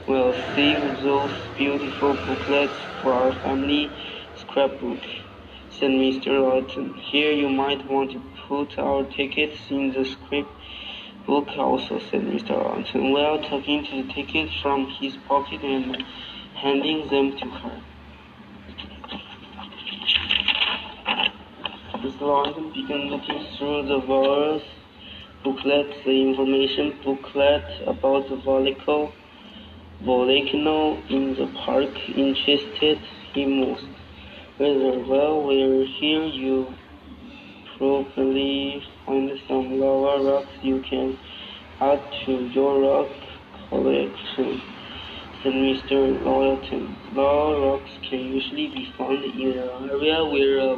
We'll 0.07 0.33
save 0.55 1.01
those 1.03 1.33
beautiful 1.57 2.13
booklets 2.13 2.77
for 3.01 3.11
our 3.11 3.33
family 3.41 3.91
scrapbook, 4.37 5.03
said 5.69 5.91
Mr. 5.91 6.39
Lighton. 6.39 6.93
Here 6.93 7.33
you 7.33 7.49
might 7.49 7.85
want 7.91 8.11
to 8.11 8.21
put 8.47 8.79
our 8.79 9.03
tickets 9.03 9.59
in 9.69 9.91
the 9.91 10.05
script 10.05 10.49
book 11.27 11.49
also, 11.57 11.99
said 11.99 12.21
Mr. 12.21 12.55
Lighton, 12.55 13.11
while 13.11 13.43
taking 13.49 13.81
the 13.83 14.13
tickets 14.13 14.53
from 14.61 14.89
his 15.01 15.17
pocket 15.27 15.61
and 15.61 16.05
handing 16.53 17.09
them 17.09 17.37
to 17.37 17.49
her. 17.49 17.81
Mr. 21.97 22.21
Lighton 22.21 22.71
began 22.71 23.09
looking 23.09 23.45
through 23.57 23.87
the 23.87 23.99
various 23.99 24.63
booklets, 25.45 25.93
the 26.05 26.11
information 26.11 26.97
booklet 27.03 27.63
about 27.85 28.27
the 28.29 28.35
volcano, 28.37 29.13
volcano 30.03 30.97
in 31.07 31.35
the 31.35 31.45
park 31.63 31.93
interested 32.17 32.97
him 33.33 33.59
most. 33.59 33.85
Whether 34.57 35.05
well, 35.05 35.45
we're 35.45 35.85
here, 35.85 36.23
you 36.23 36.73
probably 37.77 38.83
find 39.05 39.39
some 39.47 39.79
lava 39.79 40.23
rocks 40.23 40.57
you 40.63 40.81
can 40.89 41.15
add 41.79 42.01
to 42.25 42.31
your 42.47 42.81
rock 42.81 43.11
collection, 43.69 44.61
said 45.43 45.53
Mr. 45.53 46.23
Lighton. 46.25 46.95
Lava 47.13 47.59
rocks 47.61 47.91
can 48.09 48.19
usually 48.19 48.67
be 48.69 48.91
found 48.97 49.23
in 49.23 49.59
an 49.59 49.89
area 49.91 50.25
where 50.25 50.57
a 50.57 50.75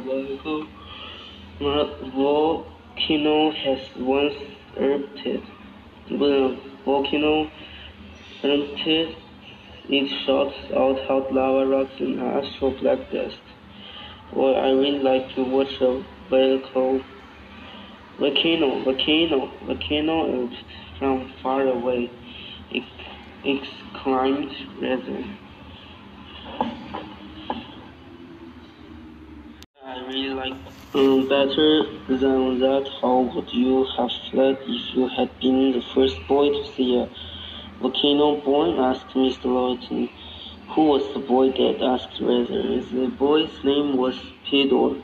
volcano 2.14 3.50
has 3.52 3.80
once 3.96 4.34
erupted. 4.78 5.42
A 6.10 6.16
volcano 6.84 7.50
erupted, 8.42 9.16
it 9.88 10.08
shot 10.24 10.54
out 10.76 10.98
hot 11.06 11.32
lava 11.32 11.66
rocks 11.66 12.00
and 12.00 12.20
ash 12.20 12.62
or 12.62 12.70
black 12.72 13.10
dust. 13.10 13.40
Well, 14.32 14.56
I 14.56 14.70
really 14.70 15.00
like 15.00 15.34
to 15.34 15.42
watch 15.44 15.72
a 15.80 16.04
volcano, 16.30 17.02
volcano, 18.18 18.84
volcano, 18.84 19.50
volcano 19.64 20.26
erupted 20.32 20.64
from 20.98 21.32
far 21.42 21.66
away. 21.66 22.10
It 22.70 22.84
exclaimed 23.44 24.54
Rather. 24.80 25.47
I 29.98 30.06
really 30.06 30.34
like 30.34 30.54
um, 30.94 31.28
better 31.28 31.82
than 32.06 32.60
that. 32.60 32.88
How 33.02 33.18
would 33.34 33.52
you 33.52 33.84
have 33.96 34.12
felt 34.30 34.58
if 34.62 34.94
you 34.94 35.08
had 35.08 35.30
been 35.40 35.72
the 35.72 35.82
first 35.92 36.16
boy 36.28 36.50
to 36.50 36.72
see 36.76 37.00
a 37.02 37.08
volcano 37.80 38.40
born? 38.42 38.78
asked 38.78 39.08
Mr. 39.16 39.46
Lighton. 39.46 40.08
Who 40.68 40.82
was 40.82 41.02
the 41.14 41.18
boy 41.18 41.50
that 41.50 41.82
asked 41.82 42.20
Rather. 42.20 42.80
The 42.80 43.12
boy's 43.18 43.50
name 43.64 43.96
was 43.96 44.14
Pedro, 44.48 45.02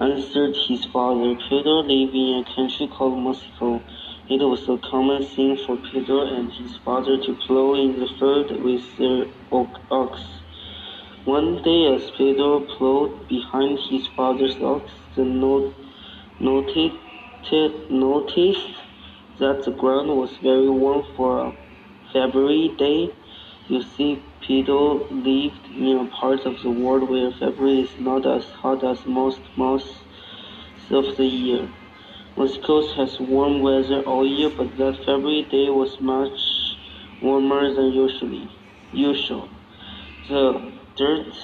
answered 0.00 0.56
his 0.66 0.84
father. 0.86 1.36
Pedro 1.48 1.86
lived 1.86 2.14
in 2.16 2.42
a 2.42 2.54
country 2.56 2.88
called 2.88 3.22
Mexico. 3.22 3.80
It 4.28 4.42
was 4.42 4.68
a 4.68 4.78
common 4.90 5.22
thing 5.22 5.58
for 5.64 5.76
Pedro 5.76 6.22
and 6.26 6.50
his 6.52 6.76
father 6.78 7.22
to 7.22 7.34
plow 7.46 7.74
in 7.74 8.00
the 8.00 8.08
field 8.18 8.64
with 8.64 8.82
their 8.98 9.26
ox. 9.52 10.43
One 11.24 11.62
day, 11.62 11.86
as 11.86 12.10
Pedro 12.10 12.60
plowed 12.60 13.28
behind 13.28 13.78
his 13.88 14.06
father's 14.08 14.56
ox, 14.60 14.90
the 15.16 15.24
note, 15.24 15.74
noted, 16.38 16.92
noticed 17.90 18.68
that 19.38 19.62
the 19.64 19.70
ground 19.70 20.08
was 20.10 20.36
very 20.42 20.68
warm 20.68 21.02
for 21.16 21.46
a 21.46 21.52
February 22.12 22.74
day. 22.76 23.10
You 23.68 23.80
see, 23.80 24.22
Pedro 24.42 25.06
lived 25.08 25.66
in 25.74 25.96
a 25.96 26.10
part 26.20 26.40
of 26.40 26.60
the 26.62 26.70
world 26.70 27.08
where 27.08 27.30
February 27.32 27.80
is 27.80 27.98
not 27.98 28.26
as 28.26 28.44
hot 28.44 28.84
as 28.84 29.06
most 29.06 29.40
months 29.56 29.90
of 30.90 31.16
the 31.16 31.24
year. 31.24 31.66
Mexico 32.36 32.86
has 32.96 33.18
warm 33.18 33.62
weather 33.62 34.02
all 34.02 34.26
year, 34.26 34.50
but 34.50 34.76
that 34.76 34.98
February 34.98 35.46
day 35.50 35.70
was 35.70 35.98
much 36.02 36.38
warmer 37.22 37.72
than 37.72 37.92
usually. 37.92 38.46
Usual. 38.92 39.48
The 40.28 40.83
Peter's 40.96 41.34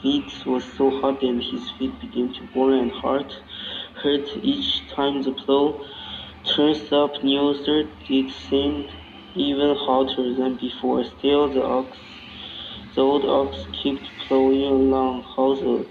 feet 0.00 0.32
was 0.46 0.64
so 0.78 0.88
hot 1.00 1.20
that 1.20 1.42
his 1.52 1.70
feet 1.72 2.00
began 2.00 2.32
to 2.32 2.42
burn 2.54 2.78
and 2.78 2.92
hurt 2.92 3.30
each 4.42 4.88
time 4.94 5.20
the 5.20 5.32
plow 5.32 5.78
turned 6.54 6.90
up 6.90 7.22
new 7.22 7.62
dirt. 7.66 7.90
It 8.08 8.30
seemed 8.48 8.88
even 9.34 9.76
hotter 9.76 10.32
than 10.34 10.56
before. 10.56 11.04
Still, 11.04 11.52
the 11.52 11.62
ox, 11.62 11.98
the 12.94 13.02
old 13.02 13.26
ox, 13.26 13.66
kept 13.82 14.08
plowing 14.26 14.64
along. 14.64 15.22
How 15.36 15.84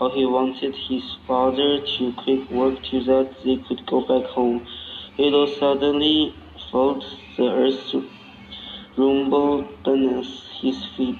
how 0.00 0.10
he 0.16 0.26
wanted 0.26 0.74
his 0.88 1.04
father 1.28 1.78
to 1.78 2.12
quit 2.24 2.50
work 2.50 2.78
so 2.90 2.98
that 3.04 3.36
they 3.44 3.58
could 3.68 3.86
go 3.86 4.00
back 4.00 4.28
home. 4.30 4.66
Pedro 5.16 5.46
suddenly 5.46 6.34
felt 6.72 7.04
the 7.36 7.44
earth 7.44 7.94
rumble 8.96 9.68
beneath 9.84 10.32
his 10.60 10.84
feet. 10.96 11.18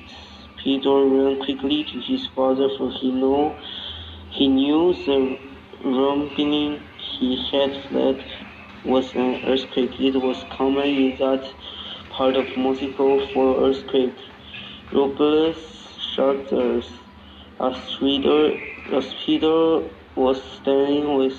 Peter 0.62 1.04
ran 1.06 1.38
quickly 1.44 1.84
to 1.84 2.00
his 2.00 2.26
father, 2.34 2.68
for 2.76 2.90
he 3.00 3.10
knew 3.10 3.54
he 4.30 4.48
knew 4.48 4.92
the 5.06 5.38
rumbling 5.84 6.80
he 7.18 7.36
had 7.50 7.72
fled 7.88 8.24
was 8.84 9.14
an 9.14 9.42
earthquake. 9.46 9.98
It 9.98 10.16
was 10.20 10.44
common 10.56 10.88
in 10.88 11.10
that 11.18 11.44
part 12.10 12.36
of 12.36 12.46
Mexico 12.56 13.26
for 13.32 13.64
earthquake. 13.68 14.16
Shocked 16.14 16.52
us 16.52 16.86
as 17.60 17.96
Peter, 17.98 18.58
as 18.92 19.14
Peter 19.24 19.82
was 20.16 20.42
standing 20.56 21.14
with, 21.16 21.38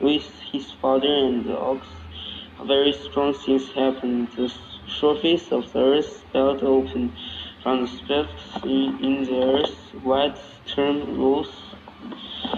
with 0.00 0.26
his 0.52 0.70
father 0.82 1.12
and 1.26 1.44
the 1.46 1.56
ox. 1.56 1.86
Very 2.66 2.92
strong 2.92 3.32
things 3.32 3.70
happened. 3.74 4.28
The 4.36 4.52
surface 4.88 5.52
of 5.52 5.72
the 5.72 5.78
earth 5.78 6.06
split 6.20 6.62
open. 6.62 7.12
From 7.62 7.82
the 7.82 7.88
specks 7.88 8.64
in, 8.64 9.24
the 9.24 9.42
earth, 9.42 9.76
white 10.02 10.38
turned 10.66 11.18
rose, 11.18 11.52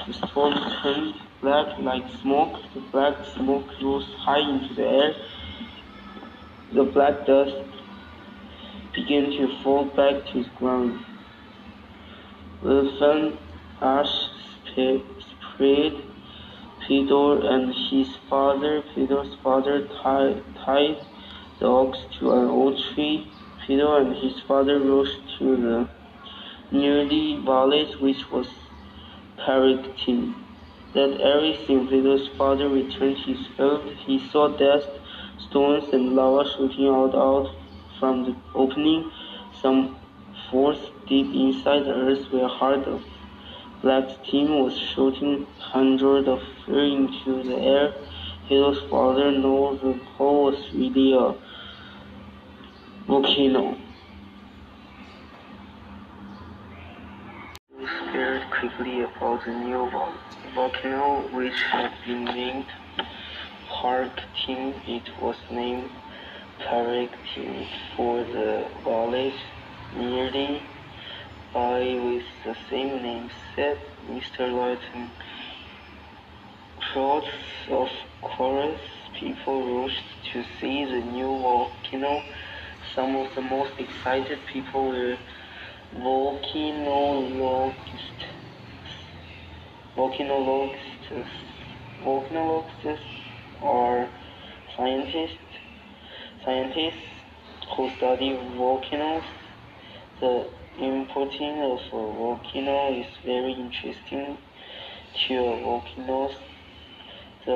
The 0.07 0.13
storm 0.13 0.55
turned 0.83 1.15
black 1.41 1.79
like 1.79 2.05
smoke. 2.21 2.61
The 2.75 2.81
black 2.93 3.17
smoke 3.35 3.69
rose 3.83 4.09
high 4.19 4.41
into 4.49 4.75
the 4.75 4.87
air. 4.87 5.15
The 6.73 6.85
black 6.85 7.27
dust 7.27 7.57
began 8.95 9.31
to 9.31 9.63
fall 9.63 9.87
back 9.87 10.27
to 10.33 10.45
the 10.45 10.51
ground. 10.59 11.05
The 12.63 12.93
fan 12.99 13.39
ash 13.81 14.29
spread. 14.73 15.93
Peter 16.87 17.47
and 17.47 17.73
his 17.73 18.09
father, 18.29 18.83
Peter's 18.95 19.37
father, 19.45 19.87
tied, 20.03 21.07
ox 21.63 21.99
to 22.19 22.33
an 22.33 22.49
old 22.49 22.83
tree. 22.95 23.31
Peter 23.67 23.99
and 23.99 24.17
his 24.17 24.41
father 24.49 24.79
rushed 24.79 25.21
to 25.39 25.57
the 25.57 25.89
nearly 26.71 27.37
village, 27.37 27.97
which 28.01 28.31
was 28.31 28.47
Parectin. 29.39 30.35
That 30.95 31.21
everything 31.21 31.87
Peter's 31.89 32.29
father 32.37 32.69
returned 32.69 33.19
his 33.19 33.47
field. 33.57 33.93
He 34.07 34.19
saw 34.31 34.49
dust, 34.49 34.89
stones, 35.49 35.93
and 35.93 36.17
lava 36.17 36.49
shooting 36.51 36.89
out, 36.89 37.15
out 37.15 37.55
from 37.99 38.25
the 38.25 38.35
opening. 38.55 39.11
Some 39.63 39.97
force 40.51 40.91
deep 41.07 41.33
inside 41.35 41.85
the 41.85 41.95
earth 41.95 42.33
where 42.33 42.49
hard 42.49 42.85
of 42.85 43.03
black 43.83 44.11
steam 44.25 44.59
was 44.59 44.77
shooting 44.77 45.47
hundreds 45.59 46.29
of 46.29 46.43
feet 46.67 46.93
into 46.93 47.43
the 47.43 47.57
air. 47.57 47.95
Peter's 48.49 48.81
father 48.91 49.31
knew 49.31 49.79
the 49.83 49.93
hole 50.17 50.47
was 50.47 50.75
really 50.75 51.13
a 51.13 51.35
volcano. 53.11 53.77
We 57.77 57.85
scared 57.85 58.43
quickly 58.53 59.03
about 59.03 59.45
the 59.45 59.51
new 59.51 59.91
vol 59.91 60.13
volcano 60.55 61.23
which 61.33 61.61
had 61.73 61.91
been 62.07 62.25
named 62.25 62.67
Parectin. 63.69 64.75
It 64.87 65.11
was 65.21 65.35
named 65.51 65.91
Parectin 66.61 67.67
for 67.97 68.19
the 68.23 68.69
village 68.85 69.41
nearly 69.97 70.63
by 71.53 71.81
with 71.81 72.29
the 72.45 72.57
same 72.71 73.03
name, 73.03 73.29
said 73.57 73.79
Mr. 74.09 74.53
Lighton. 74.59 75.11
Crowds 76.93 77.27
of 77.71 77.89
chorus 78.23 78.81
people 79.19 79.83
rushed 79.83 80.05
to 80.33 80.45
see 80.61 80.85
the 80.85 81.01
new 81.01 81.27
volcano. 81.27 82.23
Some 82.95 83.15
of 83.15 83.35
the 83.37 83.43
most 83.43 83.73
excited 83.79 84.39
people 84.53 84.89
were 84.89 85.17
volcanologists, 85.95 87.75
volcanologists, 89.97 91.25
volcanologists, 92.03 92.99
or 93.63 94.09
scientists, 94.77 95.39
scientists 96.45 97.07
who 97.77 97.91
study 97.97 98.37
volcanoes. 98.57 99.25
The 100.21 100.51
importing 100.81 101.63
of 101.63 101.79
a 101.93 102.13
volcano 102.13 102.93
is 103.01 103.07
very 103.25 103.53
interesting 103.53 104.37
to 105.29 105.61
volcanoes. 105.63 106.35
The 107.47 107.53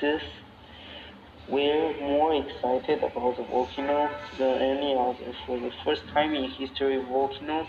volcanologists 0.00 0.43
were 1.48 1.92
more 2.00 2.34
excited 2.34 2.98
about 2.98 3.36
the 3.36 3.44
volcano 3.44 4.08
than 4.38 4.62
any 4.62 4.96
other. 4.98 5.32
For 5.46 5.58
the 5.58 5.70
first 5.84 6.02
time 6.12 6.34
in 6.34 6.50
history, 6.50 7.02
volcanoes 7.08 7.66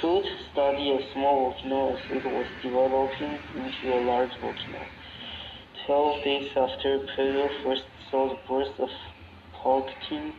could 0.00 0.24
study 0.52 0.92
a 0.92 1.12
small 1.12 1.50
volcano 1.52 1.94
as 1.94 2.00
it 2.10 2.24
was 2.24 2.46
developing 2.62 3.38
into 3.54 3.94
a 3.94 4.00
large 4.02 4.32
volcano. 4.40 4.84
Twelve 5.86 6.24
days 6.24 6.50
after 6.56 7.06
Pedro 7.14 7.48
first 7.62 7.84
saw 8.10 8.28
the 8.28 8.38
burst 8.48 8.80
of 8.80 8.88
Poctin 9.62 10.32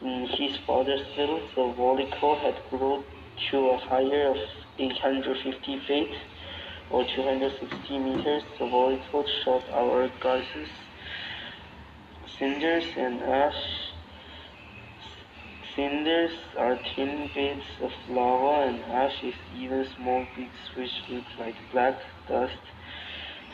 in 0.00 0.28
his 0.38 0.56
father's 0.66 1.06
field, 1.16 1.42
the 1.56 1.72
volcano 1.76 2.38
had 2.40 2.60
grown 2.70 3.04
to 3.50 3.58
a 3.70 3.78
height 3.78 4.12
of 4.12 4.36
850 4.78 5.80
feet 5.86 6.10
or 6.92 7.04
260 7.04 7.98
meters. 7.98 8.42
The 8.58 8.66
volcano 8.66 9.24
shot 9.42 9.64
our 9.72 10.08
gases, 10.22 10.68
cinders, 12.38 12.84
and 12.96 13.22
ash. 13.22 13.64
Cinders 15.74 16.32
are 16.58 16.78
thin 16.94 17.30
bits 17.34 17.64
of 17.80 17.92
lava, 18.10 18.68
and 18.68 18.84
ash 18.92 19.24
is 19.24 19.34
even 19.56 19.86
small 19.96 20.26
bits 20.36 20.76
which 20.76 20.92
look 21.08 21.24
like 21.38 21.56
black 21.72 21.98
dust. 22.28 22.60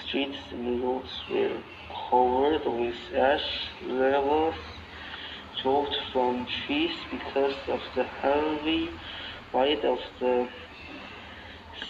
Streets 0.05 0.39
and 0.51 0.82
roads 0.82 1.22
were 1.30 1.62
covered 2.11 2.64
with 2.66 2.97
ash. 3.14 3.68
Levels 3.86 4.57
dropped 5.62 5.97
from 6.12 6.47
trees 6.66 6.97
because 7.11 7.55
of 7.68 7.80
the 7.95 8.05
heavy 8.05 8.91
weight 9.53 9.84
of 9.84 9.99
the 10.18 10.49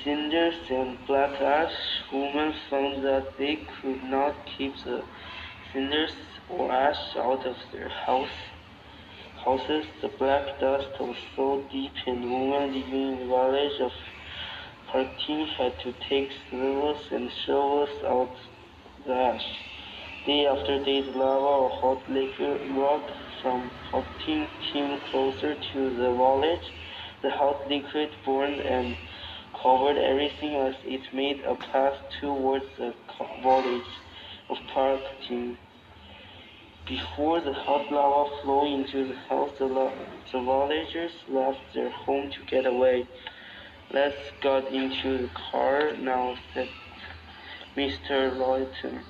cinders 0.05 0.55
and 0.71 0.99
black 1.07 1.41
ash. 1.41 1.73
Women 2.13 2.55
found 2.71 3.05
that 3.05 3.33
they 3.39 3.59
could 3.81 4.03
not 4.05 4.35
keep 4.57 4.75
the 4.85 5.03
cinders 5.73 6.13
or 6.51 6.71
ash 6.73 7.17
out 7.17 7.47
of 7.47 7.57
their 7.73 7.89
house. 7.89 8.39
Houses, 9.45 9.87
the 10.03 10.09
black 10.19 10.61
dust 10.61 10.89
was 11.01 11.17
so 11.37 11.65
deep, 11.71 11.93
and 12.07 12.23
women 12.25 12.73
living 12.73 13.13
in 13.13 13.19
the 13.21 13.27
village 13.27 13.81
of 13.81 13.93
Partin 14.93 15.47
had 15.59 15.73
to 15.85 15.93
take 16.09 16.31
shovels 16.51 17.05
and 17.11 17.31
shovels 17.47 17.89
out 18.05 18.35
the 19.07 19.15
ash. 19.15 19.49
Day 20.27 20.47
after 20.47 20.85
day, 20.85 21.03
the 21.03 21.17
lava 21.17 21.47
or 21.47 21.71
hot 21.81 22.11
liquid 22.11 22.61
rock 22.77 23.09
from 23.41 23.71
Partin 23.91 24.49
came 24.73 25.01
closer 25.11 25.55
to 25.73 25.91
the 25.91 26.11
village. 26.13 26.67
The 27.23 27.31
hot 27.31 27.69
liquid 27.69 28.11
burned 28.27 28.61
and 28.61 28.97
covered 29.63 29.97
everything 29.97 30.55
as 30.55 30.75
it 30.85 31.03
made 31.13 31.41
a 31.41 31.55
path 31.55 31.97
towards 32.21 32.65
the 32.77 32.95
village 33.43 33.83
of 34.49 34.57
Partin. 34.73 35.57
Before 36.87 37.41
the 37.41 37.53
hot 37.53 37.93
lava 37.93 38.43
flowed 38.43 38.73
into 38.73 39.09
the 39.09 39.15
house, 39.29 39.51
the, 39.59 39.69
the 39.69 40.41
villagers 40.41 41.13
left 41.29 41.61
their 41.75 41.91
home 41.91 42.31
to 42.31 42.39
get 42.47 42.67
away. 42.67 43.07
Let's 43.93 44.33
get 44.41 44.69
into 44.73 45.19
the 45.19 45.31
car 45.51 45.93
now, 45.97 46.37
said 46.55 46.69
Mr. 47.77 48.37
Lawton. 48.37 49.01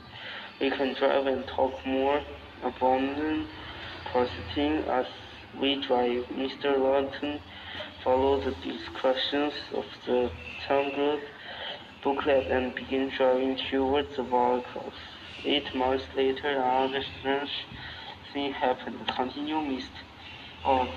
We 0.60 0.70
can 0.70 0.94
drive 0.94 1.26
and 1.26 1.46
talk 1.46 1.74
more. 1.86 2.20
Abandon 2.62 3.46
proceeding 4.10 4.84
as 4.88 5.06
we 5.60 5.80
drive. 5.86 6.24
Mr. 6.32 6.76
Lawton 6.78 7.40
followed 8.04 8.44
the 8.44 8.54
discussions 8.72 9.52
of 9.74 9.84
the 10.06 10.30
Tangled 10.66 11.20
booklet 12.02 12.46
and 12.50 12.74
begin 12.74 13.10
driving 13.16 13.58
towards 13.70 14.16
the 14.16 14.22
volcanoes. 14.22 14.92
Eight 15.44 15.74
months 15.74 16.04
later, 16.16 16.48
another 16.48 17.02
strange 17.20 17.50
thing 18.32 18.52
happened. 18.52 18.98
Continue 19.16 19.60
all 20.64 20.82
of. 20.82 20.88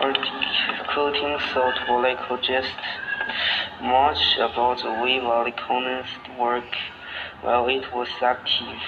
Particularly 0.00 1.42
thought 1.52 1.78
volcano 1.86 2.42
just 2.42 2.74
much 3.82 4.36
about 4.38 4.78
the 4.82 4.90
way 5.02 5.18
volcanoes 5.18 6.08
work 6.38 6.74
while 7.42 7.68
it 7.68 7.92
was 7.94 8.08
active. 8.20 8.80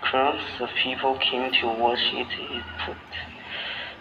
Crowds 0.00 0.60
of 0.60 0.68
people 0.82 1.16
came 1.18 1.52
to 1.60 1.66
watch 1.66 2.12
it 2.12 2.28
put. 2.84 3.31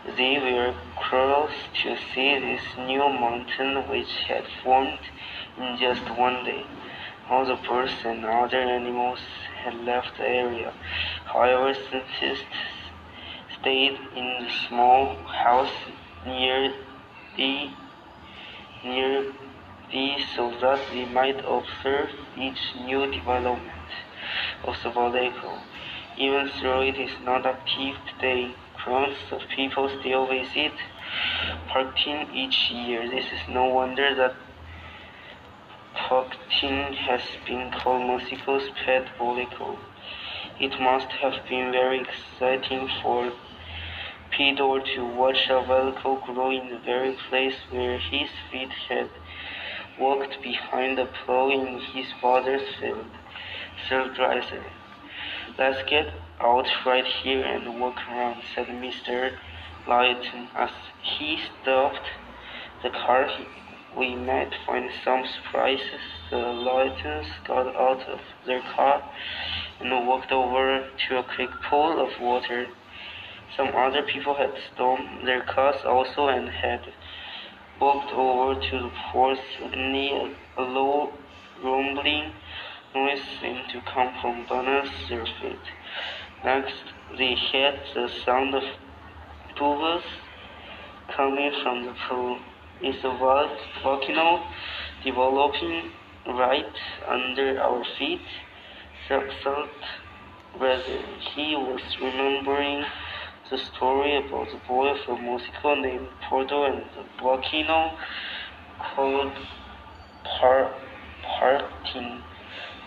They 0.04 0.40
were 0.40 0.74
curious 0.98 1.54
to 1.84 1.96
see 1.96 2.40
this 2.40 2.64
new 2.76 3.08
mountain 3.08 3.88
which 3.88 4.12
had 4.28 4.46
formed 4.64 4.98
in 5.58 5.78
just 5.78 6.10
one 6.18 6.44
day. 6.44 6.66
All 7.30 7.46
the 7.46 7.56
birds 7.56 7.94
and 8.04 8.26
other 8.26 8.58
animals 8.58 9.20
had 9.64 9.76
left 9.76 10.18
the 10.18 10.28
area. 10.28 10.74
However, 11.26 11.76
scientists 11.76 12.46
stayed 13.60 14.00
in 14.16 14.44
the 14.44 14.50
small 14.68 15.16
house 15.28 15.78
near 16.26 16.74
the 17.38 17.70
near 18.84 19.32
the 19.92 20.18
so 20.36 20.50
that 20.62 20.80
they 20.92 21.06
might 21.06 21.40
observe 21.46 22.10
each 22.36 22.74
new 22.76 23.06
development 23.12 23.92
of 24.64 24.76
the 24.82 24.90
volcano. 24.90 25.62
Even 26.18 26.50
though 26.64 26.82
it 26.82 26.98
is 26.98 27.12
not 27.24 27.46
active 27.46 27.98
today, 28.08 28.56
crowds 28.84 29.18
of 29.32 29.42
people 29.56 29.90
still 30.00 30.28
visit 30.28 30.74
Partin 31.70 32.34
each 32.34 32.72
year. 32.72 33.10
This 33.10 33.26
is 33.26 33.50
no 33.50 33.66
wonder 33.66 34.16
that 34.16 34.36
Poctin 35.94 36.94
has 36.94 37.22
been 37.46 37.72
called 37.72 38.08
Mexico's 38.08 38.70
pet 38.86 39.08
volcano. 39.18 39.78
It 40.60 40.80
must 40.80 41.08
have 41.22 41.48
been 41.50 41.72
very 41.72 42.02
exciting 42.02 42.90
for 43.02 43.32
Pedro 44.32 44.80
to 44.96 45.06
watch 45.06 45.48
a 45.50 45.62
volcano 45.62 46.16
grow 46.26 46.52
in 46.52 46.70
the 46.70 46.80
very 46.80 47.18
place 47.30 47.58
where 47.70 48.00
his 48.00 48.30
feet 48.52 48.72
had 48.90 49.10
walked 50.00 50.42
behind 50.42 50.98
the 50.98 51.06
plow 51.06 51.50
in 51.50 51.80
his 51.94 52.08
father's 52.22 52.68
field. 52.80 53.06
Dreiser. 53.90 54.64
Let's 55.58 55.84
get 55.90 56.14
out 56.42 56.68
right 56.86 57.06
here 57.06 57.44
and 57.44 57.80
walk 57.80 57.98
around, 58.10 58.42
said 58.54 58.68
Mr. 58.68 59.32
Lawton 59.88 60.50
as 60.56 60.72
he 61.02 61.38
stopped 61.62 62.08
the 62.84 62.90
car 62.90 63.28
we 63.98 64.16
might 64.16 64.52
find 64.66 64.90
some 65.04 65.24
surprises. 65.26 66.02
The 66.30 66.38
Lawtons 66.38 67.28
got 67.46 67.68
out 67.76 68.02
of 68.08 68.20
their 68.46 68.62
car 68.62 69.04
and 69.80 70.08
walked 70.08 70.32
over 70.32 70.88
to 71.10 71.20
a 71.20 71.24
quick 71.24 71.50
pool 71.70 72.00
of 72.00 72.20
water. 72.22 72.68
Some 73.56 73.68
other 73.76 74.04
people 74.04 74.36
had 74.36 74.54
stopped 74.74 75.26
their 75.26 75.42
cars 75.44 75.84
also 75.86 76.28
and 76.28 76.50
had 76.50 76.94
walked 77.80 78.12
over 78.14 78.60
to 78.60 78.80
the 78.80 78.92
pool. 79.12 79.38
Suddenly, 79.60 80.36
a 80.58 80.62
low, 80.62 81.12
rumbling 81.62 82.32
noise 82.96 83.22
seemed 83.42 83.70
to 83.74 83.82
come 83.94 84.14
from 84.22 84.46
beneath 84.48 85.10
their 85.10 85.26
feet. 85.26 85.60
Next, 86.44 86.74
they 87.20 87.36
heard 87.52 87.80
the 87.94 88.10
sound 88.26 88.56
of 88.56 88.64
bubbles 89.60 90.04
coming 91.16 91.52
from 91.62 91.86
the 91.86 91.94
pool 92.10 92.40
is 92.82 92.96
a 93.04 93.16
volcano 93.84 94.44
developing 95.04 95.92
right 96.28 96.76
under 97.08 97.60
our 97.62 97.84
feet. 98.00 98.22
Thought 99.08 99.70
whether 100.58 101.00
he 101.36 101.56
was 101.56 101.82
remembering 102.02 102.86
the 103.52 103.58
story 103.58 104.18
about 104.18 104.48
the 104.48 104.60
boy 104.68 104.94
from 105.06 105.26
Mexico 105.26 105.76
named 105.76 106.08
Porto 106.28 106.64
and 106.64 106.86
the 106.96 107.06
volcano 107.22 107.92
called 108.80 109.34
Par 110.24 110.74
Partin. 111.24 112.24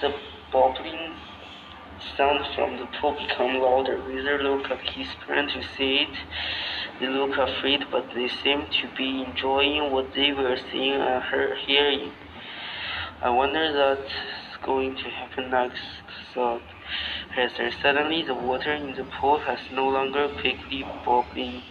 The 0.00 0.12
bubbling 0.52 1.14
sound 2.16 2.44
from 2.54 2.78
the 2.78 2.86
pool 3.00 3.12
became 3.12 3.60
louder. 3.60 4.00
Wizard 4.06 4.42
look 4.42 4.70
at 4.70 4.80
his 4.80 5.08
friend 5.26 5.48
to 5.50 5.62
see 5.76 5.98
it. 5.98 6.16
They 7.00 7.08
looked 7.08 7.38
afraid, 7.38 7.84
but 7.90 8.14
they 8.14 8.28
seemed 8.28 8.70
to 8.80 8.88
be 8.96 9.24
enjoying 9.24 9.90
what 9.90 10.14
they 10.14 10.32
were 10.32 10.56
seeing 10.70 11.00
and 11.00 11.22
hearing. 11.66 12.12
I 13.22 13.30
wonder 13.30 13.72
what's 13.72 14.12
going 14.64 14.96
to 14.96 15.10
happen 15.10 15.50
next, 15.50 15.82
thought 16.32 16.62
Hester. 17.34 17.70
Suddenly, 17.82 18.22
the 18.22 18.34
water 18.34 18.72
in 18.72 18.94
the 18.94 19.04
pool 19.04 19.38
has 19.40 19.58
no 19.72 19.88
longer 19.88 20.28
quickly 20.28 20.84
bubbling. 21.04 21.62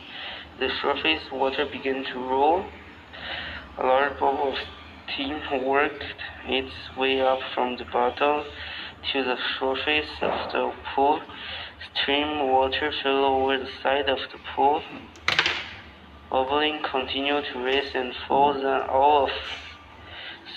The 0.59 0.69
surface 0.81 1.31
water 1.31 1.65
began 1.65 2.03
to 2.05 2.19
roll. 2.19 2.65
A 3.77 3.85
large 3.85 4.19
bubble 4.19 4.53
of 4.53 4.59
steam 5.13 5.39
worked 5.63 6.03
its 6.47 6.73
way 6.97 7.21
up 7.21 7.39
from 7.53 7.77
the 7.77 7.85
bottom 7.85 8.45
to 9.11 9.23
the 9.23 9.37
surface 9.59 10.09
of 10.21 10.51
the 10.51 10.71
pool. 10.95 11.19
Stream 11.93 12.47
water 12.47 12.91
fell 13.03 13.25
over 13.25 13.57
the 13.57 13.69
side 13.81 14.09
of 14.09 14.19
the 14.31 14.39
pool. 14.55 14.81
Bubbling 16.29 16.79
continued 16.89 17.45
to 17.51 17.63
raise 17.63 17.93
and 17.93 18.13
fall, 18.27 18.53
then 18.53 18.81
all 18.89 19.25
of 19.25 19.29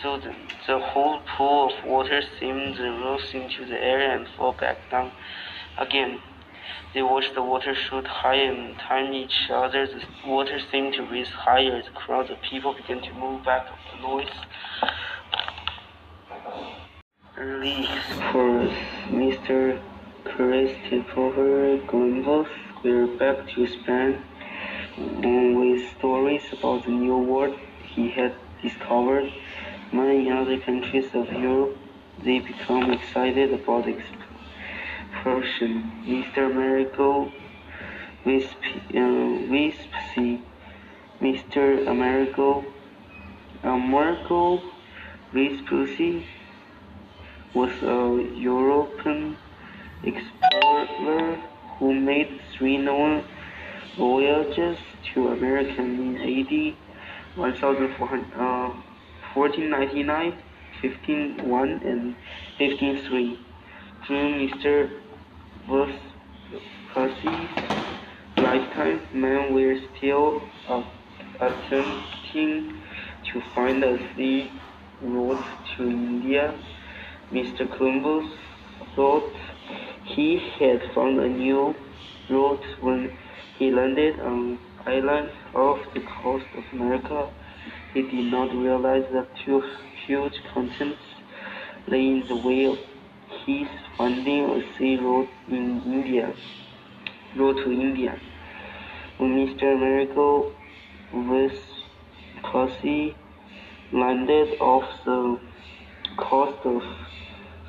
sudden 0.03 0.35
the 0.67 0.79
whole 0.79 1.21
pool 1.37 1.71
of 1.71 1.85
water 1.85 2.21
seemed 2.39 2.77
to 2.77 2.83
rise 2.83 3.35
into 3.35 3.67
the 3.67 3.77
air 3.77 4.17
and 4.17 4.27
fall 4.37 4.53
back 4.59 4.79
down 4.91 5.13
again. 5.79 6.19
They 6.95 7.03
watched 7.03 7.35
the 7.35 7.43
water 7.43 7.75
shoot 7.75 8.07
high 8.07 8.37
and 8.37 8.77
time 8.79 9.13
each 9.13 9.51
other. 9.51 9.87
The 9.87 10.03
water 10.27 10.59
seemed 10.73 10.95
to 10.95 11.03
rise 11.03 11.29
higher. 11.29 11.83
The 11.83 11.91
crowd 11.91 12.31
of 12.31 12.39
people 12.41 12.75
began 12.75 13.03
to 13.03 13.13
move 13.15 13.45
back 13.45 13.67
the 13.93 14.03
noise. 14.03 14.31
Early 17.39 17.85
explorers, 17.85 18.73
Mr. 19.09 19.79
Christopher 20.25 21.79
Columbus, 21.87 22.49
were 22.83 23.07
back 23.19 23.47
to 23.51 23.67
Spain 23.67 24.23
with 25.61 25.83
stories 25.99 26.45
about 26.55 26.87
the 26.87 26.93
new 26.93 27.19
world 27.19 27.59
he 27.95 28.09
had 28.09 28.35
discovered. 28.63 29.31
Many 29.93 30.31
other 30.31 30.59
countries 30.61 31.11
of 31.13 31.31
Europe, 31.31 31.77
they 32.25 32.39
become 32.39 32.91
excited 32.91 33.53
about 33.53 33.87
exploration. 33.87 35.93
Mr. 36.07 36.51
Amerigo 36.51 37.31
Vespucci, 38.25 38.81
uh, 38.95 40.39
Mr. 41.21 41.87
Amerigo 41.87 42.65
Amerigo 43.63 44.63
Vespucci 45.35 46.25
was 47.57 47.73
a 47.83 48.37
European 48.37 49.37
explorer 50.05 51.37
who 51.79 51.95
made 51.95 52.39
three 52.53 52.77
known 52.77 53.25
voyages 53.97 54.77
to 55.15 55.29
America 55.29 55.81
in 55.81 56.19
AD 56.19 56.75
1499, 57.37 58.33
uh, 58.37 58.75
1501, 60.83 61.69
and 61.83 62.15
1503. 62.59 63.39
During 64.07 64.49
Mr. 64.49 64.91
Vespucci's 65.67 67.49
lifetime, 68.37 69.01
men 69.15 69.55
were 69.55 69.81
still 69.97 70.43
attempting 71.41 72.83
to 73.33 73.41
find 73.55 73.83
a 73.83 73.97
sea 74.15 74.51
route 75.01 75.43
to 75.77 75.89
India. 75.89 76.55
Mr. 77.33 77.67
Columbus 77.77 78.33
thought 78.95 79.33
he 80.05 80.39
had 80.61 80.81
found 80.95 81.19
a 81.19 81.29
new 81.29 81.75
route 82.31 82.65
when 82.81 83.11
he 83.59 83.73
landed 83.73 84.21
on 84.21 84.61
island 84.87 85.31
off 85.53 85.81
the 85.93 86.03
coast 86.23 86.47
of 86.57 86.63
America. 86.73 87.29
He 87.93 88.03
did 88.03 88.31
not 88.31 88.55
realize 88.55 89.07
that 89.13 89.27
two 89.45 89.61
huge 90.07 90.35
continents 90.55 91.03
lay 91.89 92.07
in 92.07 92.23
the 92.29 92.37
way 92.37 92.67
of 92.67 92.79
his 93.45 93.67
finding 93.99 94.45
a 94.45 94.63
sea 94.79 94.97
road 94.97 95.29
in 95.49 95.83
India. 95.85 96.33
Road 97.37 97.57
to 97.57 97.73
India. 97.73 98.21
When 99.19 99.35
Mr. 99.35 99.75
Amerigo 99.75 100.53
Vespucci 101.13 103.17
landed 103.93 104.61
off 104.61 104.85
the 105.05 105.41
coast 106.17 106.65
of 106.65 106.83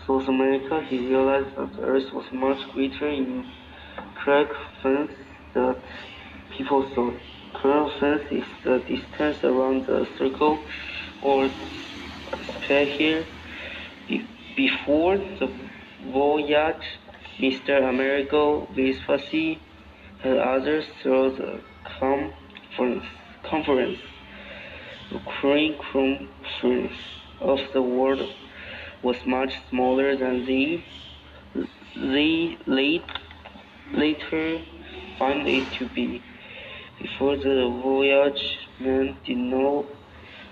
South 0.07 0.29
America, 0.29 0.81
he 0.87 0.99
realized 0.99 1.53
that 1.57 1.75
the 1.75 1.81
Earth 1.81 2.13
was 2.13 2.23
much 2.31 2.59
greater 2.71 3.09
in 3.09 3.45
circumference 4.23 5.11
than 5.53 5.75
people 6.57 6.89
thought. 6.95 7.19
Circumference 7.61 8.31
is 8.31 8.45
the 8.63 8.79
distance 8.87 9.43
around 9.43 9.85
the 9.85 10.07
circle 10.17 10.59
or 11.21 11.49
sphere 12.63 12.85
here. 12.85 13.25
Before 14.55 15.17
the 15.17 15.51
voyage, 16.09 16.87
Mr. 17.39 17.89
Amerigo 17.89 18.65
Vespucci 18.73 19.59
and 20.23 20.39
others 20.39 20.85
through 21.03 21.35
the 21.35 21.59
circumference, 21.99 23.03
conference. 23.43 23.99
Current 25.41 25.77
conference 25.91 26.93
of 27.41 27.59
the 27.73 27.81
world 27.81 28.33
was 29.03 29.17
much 29.25 29.53
smaller 29.69 30.15
than 30.15 30.45
they, 30.45 30.83
they 31.95 32.57
late, 32.65 33.03
later 33.93 34.61
found 35.19 35.47
it 35.47 35.71
to 35.73 35.87
be. 35.89 36.21
Before 36.99 37.37
the 37.37 37.79
voyage, 37.83 38.57
men 38.79 39.17
did 39.23 39.37
not, 39.37 39.85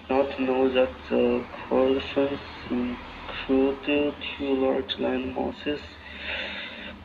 not 0.09 0.39
know 0.39 0.71
that 0.71 0.91
the 1.09 1.45
circumference 1.69 2.41
included 2.69 4.15
two 4.37 4.53
large 4.53 4.97
land 4.99 5.35
masses, 5.35 5.81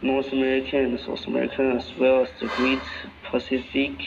North 0.02 0.32
America 0.32 0.76
and 0.78 0.98
South 1.00 1.26
America, 1.26 1.62
as 1.78 1.90
well 1.98 2.22
as 2.22 2.28
the 2.40 2.48
Great 2.48 2.82
Pacific 3.30 3.98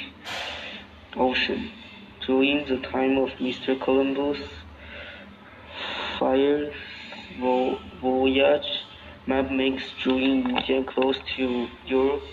Ocean. 1.15 1.71
During 2.25 2.65
the 2.67 2.77
time 2.77 3.17
of 3.17 3.29
Mr. 3.31 3.79
Columbus' 3.79 4.49
fires 6.17 6.73
voyage, 7.39 8.83
map 9.25 9.51
makes 9.51 9.83
drawing 10.01 10.49
India 10.49 10.83
close 10.83 11.17
to 11.35 11.67
Europe 11.85 12.23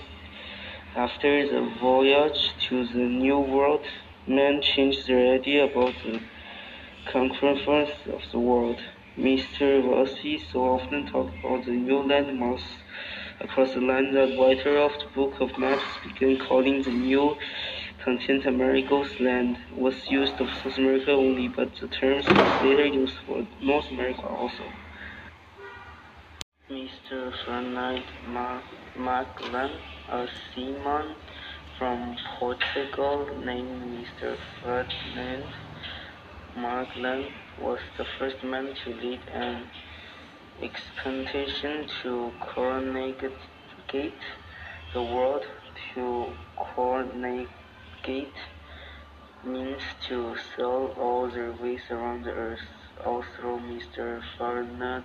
after 0.96 1.46
the 1.46 1.70
voyage 1.80 2.50
to 2.68 2.84
the 2.84 2.98
New 2.98 3.38
World, 3.38 3.84
men 4.26 4.60
changed 4.60 5.06
their 5.06 5.34
idea 5.34 5.64
about 5.64 5.94
the 6.04 6.20
circumference 7.04 7.92
of 8.12 8.22
the 8.32 8.38
world. 8.40 8.80
Mr. 9.16 9.82
Vespucci 9.82 10.42
so 10.52 10.64
often 10.64 11.06
talked 11.06 11.38
about 11.38 11.64
the 11.64 11.72
new 11.72 12.02
landmass 12.02 12.62
across 13.40 13.72
the 13.74 13.80
land 13.80 14.16
that 14.16 14.36
writer 14.36 14.76
of 14.78 14.92
the 14.98 15.06
Book 15.14 15.40
of 15.40 15.56
Maps 15.58 15.84
began 16.02 16.38
calling 16.38 16.82
the 16.82 16.90
new 16.90 17.36
continent 18.04 18.46
America's 18.46 19.20
land 19.20 19.58
was 19.76 19.94
used 20.10 20.40
of 20.40 20.48
South 20.62 20.76
America 20.76 21.12
only, 21.12 21.48
but 21.48 21.70
the 21.76 21.88
term 21.88 22.16
was 22.16 22.62
later 22.62 22.86
used 22.86 23.14
for 23.26 23.46
North 23.60 23.88
America 23.90 24.26
also. 24.26 24.64
Mr. 26.70 27.32
Ferdinand 27.44 28.04
Magellan 28.96 29.72
a 30.08 30.28
seaman 30.54 31.16
from 31.76 32.16
Portugal 32.38 33.26
named 33.44 33.82
Mr. 33.92 34.36
Ferdinand 34.62 35.42
Magellan 36.56 37.24
was 37.60 37.80
the 37.98 38.04
first 38.16 38.44
man 38.44 38.72
to 38.84 38.94
lead 38.94 39.20
an 39.34 39.64
expedition 40.62 41.88
to 42.04 42.30
colonize 42.40 43.16
the 44.94 45.02
world. 45.02 45.42
To 45.94 46.26
colonize 46.56 47.48
means 49.44 49.82
to 50.08 50.36
sail 50.54 50.94
all 51.00 51.28
the 51.28 51.52
ways 51.60 51.80
around 51.90 52.22
the 52.24 52.30
earth. 52.30 52.60
Also, 53.04 53.58
Mr. 53.58 54.22
Ferdinand 54.38 55.04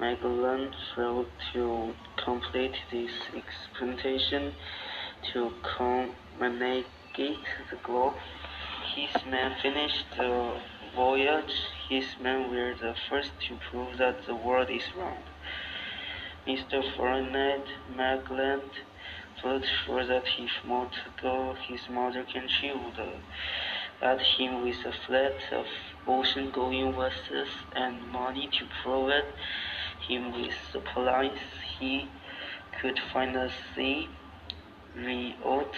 Magellan 0.00 0.74
failed 0.96 1.26
to 1.52 1.92
complete 2.24 2.74
this 2.90 3.10
expedition 3.36 4.54
to 5.30 5.52
communicate 5.76 7.44
the 7.70 7.76
globe. 7.82 8.14
His 8.96 9.10
men 9.26 9.52
finished 9.62 10.06
the 10.16 10.58
voyage. 10.96 11.52
His 11.90 12.06
men 12.18 12.50
were 12.50 12.74
the 12.80 12.94
first 13.10 13.32
to 13.46 13.58
prove 13.70 13.98
that 13.98 14.26
the 14.26 14.34
world 14.34 14.70
is 14.70 14.84
round. 14.96 15.24
Mr. 16.46 16.82
Ferdinand 16.96 17.64
Magellan 17.94 18.62
felt 19.42 19.64
sure 19.84 20.06
that 20.06 20.24
if 20.38 20.50
Portugal, 20.66 21.56
his 21.68 21.80
mother 21.90 22.24
country, 22.24 22.72
would 22.72 22.98
aid 24.02 24.20
him 24.38 24.62
with 24.62 24.76
a 24.86 24.92
fleet 25.06 25.52
of 25.52 25.66
ocean-going 26.06 26.92
vessels 26.92 27.48
and 27.76 28.10
money 28.10 28.48
to 28.58 28.64
prove 28.82 29.10
it, 29.10 29.26
him 30.08 30.32
with 30.32 30.54
supplies 30.72 31.38
he 31.78 32.08
could 32.80 32.98
find 33.12 33.36
a 33.36 33.50
sea 33.74 34.08
route 34.96 35.74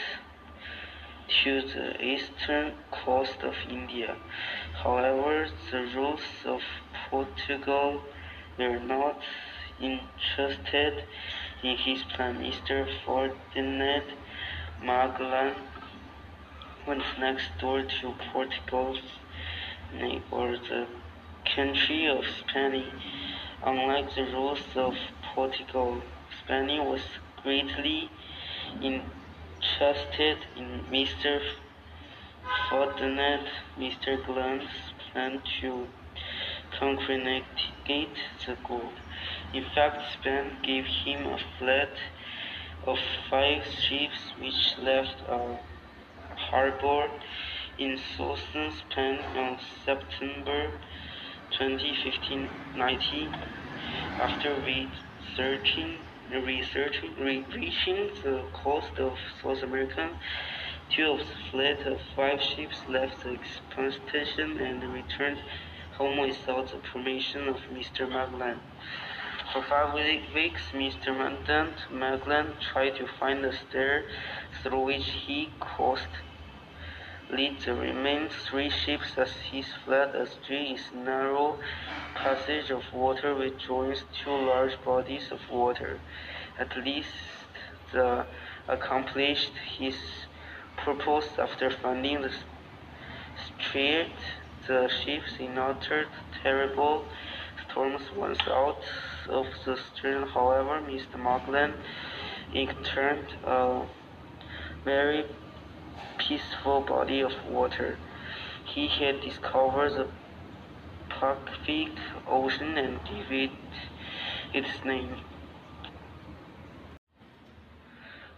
to 1.44 1.62
the 1.62 2.04
eastern 2.04 2.72
coast 2.90 3.42
of 3.42 3.54
India. 3.68 4.16
However, 4.82 5.46
the 5.70 5.86
rulers 5.94 6.20
of 6.44 6.60
Portugal 7.10 8.00
were 8.58 8.78
not 8.80 9.20
interested 9.80 11.04
in 11.62 11.76
his 11.76 12.02
plan. 12.14 12.36
Mr. 12.38 12.86
Ferdinand 13.04 14.04
Magellan 14.82 15.54
went 16.86 17.02
next 17.18 17.48
door 17.60 17.82
to 17.82 18.14
Portugal's 18.32 19.00
neighbor, 19.94 20.58
the 20.58 20.86
country 21.54 22.06
of 22.08 22.24
Spain. 22.40 22.86
Unlike 23.64 24.16
the 24.16 24.24
rulers 24.24 24.64
of 24.74 24.94
Portugal, 25.36 26.02
Spain 26.42 26.84
was 26.84 27.02
greatly 27.44 28.10
interested 28.82 30.38
in 30.56 30.84
Mr. 30.90 31.40
Ferdinand 32.68 33.46
Magellan's 33.78 34.68
plan 35.12 35.40
to 35.60 35.86
congregate 36.76 38.18
the 38.44 38.56
gold. 38.66 38.98
In 39.54 39.64
fact, 39.72 40.02
Spain 40.14 40.58
gave 40.64 40.86
him 41.04 41.26
a 41.26 41.38
fleet 41.56 41.96
of 42.84 42.98
five 43.30 43.64
ships 43.64 44.32
which 44.40 44.74
left 44.82 45.22
a 45.28 45.56
harbor 46.50 47.06
in 47.78 47.96
southern 48.16 48.72
Spain 48.72 49.18
on 49.36 49.56
September 49.84 50.72
20, 51.58 51.74
1590. 52.04 53.30
After 54.18 54.56
researching, 54.64 55.98
researching, 56.30 57.14
reaching 57.20 58.10
the 58.22 58.44
coast 58.54 58.98
of 58.98 59.12
South 59.42 59.62
America, 59.62 60.08
two 60.88 61.10
of 61.10 61.18
the 61.18 61.34
fleet 61.50 61.80
of 61.86 61.98
five 62.16 62.40
ships 62.40 62.78
left 62.88 63.22
the 63.22 63.36
expedition 63.36 64.58
and 64.58 64.94
returned 64.94 65.38
home 65.98 66.18
without 66.18 66.70
the 66.72 66.78
permission 66.78 67.48
of 67.48 67.56
Mr. 67.70 68.08
Magellan. 68.08 68.58
For 69.52 69.62
five 69.68 69.92
weeks, 69.92 70.62
Mr. 70.72 71.12
Magellan 71.92 72.54
tried 72.72 72.96
to 72.96 73.06
find 73.20 73.44
a 73.44 73.52
stair 73.52 74.04
through 74.62 74.84
which 74.84 75.04
he 75.26 75.50
could 75.60 75.98
lead 77.32 77.58
the 77.64 77.74
remaining 77.74 78.28
three 78.28 78.68
ships 78.68 79.16
as 79.16 79.32
his 79.50 79.66
flat 79.84 80.14
astray 80.14 80.64
is 80.76 80.82
narrow 80.94 81.58
passage 82.14 82.70
of 82.70 82.82
water 82.92 83.34
which 83.34 83.66
joins 83.66 84.04
two 84.22 84.30
large 84.30 84.76
bodies 84.84 85.32
of 85.32 85.40
water. 85.50 85.98
At 86.58 86.76
least 86.76 87.08
the 87.92 88.26
accomplished 88.68 89.52
his 89.78 89.96
purpose 90.76 91.28
after 91.38 91.70
finding 91.70 92.20
the 92.22 92.32
strait. 93.58 94.12
The 94.68 94.88
ships 94.88 95.32
encountered 95.40 96.08
terrible 96.42 97.06
storms 97.68 98.02
once 98.14 98.38
out 98.46 98.82
of 99.28 99.46
the 99.64 99.76
stern. 99.76 100.28
However, 100.28 100.80
Mr. 100.86 101.16
Magellan 101.18 101.72
encountered 102.52 103.26
a 103.44 103.82
very 104.84 105.24
peaceful 106.28 106.82
body 106.82 107.20
of 107.20 107.32
water. 107.48 107.98
He 108.74 108.88
had 108.88 109.20
discovered 109.20 109.90
the 109.90 110.08
Pacific 111.08 111.98
Ocean 112.28 112.78
and 112.78 112.98
gave 113.04 113.30
it 113.30 113.50
its 114.54 114.84
name. 114.84 115.16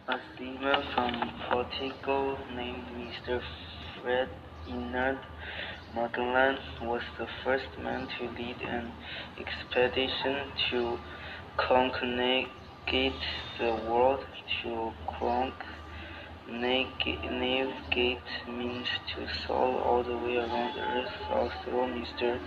A 0.08 0.18
seaman 0.36 0.82
from 0.94 1.30
Portugal 1.50 2.38
named 2.54 2.86
Mr. 2.92 3.40
Ferdinand 4.02 5.18
Magellan 5.94 6.58
was 6.82 7.02
the 7.18 7.26
first 7.42 7.68
man 7.78 8.08
to 8.18 8.24
lead 8.30 8.60
an 8.62 8.92
expedition 9.38 10.52
to 10.70 10.98
circumnavigate 11.58 13.22
the 13.58 13.74
world. 13.88 14.24
To 14.62 14.92
Navigate 16.46 18.20
means 18.46 18.88
to 19.14 19.26
sail 19.46 19.80
all 19.82 20.02
the 20.02 20.16
way 20.16 20.36
around 20.36 20.74
the 20.74 20.82
Earth. 20.82 21.10
Also, 21.30 21.86
Mr. 21.86 22.38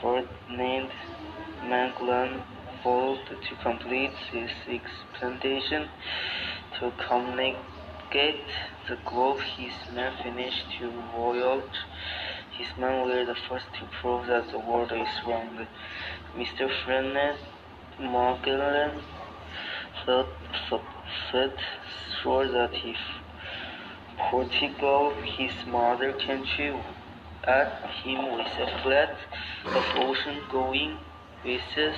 Ferdinand 0.00 0.90
Magellan 1.62 2.42
failed 2.82 3.20
to 3.28 3.54
complete 3.62 4.10
his 4.32 4.50
expedition 4.66 5.88
to 6.80 6.92
circumnavigate 6.98 8.50
the 8.88 8.98
globe. 9.04 9.40
His 9.56 9.72
men 9.94 10.12
finished 10.20 10.66
to 10.80 10.90
voyage. 11.12 11.78
His 12.56 12.66
men 12.76 13.06
were 13.06 13.24
the 13.24 13.36
first 13.48 13.66
to 13.78 13.86
prove 14.00 14.26
that 14.26 14.50
the 14.50 14.58
world 14.58 14.90
is 14.90 15.08
round. 15.24 15.68
Mr. 16.36 16.68
Ferdinand 16.84 17.38
Magellan 18.00 19.00
felt, 20.04 20.28
felt 21.30 21.52
sure 22.22 22.50
that 22.50 22.70
if 22.72 22.96
Portugal, 24.30 25.14
his 25.36 25.52
mother 25.66 26.12
country, 26.12 26.72
had 27.44 27.72
him 28.02 28.32
with 28.36 28.46
a 28.46 28.82
fleet 28.82 29.16
of 29.76 29.84
ocean-going 30.04 30.98
vessels 31.42 31.96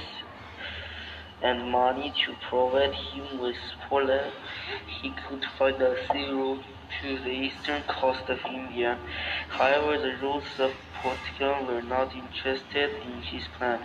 and 1.42 1.70
money 1.70 2.12
to 2.24 2.34
provide 2.48 2.94
him 2.94 3.38
with 3.38 3.56
pollen, 3.88 4.32
he 5.00 5.10
could 5.26 5.44
find 5.58 5.80
a 5.80 5.94
sea 6.12 6.26
route 6.30 6.64
to 7.00 7.18
the 7.24 7.30
eastern 7.30 7.82
coast 7.88 8.28
of 8.28 8.38
India. 8.46 8.98
However, 9.48 9.98
the 9.98 10.16
rulers 10.22 10.58
of 10.58 10.72
Portugal 11.02 11.66
were 11.66 11.82
not 11.82 12.14
interested 12.14 12.90
in 13.02 13.22
his 13.22 13.44
plan. 13.56 13.80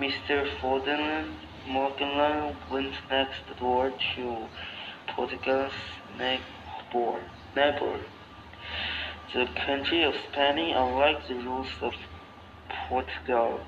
Mr. 0.00 0.44
Ferdinand 0.60 1.36
Magellan 1.68 2.56
went 2.70 2.94
next 3.10 3.42
door 3.58 3.92
to 4.16 4.48
Portugal's 5.14 5.72
neighbor. 6.18 8.00
The 9.32 9.46
country 9.66 10.02
of 10.04 10.14
Spain, 10.30 10.74
unlike 10.76 11.26
the 11.28 11.34
rules 11.34 11.68
of 11.82 11.92
Portugal, 12.88 13.60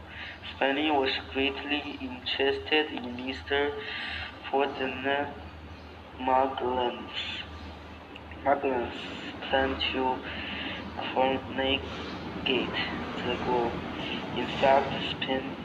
Spain 0.56 0.94
was 0.94 1.10
greatly 1.32 1.98
interested 2.01 2.93
in 2.93 3.16
Mr. 3.16 3.70
Ferdinand 4.51 5.35
Magellan's, 6.20 7.10
Magellan's 8.44 8.94
plan 9.48 9.77
to 9.93 10.16
circumnavigate 11.14 12.77
the 13.24 13.36
globe. 13.44 13.73
In 14.36 14.48
fact, 14.60 14.93
Spain 15.10 15.56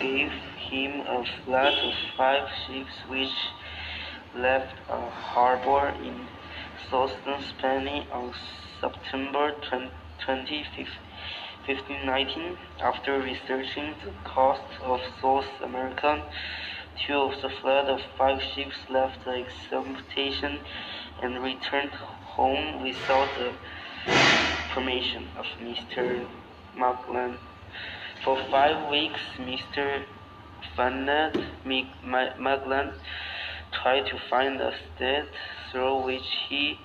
gave 0.00 0.30
him 0.70 1.00
a 1.00 1.24
fleet 1.44 1.78
of 1.84 1.94
five 2.16 2.48
ships 2.66 2.92
which 3.08 3.30
left 4.34 4.74
a 4.88 5.10
harbor 5.10 5.94
in 6.02 6.26
southern 6.90 7.42
Spain 7.42 8.06
on 8.12 8.32
September 8.80 9.54
20, 9.68 10.64
1519. 11.66 12.56
After 12.80 13.20
researching 13.20 13.94
the 14.04 14.12
coast 14.24 14.62
of 14.82 15.00
South 15.20 15.46
America, 15.62 16.22
two 17.06 17.14
of 17.14 17.42
the 17.42 17.48
fleet 17.48 17.86
of 17.88 18.00
five 18.16 18.40
ships 18.42 18.76
left 18.88 19.24
the 19.24 19.44
expedition 19.44 20.60
and 21.22 21.42
returned 21.42 21.90
home 21.90 22.82
without 22.82 23.28
the 23.38 23.52
permission 24.72 25.28
of 25.36 25.46
Mr. 25.60 26.26
Magellan. 26.76 27.36
For 28.24 28.38
five 28.50 28.90
weeks, 28.90 29.20
Mr. 29.38 30.04
Ferdinand 30.74 31.44
Magellan 31.64 32.92
tried 33.72 34.06
to 34.06 34.18
find 34.28 34.60
a 34.60 34.72
state 34.94 35.28
through 35.70 36.04
which 36.04 36.28
he 36.48 36.76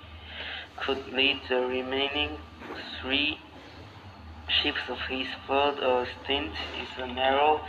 could 0.85 0.99
lead 1.14 1.41
the 1.49 1.55
remaining 1.55 2.38
three 3.01 3.38
ships 4.61 4.80
of 4.89 4.97
his 5.09 5.27
fleet. 5.45 5.76
A 5.81 6.05
stint 6.23 6.51
is 6.81 6.89
a 6.97 7.07
narrow 7.07 7.59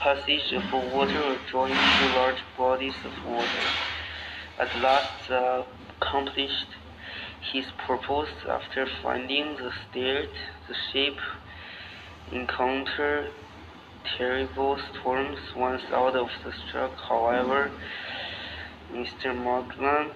passage 0.00 0.52
of 0.52 0.62
water 0.72 1.38
joining 1.50 1.76
two 1.76 2.08
large 2.16 2.42
bodies 2.56 2.94
of 3.04 3.30
water. 3.30 3.66
At 4.58 4.82
last 4.82 5.30
uh, 5.30 5.62
accomplished 6.00 6.70
his 7.52 7.64
purpose 7.86 8.30
after 8.48 8.86
finding 9.02 9.56
the 9.56 9.70
strait, 9.88 10.30
the 10.68 10.74
ship 10.92 11.16
encountered 12.32 13.30
terrible 14.16 14.78
storms 14.92 15.38
once 15.56 15.82
out 15.92 16.16
of 16.16 16.28
the 16.44 16.52
struck. 16.68 16.92
However, 17.08 17.70
Mr. 18.92 19.34
Magellan 19.34 20.12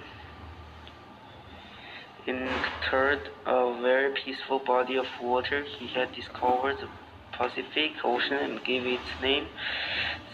entered 2.27 3.31
a 3.47 3.81
very 3.83 4.15
peaceful 4.15 4.61
body 4.61 4.97
of 4.97 5.07
water. 5.21 5.65
He 5.79 5.89
had 5.89 6.13
discovered 6.13 6.77
the 6.81 6.89
Pacific 7.37 7.93
Ocean 8.05 8.37
and 8.37 8.65
gave 8.65 8.87
its 8.87 9.11
name. 9.21 9.47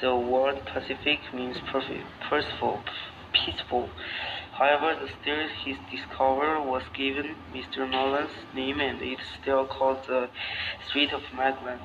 The 0.01 0.15
word 0.15 0.67
Pacific 0.67 1.21
means 1.33 1.57
peaceful, 2.29 2.83
peaceful. 3.33 3.89
However, 4.59 4.99
the 5.01 5.09
strait 5.21 5.51
he 5.65 5.79
discovered 5.91 6.63
was 6.63 6.83
given 6.95 7.37
Mr. 7.53 7.89
Magellan's 7.89 8.33
name 8.55 8.81
and 8.81 9.01
it 9.01 9.21
is 9.21 9.27
still 9.41 9.67
called 9.67 10.05
the 10.07 10.29
Strait 10.89 11.13
of 11.13 11.23
Magellan. 11.35 11.81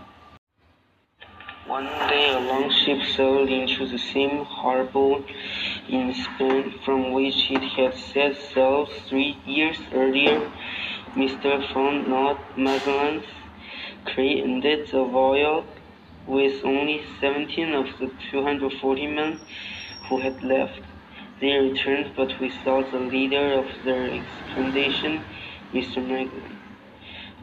One 1.67 1.85
day 2.09 2.27
a 2.29 2.39
longship 2.39 3.03
sailed 3.15 3.49
into 3.49 3.85
the 3.85 3.99
same 3.99 4.45
harbor 4.45 5.17
in 5.87 6.11
Spain 6.11 6.73
from 6.83 7.11
which 7.13 7.51
it 7.51 7.63
had 7.77 7.93
set 7.93 8.35
sail 8.35 8.87
three 9.07 9.37
years 9.45 9.79
earlier. 9.93 10.49
Mr. 11.15 11.61
Ferdinand 11.71 12.39
Magellan 12.57 13.23
ended 14.17 14.87
the 14.87 15.03
voyage 15.03 15.65
with 16.25 16.65
only 16.65 17.03
17 17.19 17.75
of 17.75 17.85
the 17.99 18.09
240 18.31 19.07
men 19.07 19.39
who 20.09 20.17
had 20.19 20.41
left. 20.41 20.81
They 21.39 21.53
returned 21.57 22.13
but 22.15 22.39
without 22.41 22.91
the 22.91 22.99
leader 22.99 23.53
of 23.53 23.67
their 23.85 24.11
expedition, 24.11 25.25
Mr. 25.71 25.97
Magellan. 25.97 26.57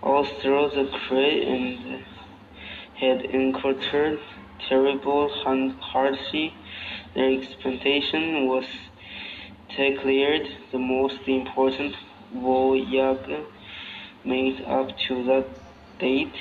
All 0.02 0.24
through 0.24 0.70
the 0.74 0.90
crew 1.06 1.42
and 1.54 2.04
had 3.00 3.22
encountered 3.26 4.18
terrible 4.68 5.28
hardship. 5.80 6.52
Their 7.14 7.32
expedition 7.32 8.46
was 8.46 8.64
declared 9.76 10.48
the 10.72 10.78
most 10.78 11.20
important 11.26 11.94
voyage 12.34 13.46
made 14.24 14.64
up 14.66 14.88
to 15.06 15.24
that 15.24 15.46
date. 16.00 16.34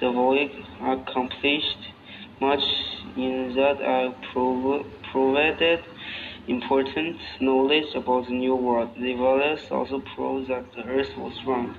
The 0.00 0.12
voyage 0.12 0.64
accomplished 0.80 1.78
much 2.40 2.62
in 3.16 3.54
that 3.56 3.82
I 3.82 4.14
provided 5.12 5.80
important 6.46 7.16
knowledge 7.40 7.94
about 7.96 8.26
the 8.26 8.34
New 8.34 8.54
World. 8.54 8.90
The 8.94 9.14
voyage 9.14 9.60
also 9.70 10.02
proved 10.14 10.48
that 10.50 10.72
the 10.74 10.84
Earth 10.84 11.16
was 11.16 11.34
round. 11.46 11.76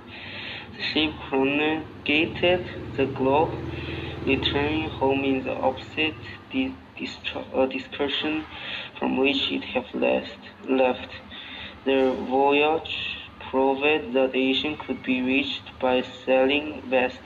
The 0.79 0.85
ship 0.85 1.13
navigated 1.33 2.65
the 2.95 3.07
globe, 3.07 3.53
returning 4.25 4.89
home 4.89 5.25
in 5.25 5.43
the 5.43 5.51
opposite 5.51 6.15
di 6.51 6.73
uh, 7.35 7.65
direction 7.65 8.45
from 8.97 9.17
which 9.17 9.51
it 9.51 9.65
had 9.65 9.93
left. 9.93 11.09
Their 11.83 12.13
voyage 12.13 12.95
proved 13.49 14.13
that 14.13 14.31
Asia 14.33 14.77
could 14.79 15.03
be 15.03 15.21
reached 15.21 15.67
by 15.81 16.01
sailing 16.25 16.89
west. 16.89 17.19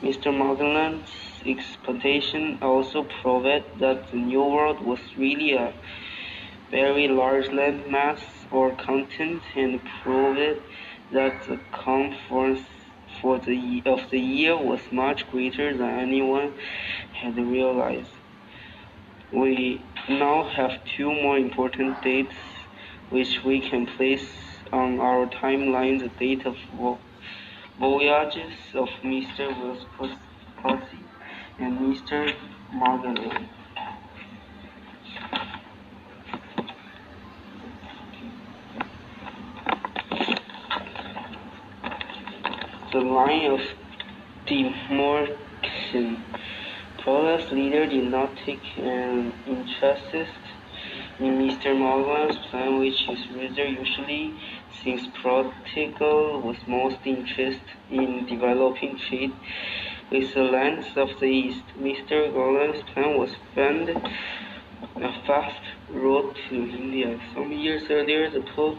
Mr. 0.00 0.30
Magellan's 0.32 1.10
expedition 1.44 2.60
also 2.62 3.02
proved 3.20 3.64
that 3.80 4.12
the 4.12 4.16
New 4.16 4.44
World 4.44 4.80
was 4.80 5.00
really 5.16 5.54
a 5.54 5.74
very 6.70 7.08
large 7.08 7.46
landmass 7.46 8.20
or 8.52 8.76
continent 8.76 9.42
and 9.56 9.80
proved 10.04 10.60
that 11.12 11.40
the 11.46 11.58
circumference 11.72 12.66
for 13.20 13.38
the 13.38 13.82
of 13.86 14.10
the 14.10 14.20
year 14.20 14.56
was 14.56 14.80
much 14.92 15.28
greater 15.30 15.76
than 15.76 15.98
anyone 15.98 16.54
had 17.12 17.36
realized. 17.36 18.10
We 19.32 19.82
now 20.08 20.44
have 20.44 20.72
two 20.96 21.12
more 21.12 21.38
important 21.38 22.02
dates 22.02 22.34
which 23.10 23.44
we 23.44 23.60
can 23.60 23.86
place 23.86 24.28
on 24.72 25.00
our 25.00 25.26
timeline 25.26 25.98
the 25.98 26.08
date 26.08 26.46
of 26.46 26.56
voyages 27.78 28.52
of 28.74 28.88
Mr. 29.02 29.46
Vespucci 29.58 31.04
and 31.58 31.78
Mr. 31.78 32.34
Magellan. 32.72 33.48
The 42.92 43.00
line 43.00 43.50
of 43.50 43.60
demarcation. 44.46 46.24
Paulus 46.98 47.50
leader 47.52 47.86
did 47.86 48.10
not 48.10 48.36
take 48.44 48.60
um, 48.78 48.84
an 48.84 49.32
interest 49.46 50.12
in 51.20 51.38
Mr. 51.38 51.76
Morgan's 51.78 52.36
plan, 52.46 52.78
which 52.78 52.98
his 53.08 53.28
reader 53.30 53.66
usually 53.66 54.34
since 54.82 55.02
Portugal 55.22 56.40
was 56.40 56.56
most 56.66 56.98
interested 57.04 57.62
in 57.90 58.26
developing 58.26 58.98
trade 59.08 59.32
with 60.10 60.34
the 60.34 60.42
lands 60.42 60.86
of 60.96 61.08
the 61.20 61.26
East. 61.26 61.62
Mr. 61.78 62.26
Magellan's 62.26 62.82
plan 62.92 63.16
was 63.18 63.30
find 63.54 63.88
a 63.88 65.26
fast 65.26 65.62
road 65.90 66.34
to 66.48 66.54
India. 66.54 67.20
Some 67.34 67.52
years 67.52 67.84
earlier, 67.90 68.30
the 68.30 68.40
Pope 68.56 68.78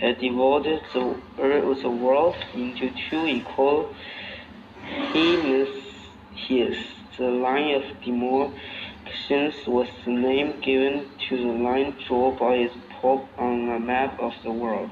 divided 0.00 0.80
the, 0.92 1.20
the 1.36 1.90
world 1.90 2.36
into 2.54 2.90
two 3.10 3.26
equal 3.26 3.92
hemispheres. 5.12 6.76
The 7.16 7.24
line 7.24 7.74
of 7.74 7.82
demarcation 8.04 9.52
was 9.66 9.88
the 10.04 10.12
name 10.12 10.60
given 10.60 11.10
to 11.28 11.36
the 11.36 11.52
line 11.64 11.96
drawn 12.06 12.38
by 12.38 12.58
his 12.58 12.72
Pope 13.00 13.28
on 13.38 13.68
a 13.70 13.78
map 13.80 14.18
of 14.20 14.32
the 14.44 14.52
world. 14.52 14.90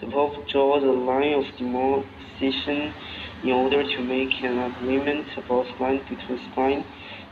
The 0.00 0.06
Pope 0.06 0.48
drew 0.48 0.80
the 0.80 0.92
line 0.92 1.34
of 1.34 1.44
demarcation 1.56 2.94
in 3.42 3.50
order 3.50 3.82
to 3.82 4.02
make 4.02 4.42
an 4.42 4.58
agreement 4.58 5.26
about 5.36 5.80
land 5.80 6.02
between 6.08 6.52
Spain 6.52 6.84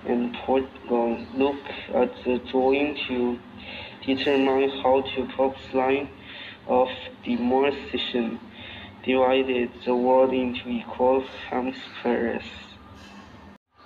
and 0.07 0.35
Portugal. 0.45 1.25
Look 1.35 1.63
at 1.95 2.25
the 2.25 2.39
drawing 2.51 2.99
to 3.09 3.39
determine 4.05 4.71
how 4.83 5.03
to 5.03 5.29
Pope's 5.37 5.73
line 5.73 6.09
of 6.67 6.89
demarcation 7.25 8.41
divided 9.05 9.71
the 9.85 9.95
world 9.95 10.33
into 10.33 10.69
equal 10.69 11.25
hemispheres. 11.51 12.43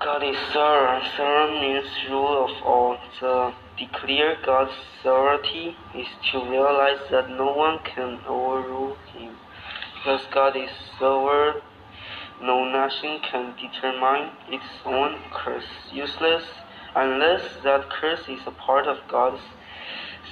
God 0.00 0.22
is 0.22 0.36
sovereign. 0.52 1.02
Sovereign 1.16 1.60
means 1.60 1.86
rule 2.08 2.44
of 2.44 2.62
all. 2.64 2.96
The 3.20 3.52
declare 3.76 4.36
God's 4.46 4.72
sovereignty 5.02 5.76
is 5.94 6.06
to 6.30 6.38
realize 6.48 7.00
that 7.10 7.28
no 7.30 7.52
one 7.52 7.80
can 7.84 8.20
overrule 8.28 8.96
him. 9.12 9.34
Because 9.96 10.22
God 10.32 10.56
is 10.56 10.70
sovereign, 11.00 11.62
no 12.40 12.64
nation 12.64 13.18
can 13.28 13.54
determine 13.56 14.30
its 14.48 14.70
own 14.84 15.18
curse. 15.32 15.66
Useless 15.92 16.44
unless 16.94 17.42
that 17.64 17.90
curse 17.90 18.28
is 18.28 18.40
a 18.46 18.50
part 18.50 18.86
of 18.86 18.96
God's 19.08 19.42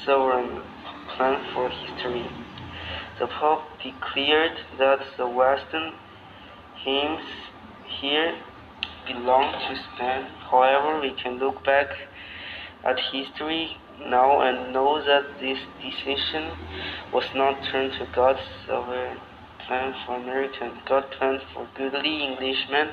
sovereign 0.04 0.62
plan 1.16 1.44
for 1.54 1.68
history. 1.68 2.26
The 3.18 3.26
Pope 3.26 3.62
declared 3.82 4.58
that 4.78 5.00
the 5.16 5.28
Western 5.28 5.94
hymns 6.84 7.24
here 8.00 8.34
belong 9.06 9.52
to 9.52 9.76
Spain. 9.76 10.26
However, 10.50 11.00
we 11.00 11.14
can 11.14 11.38
look 11.38 11.64
back 11.64 11.88
at 12.84 12.98
history 13.12 13.78
now 14.00 14.40
and 14.42 14.72
know 14.72 15.02
that 15.02 15.40
this 15.40 15.58
decision 15.80 16.52
was 17.12 17.24
not 17.34 17.62
turned 17.70 17.92
to 17.92 18.06
God's 18.14 18.40
sovereign 18.66 19.18
plan 19.66 19.94
for 20.04 20.16
American. 20.16 20.72
God 20.86 21.10
planned 21.18 21.42
for 21.52 21.68
goodly 21.76 22.26
Englishmen 22.26 22.88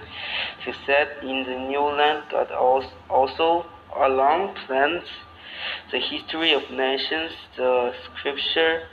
to 0.65 0.73
set 0.85 1.23
in 1.23 1.43
the 1.43 1.57
new 1.67 1.81
land. 1.81 2.23
God 2.31 2.51
also 3.09 3.65
along 3.95 4.55
planned 4.65 5.03
the 5.93 5.99
history 5.99 6.51
of 6.53 6.63
nations, 6.71 7.33
the 7.55 7.93
scripture 8.03 8.87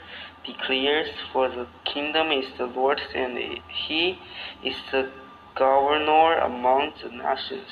declares, 0.45 1.09
For 1.33 1.49
the 1.49 1.65
kingdom 1.83 2.31
is 2.31 2.45
the 2.59 2.67
Lord's, 2.67 3.01
and 3.15 3.39
he 3.87 4.19
is 4.63 4.75
the 4.91 5.09
governor 5.57 6.37
among 6.37 6.93
the 7.01 7.09
nations. 7.09 7.69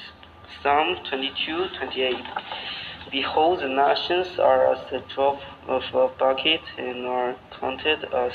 Psalm 0.63 0.97
22 1.07 1.67
28. 1.77 2.15
Behold, 3.11 3.59
the 3.59 3.67
nations 3.67 4.39
are 4.39 4.73
as 4.73 4.89
the 4.89 5.03
drop 5.13 5.39
of 5.67 5.83
a 5.93 6.07
bucket 6.17 6.61
and 6.79 7.05
are 7.05 7.35
counted 7.59 8.05
as 8.11 8.33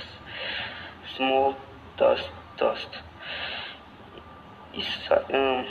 small 1.16 1.56
dust. 1.98 2.28
dust. 2.56 2.88
Um, 5.32 5.66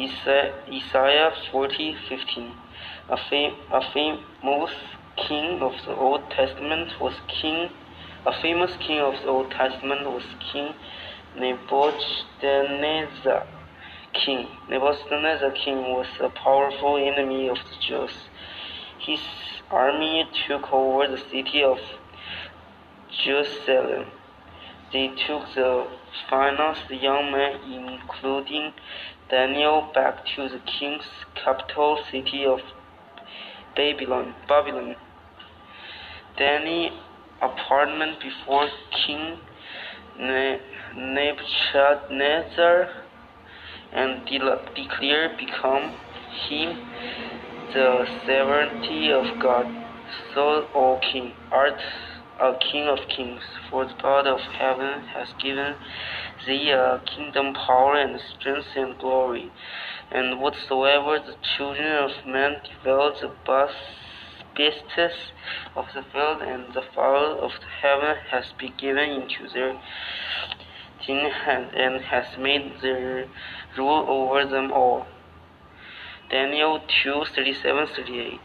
Isaiah 0.00 1.32
40 1.50 1.96
15. 2.08 2.52
A, 3.08 3.16
fam 3.16 3.56
a 3.72 3.80
famous 3.92 4.70
king 5.16 5.60
of 5.60 5.72
the 5.84 5.94
Old 5.94 6.30
Testament 6.30 7.00
was 7.00 7.14
King. 7.26 7.70
A 8.24 8.32
famous 8.40 8.76
king 8.76 9.00
of 9.00 9.20
the 9.20 9.28
Old 9.28 9.50
Testament 9.50 10.04
was 10.04 10.22
King 10.52 10.72
Nebuchadnezzar. 11.36 13.44
King 14.14 14.46
Nebuchadnezzar 14.68 15.50
king 15.50 15.78
was 15.78 16.06
a 16.20 16.28
powerful 16.28 16.96
enemy 16.96 17.48
of 17.48 17.56
the 17.56 17.76
Jews. 17.80 18.28
His 19.00 19.20
army 19.68 20.28
took 20.46 20.72
over 20.72 21.08
the 21.08 21.18
city 21.18 21.64
of 21.64 21.78
Jerusalem. 23.24 24.06
They 24.92 25.08
took 25.08 25.52
the 25.54 25.88
finest 26.30 26.88
young 26.88 27.32
men, 27.32 27.60
including 27.64 28.74
Daniel, 29.28 29.90
back 29.92 30.24
to 30.36 30.48
the 30.48 30.60
king's 30.60 31.08
capital 31.34 31.98
city 32.10 32.44
of 32.44 32.60
Babylon. 33.76 34.34
Babylon. 34.48 34.96
Danny 36.38 36.90
apartment 37.40 38.20
before 38.20 38.68
King 39.06 39.38
Nebuchadnezzar 40.96 42.88
and 43.92 44.26
de 44.26 44.38
declare 44.74 45.36
become 45.38 45.94
him 46.48 46.76
the 47.72 48.06
sovereignty 48.26 49.10
of 49.10 49.24
God. 49.40 49.66
So, 50.34 50.68
O 50.74 51.00
King, 51.10 51.32
art 51.50 51.80
a 52.40 52.52
King 52.72 52.88
of 52.88 52.98
kings, 53.08 53.42
for 53.70 53.84
the 53.84 53.94
God 54.02 54.26
of 54.26 54.40
heaven 54.58 55.04
has 55.14 55.28
given 55.40 55.74
thee 56.46 56.70
a 56.70 57.00
kingdom, 57.06 57.54
power, 57.54 57.94
and 57.94 58.20
strength, 58.20 58.66
and 58.74 58.98
glory. 58.98 59.50
And 60.14 60.40
whatsoever 60.40 61.18
the 61.20 61.36
children 61.56 61.90
of 61.90 62.26
men 62.26 62.56
devour, 62.64 63.12
the 63.18 63.32
beasts 64.54 65.32
of 65.74 65.86
the 65.94 66.02
field 66.02 66.42
and 66.42 66.74
the 66.74 66.82
fowl 66.94 67.40
of 67.40 67.52
the 67.52 67.66
heaven 67.80 68.16
has 68.30 68.52
been 68.58 68.74
given 68.76 69.08
into 69.08 69.48
their 69.48 69.80
thin 71.06 71.30
hand, 71.30 71.74
and 71.74 72.02
has 72.02 72.36
made 72.36 72.82
their 72.82 73.26
rule 73.78 74.04
over 74.06 74.44
them 74.44 74.70
all. 74.70 75.06
Daniel 76.30 76.82
2 77.02 77.24
37 77.34 77.86
38. 77.96 78.40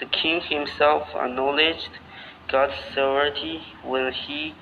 The 0.00 0.04
king 0.04 0.42
himself 0.42 1.08
acknowledged 1.14 1.98
God's 2.46 2.74
sovereignty 2.94 3.62
when 3.82 4.12
he 4.12 4.54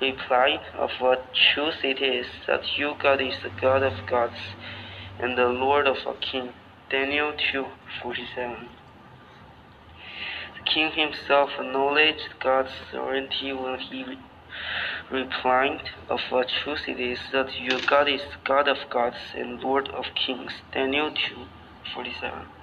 replied, 0.00 0.60
Of 0.74 0.90
what 1.00 1.34
truth 1.54 1.84
it 1.84 2.00
is 2.00 2.26
that 2.46 2.78
you, 2.78 2.94
God, 2.98 3.20
is 3.20 3.34
the 3.42 3.50
God 3.60 3.82
of 3.82 4.06
gods 4.06 4.40
and 5.18 5.36
the 5.36 5.46
Lord 5.46 5.86
of 5.86 5.96
a 6.06 6.14
king. 6.14 6.52
Daniel 6.90 7.32
2 7.52 7.66
47. 8.02 8.68
The 10.56 10.70
king 10.70 10.92
himself 10.92 11.50
acknowledged 11.58 12.38
God's 12.42 12.70
sovereignty 12.90 13.52
when 13.52 13.78
he 13.78 14.04
replied, 15.10 15.82
Of 16.08 16.20
what 16.30 16.48
truth 16.48 16.88
it 16.88 17.00
is 17.00 17.18
that 17.32 17.60
your 17.60 17.80
God 17.86 18.08
is 18.08 18.22
God 18.44 18.68
of 18.68 18.78
gods 18.90 19.16
and 19.34 19.60
Lord 19.60 19.88
of 19.88 20.04
kings. 20.14 20.52
Daniel 20.72 21.10
2 21.10 21.46
47. 21.94 22.61